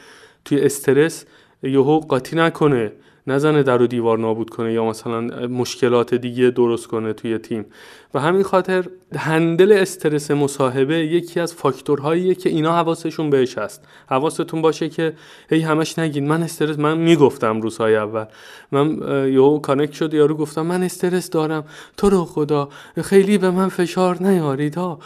[0.45, 1.25] توی استرس
[1.63, 2.93] یهو قاطی نکنه.
[3.27, 7.67] نزنه در و دیوار نابود کنه یا مثلا مشکلات دیگه درست کنه توی تیم.
[8.15, 8.85] و همین خاطر
[9.17, 13.85] هندل استرس مصاحبه یکی از فاکتورهاییه که اینا حواسشون بهش هست.
[14.09, 15.13] حواستون باشه که
[15.51, 18.25] هی همش نگین من استرس من می‌گفتم روزهای اول.
[18.73, 18.99] من
[19.33, 21.65] یهو کانکت شد یارو گفتم من استرس دارم.
[21.97, 22.69] تو رو خدا
[23.03, 24.99] خیلی به من فشار نیارید ها.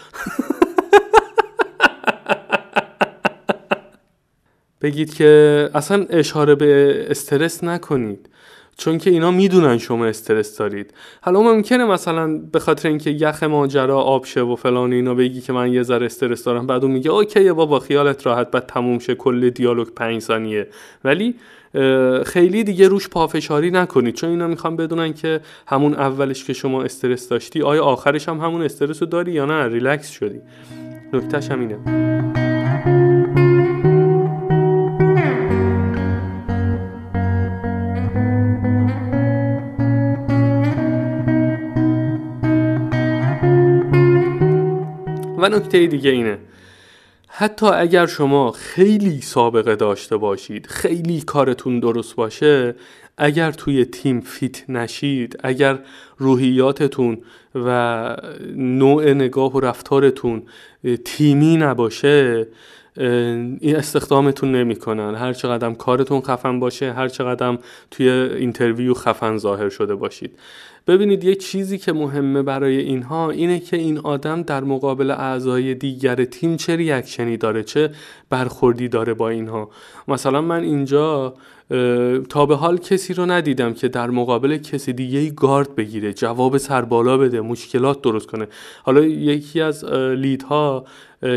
[4.82, 8.28] بگید که اصلا اشاره به استرس نکنید.
[8.78, 10.94] چون که اینا می‌دونن شما استرس دارید.
[11.20, 15.52] حالا ممکنه مثلا به خاطر اینکه یخ ماجرا آب شه و فلان اینا بگی که
[15.52, 19.14] من یه ذره استرس دارم بعد اون میگه اوکی بابا خیالت راحت بعد تموم شه
[19.14, 20.68] کل دیالوگ 5 ثانیه.
[21.04, 21.34] ولی
[22.24, 24.14] خیلی دیگه روش پافشاری نکنید.
[24.14, 28.62] چون اینا می‌خوان بدونن که همون اولش که شما استرس داشتی آیا آخرش هم همون
[28.62, 29.68] استرس رو داری یا نه.
[29.68, 30.40] ریلکس شدی.
[31.12, 33.15] نکتهش هم اینه
[45.48, 46.39] نکته دیگه اینه.
[47.28, 52.74] حتی اگر شما خیلی سابقه داشته باشید خیلی کارتون درست باشه
[53.18, 55.78] اگر توی تیم fit نشید اگر
[56.18, 57.18] روحیاتتون
[57.55, 58.16] و
[58.56, 60.43] نوع نگاه و رفتارتون
[61.05, 62.47] تیمی نباشه
[63.60, 65.14] این استخدامتون نمی‌کنن.
[65.14, 67.59] هر چقدر کارتون خفن باشه هر چقدر
[67.90, 70.39] توی interview خفن ظاهر شده باشید.
[70.86, 76.24] ببینید یه چیزی که مهمه برای اینها اینه که این آدم در مقابل اعضای دیگر
[76.24, 77.90] تیم چه reaction ی داره چه
[78.30, 79.70] برخوردی داره با اینها.
[80.08, 81.34] مثلا من اینجا
[82.28, 87.18] تا به حال کسی رو ندیدم که در مقابل کسی دیگه گارد بگیره جواب سربالا
[87.18, 88.46] بده مشکلات درست کنه.
[88.82, 90.84] حالا یکی از لیدها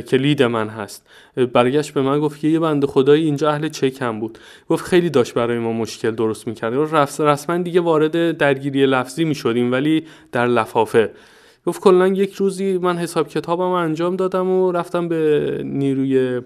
[0.07, 1.07] که لید من هست.
[1.53, 4.37] برگشت به من گفت که یه بنده خدایی اینجا اهل چکم بود.
[4.69, 6.73] گفت خیلی داشت برای ما مشکل درست می‌کرد.
[6.73, 11.11] رفت رسما دیگه وارد درگیری لفظی می‌شدیم ولی در لفافه.
[11.65, 16.41] گفت کلا یک روزی من حساب کتابم انجام دادم و رفتم به نیروی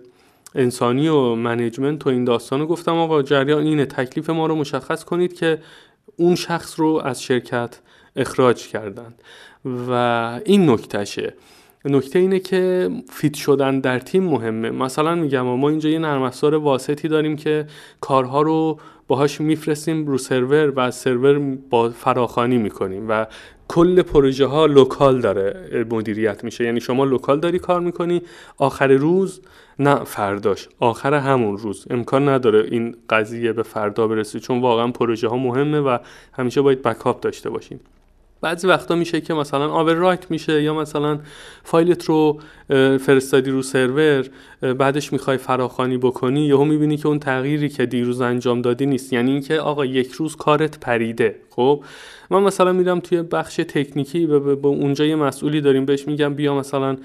[0.55, 5.03] انسانی و management و این داستان رو گفتم آقا جریان اینه تکلیف ما رو مشخص
[5.03, 5.59] کنید که
[6.15, 7.79] اون شخص رو از شرکت
[8.15, 9.13] اخراج کردن
[9.89, 9.91] و
[10.45, 11.33] این نکتهشه.
[11.85, 14.69] نکته اینه که fit شدن در تیم مهمه.
[14.71, 17.65] مثلا میگم ما اینجا یه نرم افزار واسطی داریم که
[18.01, 21.39] کارها رو باهاش میفرستیم رو سرور و سرور
[21.69, 23.27] با فراخوانی می‌کنیم و
[23.67, 26.63] کل پروژه ها local داره مدیریت میشه.
[26.63, 28.21] یعنی شما local داری کار می‌کنی
[28.57, 29.41] آخر روز
[29.79, 30.69] نه فرداش.
[30.79, 31.85] آخر همون روز.
[31.89, 35.97] امکان نداره این قضیه به فردا برسه چون واقعا پروژه ها مهمه و
[36.33, 37.79] همیشه باید بکاپ داشته باشیم.
[38.43, 41.19] بعضی وقتا میشه که مثلا آوررایت میشه یا مثلا
[41.63, 42.39] فایلت رو
[42.97, 44.25] فرستادی رو سرور
[44.61, 49.13] بعدش می‌خوای فراخانی بکنی یهو می‌بینی که اون تغییری که دیروز انجام دادی نیست.
[49.13, 51.35] یعنی اینکه آقا یک روز کارت پریده.
[51.49, 51.83] خب؟
[52.29, 56.97] من مثلا میرم توی بخش تکنیکی به اونجا یه مسئولی داریم بهش میگم بیا مثلا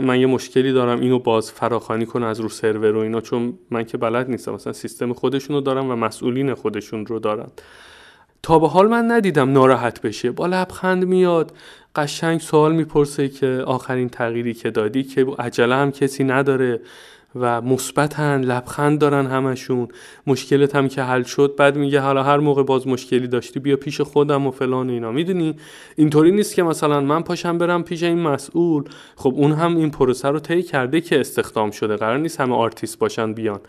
[0.00, 3.84] من یه مشکلی دارم اینو باز فراخانی کن از رو سرور و اینا چون من
[3.84, 4.54] که بلد نیستم.
[4.54, 7.48] مثلا سیستم خودشونو دارم و مسئولین خودشون رو دارن.
[8.46, 10.30] تا به حال من ندیدم ناراحت بشه.
[10.30, 11.52] با لبخند میاد.
[11.96, 16.80] قشنگ سوال می‌پرسه که آخرین تغییری که دادی که عجله هم کسی نداره.
[17.40, 19.88] و مثبتن لبخند دارن همشون.
[20.26, 24.00] مشکلت هم که حل شد بعد میگه حالا هر موقع باز مشکلی داشتی بیا پیش
[24.00, 25.12] خودم و فلان اینا.
[25.12, 25.54] می‌دونی؟
[25.96, 28.84] اینطوری نیست که مثلا من پاشم برم پیش این مسئول.
[29.16, 31.96] خب اون هم این پروسه رو طی کرده که استخدام شده.
[31.96, 33.60] قرار نیست همه آرتیست باشن بیان.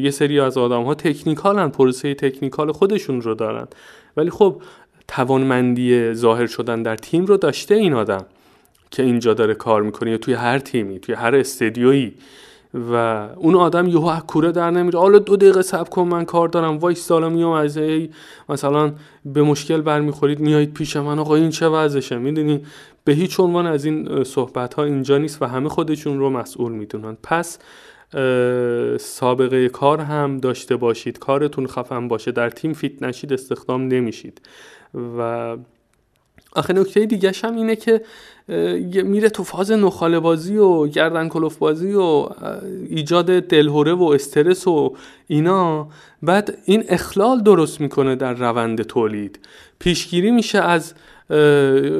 [0.00, 3.66] یه سری از آدم ها technical ن پروسه technical خودشون رو دارن.
[4.16, 4.62] ولی خب
[5.08, 8.24] توانمندی ظاهر شدن در تیم رو داشته این آدم
[8.90, 12.14] که اینجا داره کار می‌کنه یا توی هر تیمی توی هر استدیویی.
[12.74, 12.94] و
[13.36, 14.98] اون آدم یهو از کوره در نمیره.
[14.98, 16.78] حالا دو دقیقه صبر کن من کار دارم.
[16.78, 18.10] وایسا حالا میام از ای
[18.48, 18.92] مثلا
[19.24, 21.18] به مشکل برمیخورید میایید پیش من.
[21.18, 22.62] آقا این چه وضعشه؟ می‌دونی؟
[23.04, 27.16] به هیچ عنوان از این صحبت ها اینجا نیست و همه خودشون رو مسئول می‌دونن.
[27.22, 27.58] پس
[29.00, 31.18] سابقه کار هم داشته باشید.
[31.18, 32.32] کارتون خفن باشه.
[32.32, 34.40] در تیم فیت نشید استخدام نمیشید.
[35.18, 35.56] و
[36.56, 38.02] آخه نکته دیگه هم اینه که
[39.04, 42.28] میره تو فاز نخاله بازی و گردن کلوف بازی و
[42.88, 44.96] ایجاد دلهوره و استرس و
[45.26, 45.88] اینا.
[46.22, 49.38] بعد این اخلال درست می‌کنه در روند تولید.
[49.78, 50.94] پیشگیری میشه از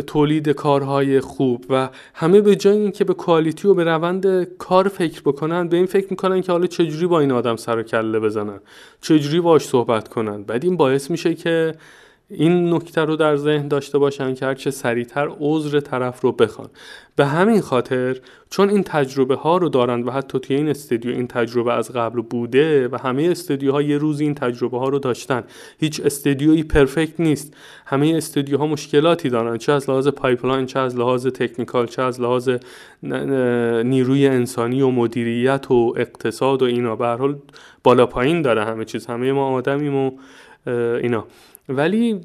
[0.06, 5.20] تولید کارهای خوب و همه به جای اینکه به کوالیتی و به روند کار فکر
[5.20, 8.60] بکنن به این فکر می‌کنن که حالا چجوری با این آدم سر و کله بزنن
[9.00, 10.42] چجوری باش صحبت کنن.
[10.42, 11.74] بعد این باعث میشه که
[12.32, 16.68] این نکته رو در ذهن داشته باشن که هرچه سریعتر عذر طرف رو بخوان.
[17.16, 21.26] به همین خاطر چون این تجربه ها رو دارند و حتی توی این استودیو این
[21.26, 25.44] تجربه از قبل بوده و همه استودیوها یه روز این تجربه ها رو داشتن.
[25.78, 27.56] هیچ استودیویی perfect نیست.
[27.86, 29.58] همه استودیوها مشکلاتی دارن.
[29.58, 32.50] چه از لحاظ pipeline چه از لحاظ technical چه از لحاظ
[33.84, 36.96] نیروی انسانی و مدیریت و اقتصاد و اینا.
[36.96, 37.36] به هر حال
[37.84, 39.06] بالا پایین داره همه چیز.
[39.06, 40.10] همه ما آدمیم و
[40.66, 41.26] اینا.
[41.68, 42.20] ولی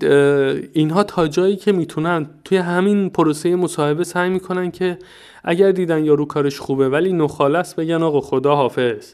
[0.73, 4.97] اینها تا جایی که می‌تونن توی همین پروسه مصاحبه سعی می‌کنن که
[5.43, 9.13] اگر دیدن یارو کارش خوبه ولی نخالص بگن آقا خدا حافظ.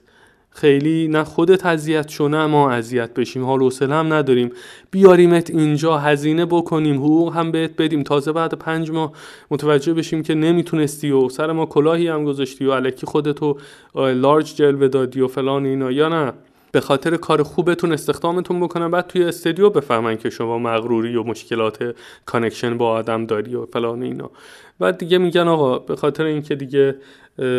[0.56, 4.52] خیلی نه خودت اذیت شو نه ما اذیت بشیم حال حوصله هم نداریم.
[4.92, 8.04] بیاریمت اینجا هزینه بکنیم حقوق هم بهت بدیم.
[8.04, 9.12] تازه بعد پنج ماه
[9.52, 13.58] متوجه بشیم که نمی‌تونستی و سر ما کلاهی هم گذاشتی و علکی خودتو
[13.96, 16.34] لارج جلوه دادی و فلان اینا یا نه؟
[16.74, 21.96] به خاطر کار خوبتون استخدامتون بکنن بعد توی استودیو بفهمن که شما مغروری و مشکلات
[22.26, 24.32] connection با آدم داری و فلان اینا.
[24.80, 26.96] بعد دیگه میگن آقا به خاطر اینکه دیگه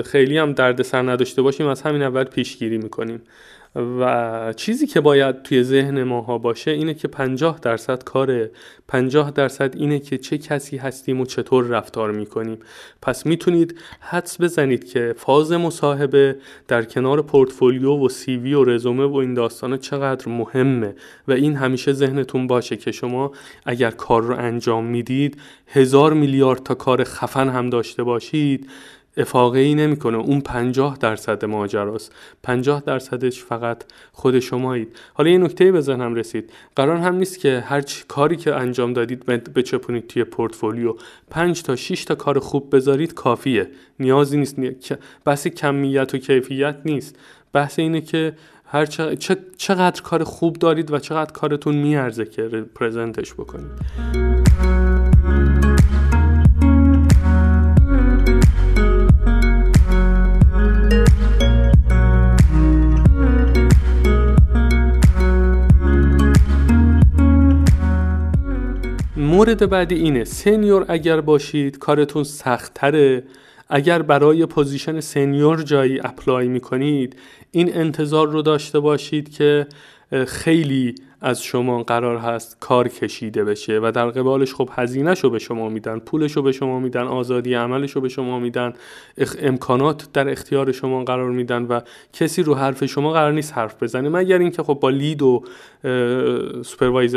[0.05, 3.23] خیلی هم دردسر نداشته باشیم از همین اول پیشگیری می‌کنیم.
[3.77, 8.51] و چیزی که باید توی ذهن ماها باشه اینه که 50 درصد کاره
[8.89, 12.59] 50 درصد اینه که چه کسی هستیم و چطور رفتار می‌کنیم.
[13.03, 16.37] پس می‌تونید حدس بزنید که فاز مصاحبه
[16.69, 20.95] در کنار پورتفولیو و CV و رزومه و این داستان چقدر مهمه
[21.29, 23.33] و این همیشه ذهنتون باشه که شما
[23.67, 25.37] اگر کار رو انجام می‌دید
[25.67, 28.71] هزار میلیارد تا کار خفن هم داشته باشید.
[29.17, 30.17] افاقه ای نمی‌کنه.
[30.17, 32.13] اون 50 درصد ماجراست.
[32.43, 33.83] 50 درصدش فقط
[34.13, 34.97] خود شمایید.
[35.15, 36.53] حالا یه نکته به ذهنم رسید.
[36.77, 40.95] قرار هم نیست که هر کاری که انجام دادید بچپونید توی پورتفولیو.
[41.31, 43.71] 5 تا 6 تا کار خوب بذارید کافیه.
[44.01, 44.57] نیازی نیست.
[45.25, 47.17] بحث کمیت و کیفیت نیست.
[47.53, 48.33] بحث اینه که
[48.67, 48.87] هر
[49.57, 52.43] چقدر کار خوب دارید و چقدر کارتون میارزه که
[52.75, 53.71] پرزنتش بکنید.
[69.45, 70.25] مورد بعدی اینه.
[70.25, 73.23] سنیور اگر باشید کارتون سختتره.
[73.69, 77.17] اگر برای position senior جایی apply می‌کنید
[77.51, 79.67] این انتظار رو داشته باشید که
[80.27, 80.95] خیلی
[81.25, 85.69] از شما قرار هست کار کشیده بشه و در قبالش خب هزینهش رو به شما
[85.69, 88.73] میدن پولش رو به شما میدن آزادی عملش رو به شما میدن
[89.39, 91.81] امکانات در اختیار شما قرار میدن و
[92.13, 95.45] کسی رو حرف شما قرار نیست حرف بزنه مگر اینکه خب با lead و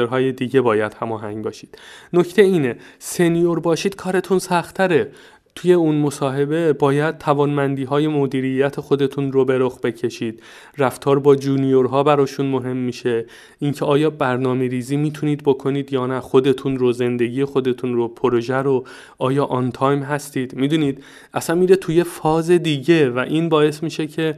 [0.09, 1.77] های دیگه باید هماهنگ باشید.
[2.13, 5.11] نکته اینه senior باشید کارتون سختره
[5.57, 10.43] توی اون مصاحبه باید توانمندی های مدیریت خودتون رو به رخ بکشید.
[10.77, 13.25] رفتار با junior ها براشون مهم میشه.
[13.59, 18.83] اینکه آیا برنامه ریزی می‌تونید بکنید یا نه خودتون رو زندگی خودتون رو پروژه رو
[19.17, 21.03] آیا on time هستید؟ می‌دونید
[21.33, 24.35] اصلا میره توی فاز دیگه و این باعث میشه که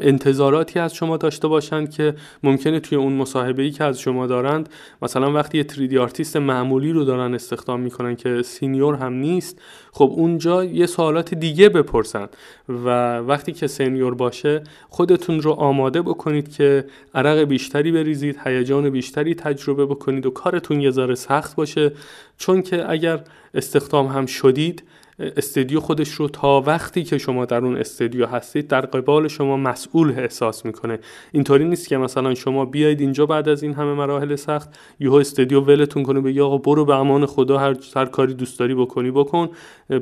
[0.00, 4.68] انتظاراتی از شما داشته باشند که ممکنه توی اون مصاحبه ای که از شما دارند
[5.02, 9.60] مثلا وقتی یه تریدی آرتیست معمولی رو دارن استخدام می‌کنن که senior هم نیست
[9.92, 12.28] خب اونجا یه سوالات دیگه بپرسن
[12.68, 16.84] و وقتی که senior باشه خودتون رو آماده بکنید که
[17.14, 21.92] عرق بیشتری بریزید هیجان بیشتری تجربه بکنید و کارتون یه ذره سخت باشه.
[22.38, 23.20] چون که اگر
[23.54, 24.82] استخدام هم شدید
[25.20, 30.10] استدیو خودش رو تا وقتی که شما در اون استدیو هستید در قبال شما مسئول
[30.18, 30.98] احساس می‌کنه.
[31.32, 34.68] اینطوری نیست که مثلا شما بیاید اینجا بعد از این همه مراحل سخت
[35.00, 38.74] یهو استدیو ولتون کنه بگی آقا برو به امان خدا هر هر کاری دوست داری
[38.74, 39.48] بکنی بکن.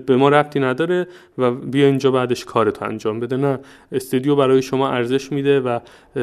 [0.07, 1.07] به ما ربطی نداره
[1.39, 3.37] و بیا اینجا بعدش کارتو انجام بده.
[3.37, 3.59] نه
[3.93, 5.79] استدیو برای شما ارزش میده و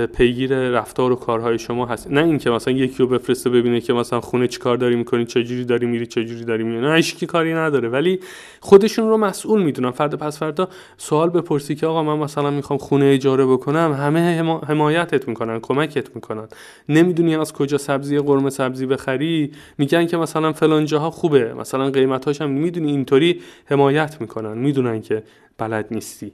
[0.05, 2.11] پیگیر رفتار و کارهای شما هست.
[2.11, 5.85] نه اینکه مثلا یکی رو بفرسته ببینه که مثلا خونه چیکار داری می‌کنی چجوری داری
[5.85, 6.81] میری چجوری داری میری.
[6.81, 7.89] نه هیچ کاری نداره.
[7.89, 8.19] ولی
[8.59, 9.91] خود خودشون رو مسئول می‌دونن.
[9.91, 15.27] فردا پس فردا سوال بپرسی که آقا من مثلا می‌خوام خونه اجاره بکنم همه حمایتت
[15.27, 16.47] می‌کنن کمکت می‌کنن.
[16.89, 21.53] نمی‌دونی از کجا سبزی قرمه سبزی بخری؟ میگن که مثلا فلان جاها خوبه.
[21.53, 24.57] مثلا قیمتاش هم می‌دونی اینطوری حمایت می‌کنن.
[24.57, 25.23] می‌دونن که
[25.57, 26.31] بلد نیستی.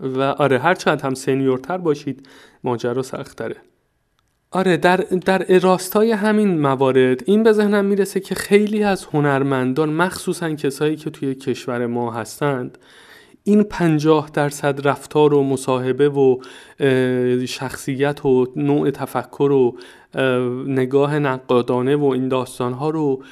[0.00, 2.28] و آره هر چند هم سنیورتر باشید
[2.64, 3.56] ماجرا سختره
[4.52, 10.54] آره در, در راستای همین موارد این به ذهنم می‌رسه که خیلی از هنرمندان مخصوصا
[10.54, 12.78] کسایی که توی کشور ما هستند
[13.44, 16.38] این پنجاه درصد رفتار و مصاحبه و
[17.46, 19.76] شخصیت و نوع تفکر و
[20.66, 23.22] نگاه نقادانه و این داستانها رو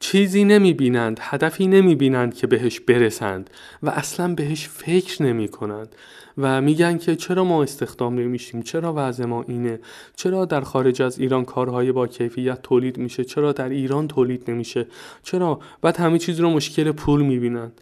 [0.00, 3.50] چیزی نمی بینند هدفی نمی بینند که بهش برسند
[3.82, 5.94] و اصلا بهش فکر نمی کنند
[6.38, 9.80] و میگن که چرا ما استخدام نمیشیم؟ چرا وضع ما اینه؟
[10.16, 14.86] چرا در خارج از ایران کارهای با کیفیت تولید میشه؟ چرا در ایران تولید نمیشه؟
[15.22, 17.80] چرا؟ بعد همه چیز رو مشکل پول می‌بینند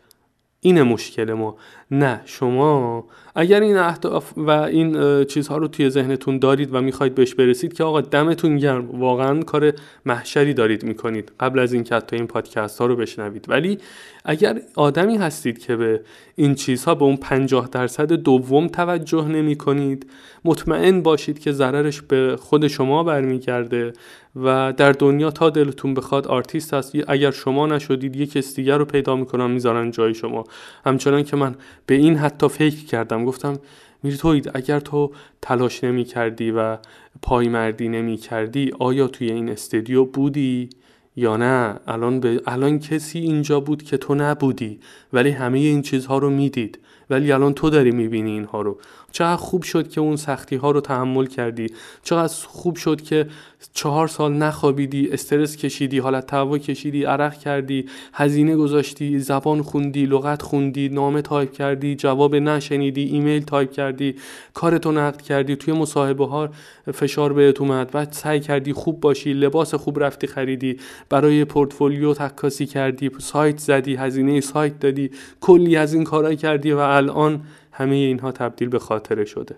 [0.60, 1.56] اینه مشکل ما.
[1.90, 3.04] نه شما
[3.34, 7.84] اگر این اهداف و این چیزها رو توی ذهنتون دارید و می‌خواید بهش برسید که
[7.84, 9.72] آقا دمتون گرم واقعا کار
[10.06, 13.44] محشری دارید می‌کنید قبل از اینکه حتی این پادکست ها رو بشنوید.
[13.48, 13.78] ولی
[14.24, 16.00] اگر آدمی هستید که به
[16.36, 20.10] این چیزها به اون 50 درصد دوم توجه نمی کنید
[20.44, 23.92] مطمئن باشید که ضررش به خود شما برمیگرده
[24.36, 28.84] و در دنیا تا دلتون بخواد آرتیست هست اگر شما نشدید یک کس دیگر رو
[28.84, 30.44] پیدا می‌کنن می‌ذارن جای شما.
[30.86, 31.54] همچنان که من
[31.86, 33.24] به این حتی فکر کردم.
[33.24, 33.58] گفتم
[34.02, 36.78] میرتوید اگر تو تلاش نمی کردی و
[37.22, 40.68] پایمردی نمی کردی آیا توی این استودیو بودی
[41.16, 42.40] یا نه؟ الان, به...
[42.46, 44.80] الان کسی اینجا بود که تو نبودی
[45.12, 46.78] ولی همه این چیزها رو می‌دید.
[47.10, 48.78] ولی الان تو داری می‌بینی اینها رو.
[49.12, 51.66] چقدر خوب شد که اون سختی ها رو تحمل کردی.
[52.02, 53.26] چقدر خوب شد که
[53.72, 60.42] چهار سال نخوابیدی استرس کشیدی حالت تهوع کشیدی عرق کردی هزینه گذاشتی زبان خوندی لغت
[60.42, 64.14] خوندی نامه تایپ کردی جواب نشنیدی ایمیل تایپ کردی
[64.54, 66.48] کارتو نقد کردی توی مصاحبه ها
[66.94, 70.76] فشار بهت اومد و سعی کردی خوب باشی لباس خوب رفتی خریدی
[71.08, 75.10] برای پورتفولیو تکاسی کردی سایت زدی هزینه سایت دادی
[75.40, 77.42] کلی از این کارا کردی و الان
[77.76, 79.56] همه اینها تبدیل به خاطره شده.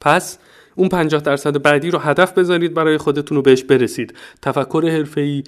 [0.00, 0.38] پس
[0.74, 4.14] اون 50 درصد بعدی رو هدف بذارید برای خودتون رو بهش برسید.
[4.42, 5.42] تفکر حرفه‌ای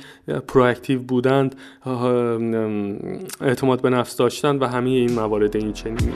[0.48, 1.55] پرواکتیو بودند
[3.40, 6.12] اعتماد به نفس داشتن و همه این موارد این چنینی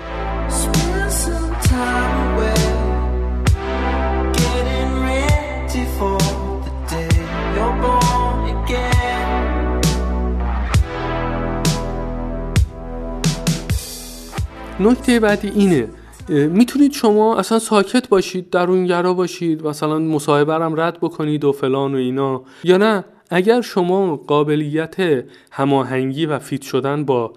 [14.81, 15.89] نکته بعدی اینه.
[16.29, 21.53] می‌تونید شما اصلا ساکت باشید در اون گرا باشید مثلا مصاحبه هم رد بکنید و
[21.53, 22.43] فلان و اینا.
[22.65, 27.33] یا نه اگر شما قابلیت هماهنگی و فیت شدن با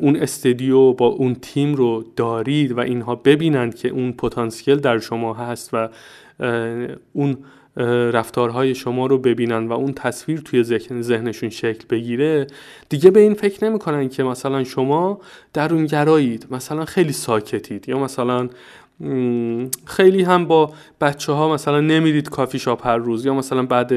[0.00, 5.34] اون استدیو با اون تیم رو دارید و اینها ببینند که اون پتانسیل در شما
[5.34, 5.88] هست و
[7.12, 7.38] اون
[7.86, 10.62] رفتارهای شما رو ببینن و اون تصویر توی
[11.02, 12.46] ذهنشون شکل بگیره
[12.88, 15.20] دیگه به این فکر نمی‌کنن که مثلا شما
[15.52, 18.48] درونگرایید مثلا خیلی ساکتید یا مثلا
[19.84, 23.92] خیلی هم با بچه ها مثلا نمیرید کافی شاپ هر روز یا مثلا بعد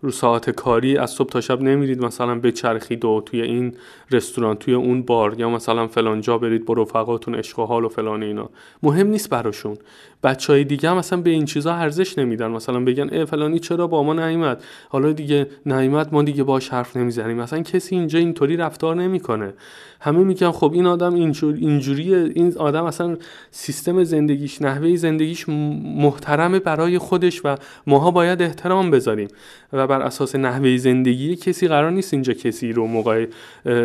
[0.00, 3.74] رو ساعت کاری از صبح تا شب نمیرید مثلا بچرخید و توی این
[4.10, 7.88] رستوران توی اون بار یا مثلا فلان جا برید با رفقاتون عشق و حال و
[7.88, 8.50] فلان اینا.
[8.82, 9.76] مهم نیست براشون.
[10.22, 12.46] بچه های دیگه هم مثلا به این چیزا ارزش نمیدن.
[12.46, 16.96] مثلا بگن ای فلانی چرا با ما نیومد؟ حالا دیگه نیومد ما دیگه باش حرف
[16.96, 17.36] نمی‌زنیم.
[17.36, 19.54] مثلا کسی اینجا اینطوری رفتار نمی‌کنه.
[20.00, 22.30] همه میگن خب این آدم اینجور اینجوریه.
[22.34, 23.16] این آدم اصلا
[23.50, 24.04] سیستم
[24.46, 27.56] زندگیش نحوه زندگیش محترمه برای خودش و
[27.86, 29.28] ماها باید احترام بذاریم.
[29.72, 32.86] و بر اساس نحوه زندگی کسی قرار نیست اینجا کسی رو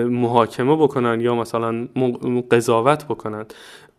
[0.09, 1.87] محاکمه بکنن یا مثلا
[2.51, 3.45] قضاوت بکنن.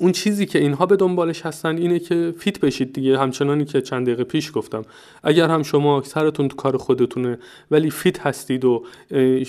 [0.02, 3.18] اون چیزی که اینها به دنبالش هستن اینه که فیت بشید دیگه.
[3.18, 4.82] همچنانی که چند دقیقه پیش گفتم
[5.22, 7.38] اگر هم شما سرتون تو کار خودتونه
[7.70, 8.84] ولی فیت هستید و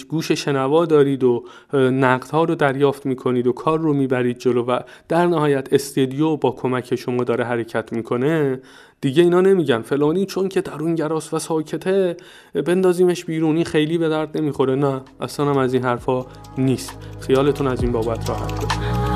[0.10, 1.44] گوش شنوا دارید و
[1.74, 6.96] نقدها رو دریافت می‌کنید و کار رو می‌برید جلو و در نهایت استدیو با کمک
[6.96, 8.60] شما داره حرکت می‌کنه
[9.02, 9.82] دیگه اینا نمیگن.
[9.82, 12.18] فلانی چون که درونگراست و ساکته
[12.66, 14.76] بندازیمش بیرونی خیلی به درد نمی‌خوره.
[14.76, 16.26] نه اصلا هم از این حرفا
[16.58, 16.98] نیست.
[17.20, 19.12] خیالتون از این بابت راحت کنید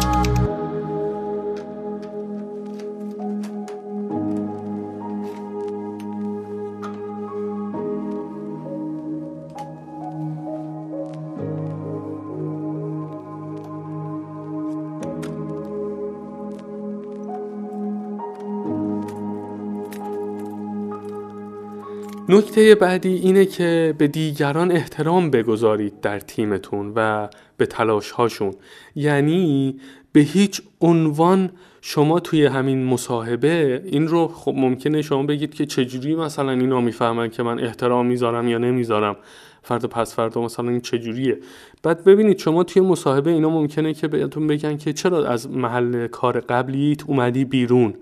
[22.38, 27.28] نکته بعدی اینه که به دیگران احترام بگذارید در تیمتون و
[27.58, 28.54] به تلاش هاشون
[28.96, 29.76] یعنی
[30.12, 31.50] به هیچ عنوان
[31.82, 37.30] شما توی همین مصاحبه این رو خب ممکنه شما بگید که چجوری مثلا اینا می‌فهمن
[37.30, 39.16] که من احترام می‌ذارم یا نمی‌ذارم.
[39.64, 41.38] فرد پس فردا مثلا این چجوریه؟
[41.84, 46.40] بعد ببینید شما توی مصاحبه اینا ممکنه که بهتون بگن که چرا از محل کار
[46.40, 47.94] قبلیت اومدی بیرون؟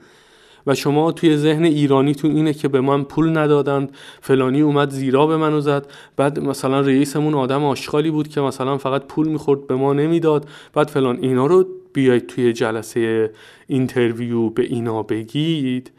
[0.67, 5.37] و شما توی ذهن ایرانیتون اینه که به من پول ندادند فلانی اومد زیرا به
[5.37, 5.87] منو زد.
[6.17, 10.47] بعد مثلا رئیسمون آدم آشغالی بود که مثلا فقط پول می‌خورد به ما نمی‌داد.
[10.73, 13.31] بعد فلان اینا رو بیاید توی جلسه
[13.67, 15.91] اینترویو به اینا بگید.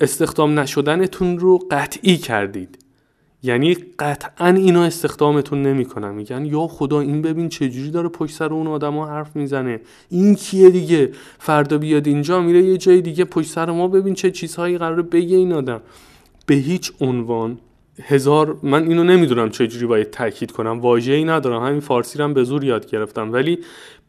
[0.00, 2.83] استخدام نشدنتون رو قطعی کردید.
[3.44, 6.14] یعنی قطعا اینا استخدامتون نمی‌کنن.
[6.14, 9.80] میگن یا خدا این ببین چجوری داره پشت سر اون آدما حرف می‌زنه.
[10.08, 14.30] این کیه دیگه؟ فردا بیاد اینجا میره یه جای دیگه پشت سر ما ببین چه
[14.30, 15.80] چیزهایی قراره بگه این آدم.
[16.46, 17.58] به هیچ عنوان
[18.02, 20.80] هزار من اینو نمی‌دونم چجوری باید تاکید کنم.
[20.80, 21.62] واژه‌ای ندارم.
[21.62, 23.32] همین فارسی رو هم به زور یاد گرفتم.
[23.32, 23.58] ولی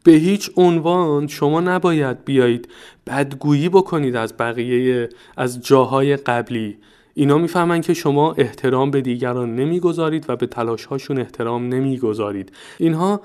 [0.04, 2.68] به هیچ عنوان شما نباید بیایید
[3.06, 6.76] بدگویی بکنید از بقیه از جاهای قبلی.
[7.18, 12.52] اینا می‌فهمن که شما احترام به دیگران نمی‌گذارید و به تلاشهاشون احترام نمی‌گذارید.
[12.78, 13.20] اینها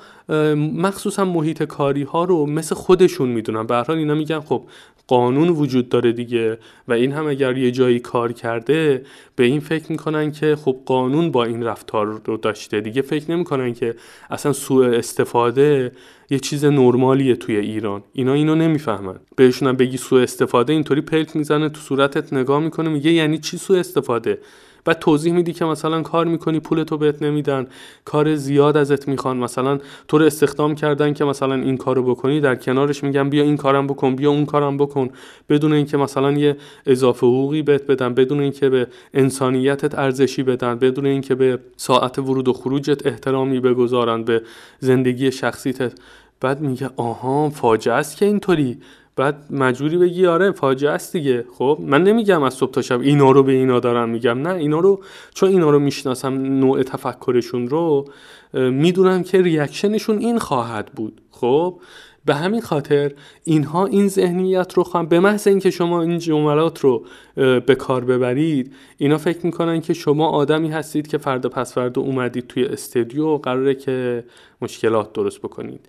[0.75, 3.67] مخصوصا محیط کاری ها رو مثل خودشون می‌دونن.
[3.67, 4.63] به حال اینا میگن خب
[5.07, 6.57] قانون وجود داره دیگه
[6.87, 9.03] و این هم اگر یه جایی کار کرده
[9.41, 12.81] به این فکر می‌کنن که خب قانون با این رفتار رو داشته.
[12.81, 13.95] دیگه فکر نمی‌کنن که
[14.29, 15.91] اصلا سوء استفاده
[16.29, 18.03] یه چیز نرمالیه توی ایران.
[18.13, 19.19] اینا اینو نمی‌فهمن.
[19.35, 23.79] بهشون بگی سوء استفاده اینطوری پلک می‌زنه تو صورتت نگاه می‌کنه میگه یعنی چی سوء
[23.79, 24.37] استفاده؟
[24.85, 27.67] بعد توضیح میدی که مثلا کار می‌کنی پول تو بهت نمیدن
[28.05, 29.37] کار زیاد ازت می‌خوان.
[29.37, 33.57] مثلا تو رو استخدام کردن که مثلا این کارو بکنی در کنارش میگن بیا این
[33.57, 35.09] کارم بکن بیا اون کارم بکن.
[35.49, 41.05] بدون اینکه مثلا یه اضافه حقوقی بهت بدن بدون اینکه به انسانیتت ارزشی بدن بدون
[41.05, 44.41] اینکه به ساعت ورود و خروجت احترامی بگذارن به
[44.79, 45.93] زندگی شخصیت
[46.41, 48.77] بعد میگه آها فاجعه است که اینطوری.
[49.15, 51.45] بعد مجبوری بگی آره فاجعه است دیگه.
[51.57, 54.41] خب من نمیگم از صبح تا شب اینا رو به اینا دارم میگم.
[54.47, 58.05] نه اینا رو چون اینا رو می‌شناسم نوع تفکرشون رو
[58.53, 61.21] می‌دونم که ریاکشنشون این خواهد بود.
[61.31, 61.79] خب
[62.25, 63.11] به همین خاطر
[63.43, 68.73] اینها این ذهنیت رو خواهم به محض اینکه شما این جملات رو به کار ببرید
[68.97, 73.75] اینا فکر می‌کنن که شما آدمی هستید که فردا پس فردا اومدید توی استودیو قراره
[73.75, 74.23] که
[74.61, 75.85] مشکلات درست بکنید.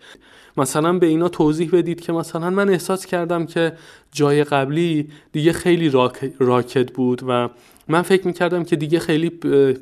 [0.56, 3.72] مثلا به اینا توضیح بدید که مثلا من احساس کردم که
[4.12, 5.90] جای قبلی دیگه خیلی
[6.38, 7.48] راکت بود و
[7.88, 9.30] من فکر می‌کردم که دیگه خیلی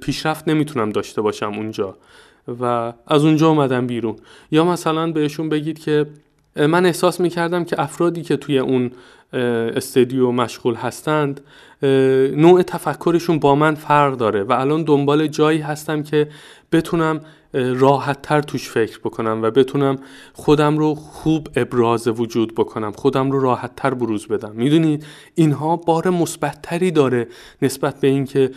[0.01, 1.97] پیشرفت نمی‌تونم داشته باشم اونجا
[2.61, 4.17] و از اونجا اومدم بیرون.
[4.51, 6.07] یا مثلا بهشون بگید که
[6.57, 8.91] من احساس می‌کردم که افرادی که توی اون
[9.33, 11.41] استدیو مشغول هستند
[12.33, 16.29] نوع تفکرشون با من فرق داره و الان دنبال جایی هستم که
[16.73, 17.21] بتونم
[17.53, 19.99] راحت تر توش فکر بکنم و بتونم
[20.33, 24.53] خودم رو خوب ابراز وجود بکنم خودم رو راحت تر بروز بدم.
[24.55, 27.27] می‌دونید اینها بار مثبتتری داره
[27.63, 28.51] نسبت به اینکه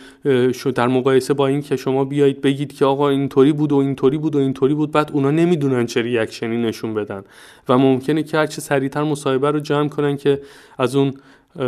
[0.74, 4.38] در مقایسه با اینکه شما بیایید بگید که آقا اینطوری بود و اینطوری بود و
[4.38, 7.22] اینطوری بود بعد اونا نمی‌دونن چه ریاکشنی نشون بدن.
[7.68, 10.40] و ممکنه که هرچه سریعتر مصاحبه رو جمع کنن که
[10.78, 11.14] از اون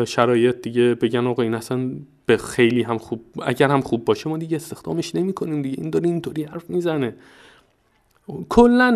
[0.05, 1.90] شرایط دیگه بگن آقا این اصلا
[2.27, 5.77] به خیلی هم خوب اگر هم خوب باشه ما دیگه استخدامش نمی کنیم دیگه.
[5.81, 7.15] این داره اینطوری حرف می‌زنه.
[8.48, 8.90] کلا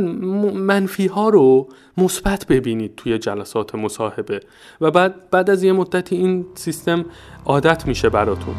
[0.55, 4.41] منفی ها رو مثبت ببینید توی جلسات مصاحبه.
[4.81, 7.05] و بعد بعد از یه مدتی این سیستم
[7.45, 8.55] عادت میشه براتون.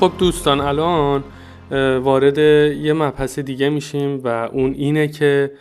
[0.00, 1.24] خب دوستان الان
[2.02, 2.38] وارد
[2.78, 5.52] یه مبحث دیگه میشیم و اون اینه که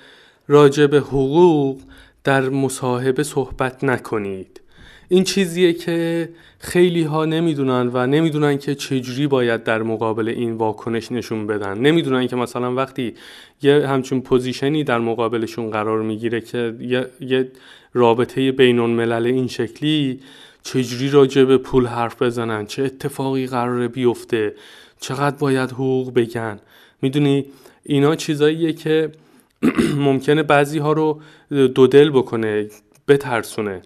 [0.47, 1.77] راجع به حقوق
[2.23, 4.61] در مصاحبه صحبت نکنید.
[5.07, 6.29] این چیزیه که
[6.59, 11.77] خیلی ها نمی‌دونن و نمی‌دونن که چجوری باید در مقابل این واکنش نشون بدن.
[11.77, 13.13] نمی‌دونن که مثلا وقتی
[13.61, 17.51] یه همچون پوزیشنی در مقابلشون قرار می‌گیره که یه, یه
[17.93, 20.19] رابطه بین الملل این شکلی
[20.65, 24.55] چجوری راجع به پول حرف بزنن؟ چه اتفاقی قراره بیفته؟
[24.99, 26.59] چقدر باید حقوق بگن؟
[27.01, 27.45] می‌دونی
[27.83, 29.11] اینا چیزاییه که
[30.07, 32.67] ممکنه بعضی ها رو دو دل بکنه
[33.07, 33.81] بترسونه.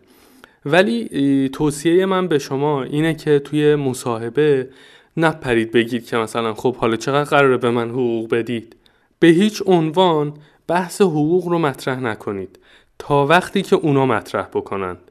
[0.66, 4.70] ولی توصیه من به شما اینه که توی مصاحبه
[5.18, 8.76] نپرید بگید که مثلا خب حالا چقدر قراره به من حقوق بدید.
[9.20, 10.34] به هیچ عنوان
[10.68, 12.60] بحث حقوق رو مطرح نکنید.
[13.00, 15.09] تا وقتی که اونا مطرح بکنند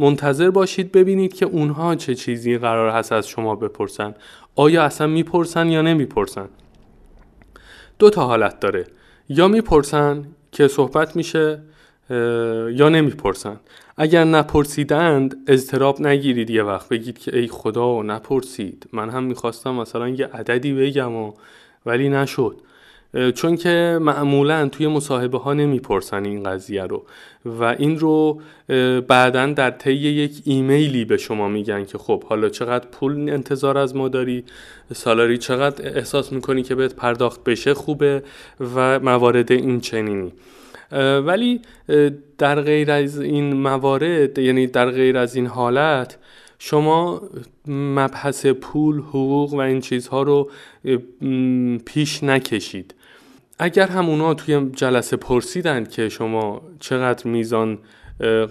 [0.00, 4.14] منتظر باشید ببینید که اونها چه چیزی قرار هست از شما بپرسن.
[4.56, 6.48] آیا اصلا می‌پرسن یا نمی‌پرسن؟
[7.98, 8.86] دو تا حالت داره.
[9.28, 11.62] یا می‌پرسن که صحبت میشه
[12.72, 13.60] یا نمی‌پرسن.
[13.96, 16.50] اگر نپرسیدند اضطراب نگیرید.
[16.50, 18.88] یه وقت بگید که ای خدا نپرسید.
[18.92, 21.32] من هم می‌خواستم مثلا یه عددی بگم و
[21.86, 22.56] ولی نشد.
[23.34, 27.04] چون که معمولا توی مصاحبه ها نمی‌پرسن این قضیه رو.
[27.44, 28.40] و این رو
[29.08, 33.96] بعدا در طی یک ایمیلی به شما میگن که خب حالا چقدر پول انتظار از
[33.96, 34.44] ما داری؟
[34.94, 38.22] سالاری چقدر احساس می‌کنی که بهت پرداخت بشه خوبه؟
[38.74, 40.32] و موارد این چنینی.
[41.26, 41.60] ولی
[42.38, 46.18] در غیر از این موارد یعنی در غیر از این حالت
[46.58, 47.22] شما
[47.66, 50.50] مبحث پول حقوق و این چیزها رو
[51.84, 52.94] پیش نکشید.
[53.62, 57.78] اگر همونا توی جلسه پرسیدن که شما چقدر میزان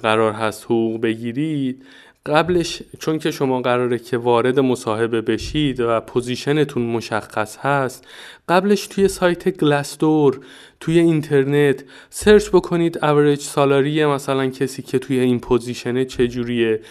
[0.01, 1.85] قرار هست حقوق بگیرید
[2.25, 8.07] قبلش چون که شما قراره که وارد مصاحبه بشید و position تون مشخص هست
[8.49, 10.39] قبلش توی سایت Glassdoor
[10.79, 16.81] توی اینترنت search بکنید average salary مثلا کسی که توی این position ه چجوریه.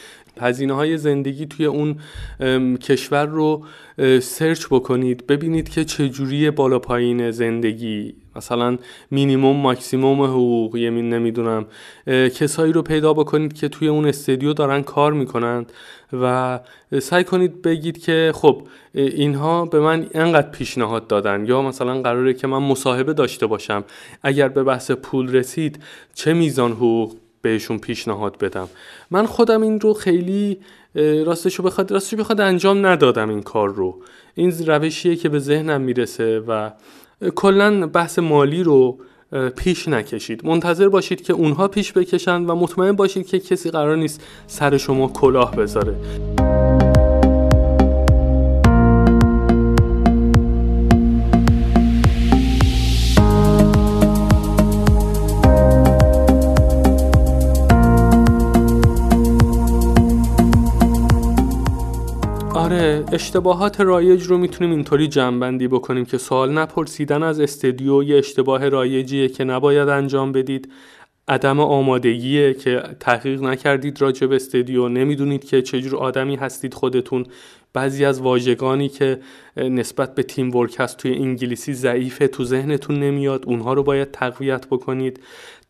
[0.41, 1.97] هزینه های زندگی توی اون
[2.77, 3.65] کشور رو
[4.23, 8.79] سرچ بکنید ببینید که چجوری بالا پایین زندگی مثلا
[9.11, 11.67] مینیموم ماکسیموم حقوق یمین نمی‌دونم
[12.07, 15.73] کسایی رو پیدا بکنید که توی اون استودیو دارن کار می‌کنند
[16.13, 16.61] و
[17.01, 18.63] سعی کنید بگید که خب
[18.95, 23.85] اینها به من انقدر پیشنهاد دادن یا مثلا قراره که من مصاحبه داشته باشم.
[24.23, 25.83] اگر به بحث پول رسید
[26.15, 28.69] چه میزان حقوق بهشون پیشنهاد بدم.
[29.11, 30.59] من خودم این رو خیلی
[30.95, 34.03] راستشو بخواد راستشو بخواد انجام ندادم این کار رو.
[34.35, 36.71] این روشیه که به ذهنم می‌رسه و
[37.35, 38.99] کلا بحث مالی رو
[39.57, 40.47] پیش نکشید.
[40.47, 45.09] منتظر باشید که اونها پیش بکشن و مطمئن باشید که کسی قرار نیست سر شما
[45.09, 45.95] کلاه بذاره.
[62.73, 69.29] اشتباهات رایج رو می‌تونیم اینطوری جمعبندی بکنیم که سوال نپرسیدن از استدیو یه اشتباه رایجیه
[69.29, 70.73] که نباید انجام بدید.
[71.29, 74.89] عدم آمادگیه که تحقیق نکردید راجع به استدیو.
[74.89, 77.27] نمی‌دونید که چجور آدمی هستید خودتون.
[77.73, 79.21] بعضی از واژگانی که
[79.57, 83.45] نسبت به تیم ورک هست توی انگلیسی ضعیفه تو ذهنتون نمیاد.
[83.47, 85.21] اونها رو باید تقویت بکنید.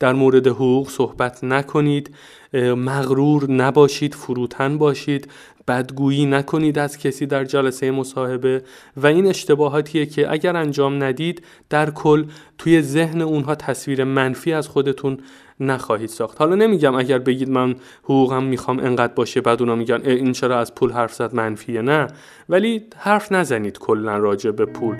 [0.00, 2.10] در مورد حقوق صحبت نکنید.
[2.54, 5.28] مغرور نباشید فروتن باشید.
[5.68, 8.62] بدگویی نکنید از کسی در جلسه مصاحبه
[8.96, 12.24] و این اشتباهاتیه که اگر انجام ندید در کل
[12.58, 15.18] توی ذهن اونها تصویر منفی از خودتون
[15.60, 16.38] نخواهید ساخت.
[16.38, 17.74] حالا نمیگم اگر بگید من
[18.04, 22.06] حقوقم می‌خوام انقدر باشه بعد اونا میگن این چرا از پول حرف زد؟ منفیه نه.
[22.48, 24.96] ولی حرف نزنید کلا راجع به پول.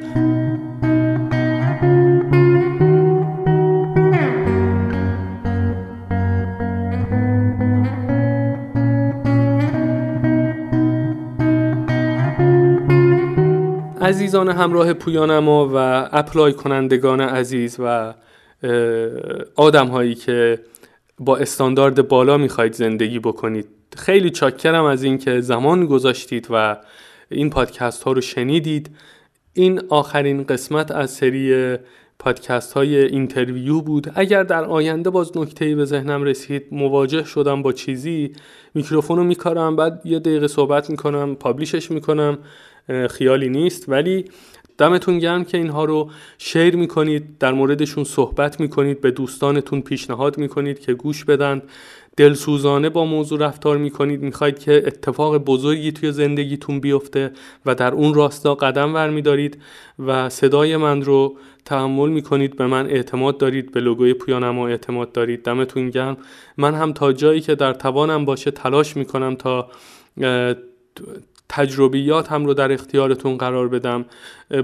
[14.00, 15.76] عزیزان همراه پویانما و
[16.12, 18.14] apply کنندگان عزیز و
[19.56, 20.58] آدم هایی که
[21.18, 23.66] با استاندارد بالا می‌خواید زندگی بکنید.
[23.96, 26.76] خیلی چاکرم از اینکه زمان گذاشتید و
[27.30, 28.90] این پادکست ها رو شنیدید.
[29.52, 31.76] این آخرین قسمت از سری
[32.18, 34.12] پادکست های interview بود.
[34.14, 38.32] اگر در آینده باز نکته به ذهنم رسید مواجه شدم با چیزی.
[38.74, 42.38] میکروفون رو میکارم بعد یه دقیقه صحبت می‌کنم publish ش می‌کنم.
[43.10, 43.88] خیالی نیست.
[43.88, 44.24] ولی
[44.78, 50.80] دمتون گرم که اینها رو شیر می‌کنید در موردشون صحبت می‌کنید به دوستانتون پیشنهاد می‌کنید
[50.80, 51.62] که گوش بدن.
[52.16, 54.22] دلسوزانه با موضوع رفتار می‌کنید.
[54.22, 57.32] می‌خواید که اتفاق بزرگی توی زندگیتون بیفته
[57.66, 59.62] و در اون راستا قدم ور میدارید
[59.98, 62.56] و صدای من رو تحمل می‌کنید.
[62.56, 65.42] به من اعتماد دارید به لوگوی پویانما اعتماد دارید.
[65.42, 66.16] دمتون گرم.
[66.56, 69.68] من هم تا جایی که در توانم باشه تلاش می‌کنم تا
[71.48, 74.04] تجربیات هم رو در اختیارتون قرار بدم.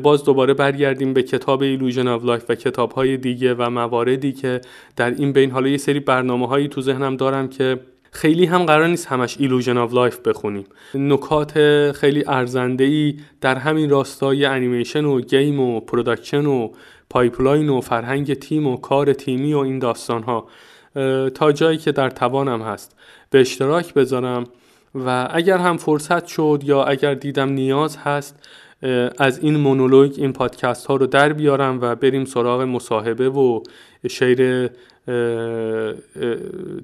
[0.02, 4.60] باز دوباره برگردیم به کتاب Illusion of Life و کتاب های دیگه و مواردی که
[4.96, 7.80] در این بین حالا یه سری برنامه هایی تو ذهنم دارم که
[8.10, 10.64] خیلی هم قرار نیست همش Illusion of Life بخونیم.
[10.94, 11.52] نکات
[11.92, 16.68] خیلی ارزنده ای در همین راستای انیمیشن و game و production و
[17.10, 20.48] pipeline و فرهنگ تیم و کار تیمی و این داستان ها
[21.30, 22.96] تا جایی که در توانم هست.
[23.30, 24.44] به اشتراک بذارم.
[24.94, 28.38] و اگر هم فرصت شد یا اگر دیدم نیاز هست
[29.18, 33.60] از این مونولوگ این پادکست ها رو در بیارم و بریم سراغ مصاحبه و
[34.08, 34.70] شیر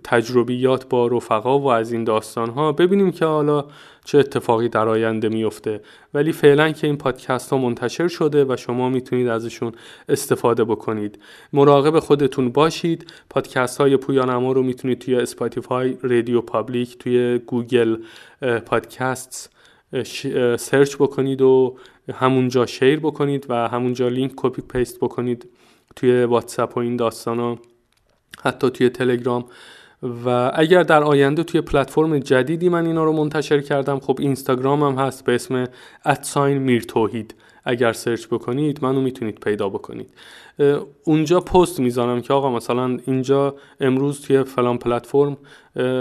[0.05, 2.73] تجربیات با رفقا و از این داستان ها.
[2.73, 3.65] ببینیم که حالا
[4.11, 5.81] چه اتفاقی در آینده میفته
[6.15, 9.73] ولی فعلا که این پادکست ها منتشر شده و شما می‌تونید ازشون
[10.09, 11.19] استفاده بکنید.
[11.53, 13.13] مراقب خودتون باشید.
[13.31, 17.97] پادکست های پویانما رو می‌تونید توی Spotify RadioPublic توی گوگل
[18.67, 19.57] پادکست
[20.59, 21.77] search بکنید و
[22.15, 25.49] همونجا share بکنید و همونجا لینک copy paste بکنید
[25.97, 27.59] توی واتساپ و این داستان ها
[28.43, 29.45] حتی توی تلگرام
[30.03, 35.07] و اگر در آینده توی پلتفرم جدیدی من اینا رو منتشر کردم خب اینستاگرام هم
[35.07, 35.67] هست به اسم
[36.05, 40.15] at sign میر توحید اگر search بکنید منو می‌تونید پیدا بکنید.
[41.05, 45.37] اونجا پست می‌زنم که آقا مثلا اینجا امروز توی فلان پلتفرم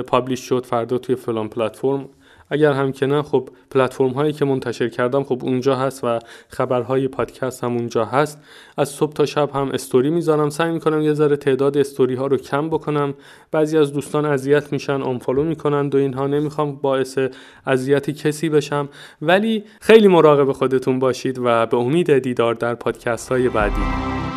[0.07, 2.09] publish شد فردا توی فلان پلتفرم.
[2.49, 6.19] اگر هم که نه خب پلتفرم هایی که منتشر کردم خب اونجا هست و
[6.49, 8.41] خبرهای پادکست هم اونجا هست.
[8.77, 10.49] از صبح تا شب هم استوری می‌ذارم.
[10.49, 13.13] سعی می‌کنم یه ذره تعداد استوری ها رو کم بکنم.
[13.51, 16.27] بعضی از دوستان اذیت میشن unfollow می‌کنن و اینها.
[16.27, 17.19] نمی‌خوام باعث
[17.67, 18.89] اذیت کسی بشم.
[19.21, 24.28] ولی خیلی مراقب خودتون باشید و به امید دیدار در پادکست های بعدی.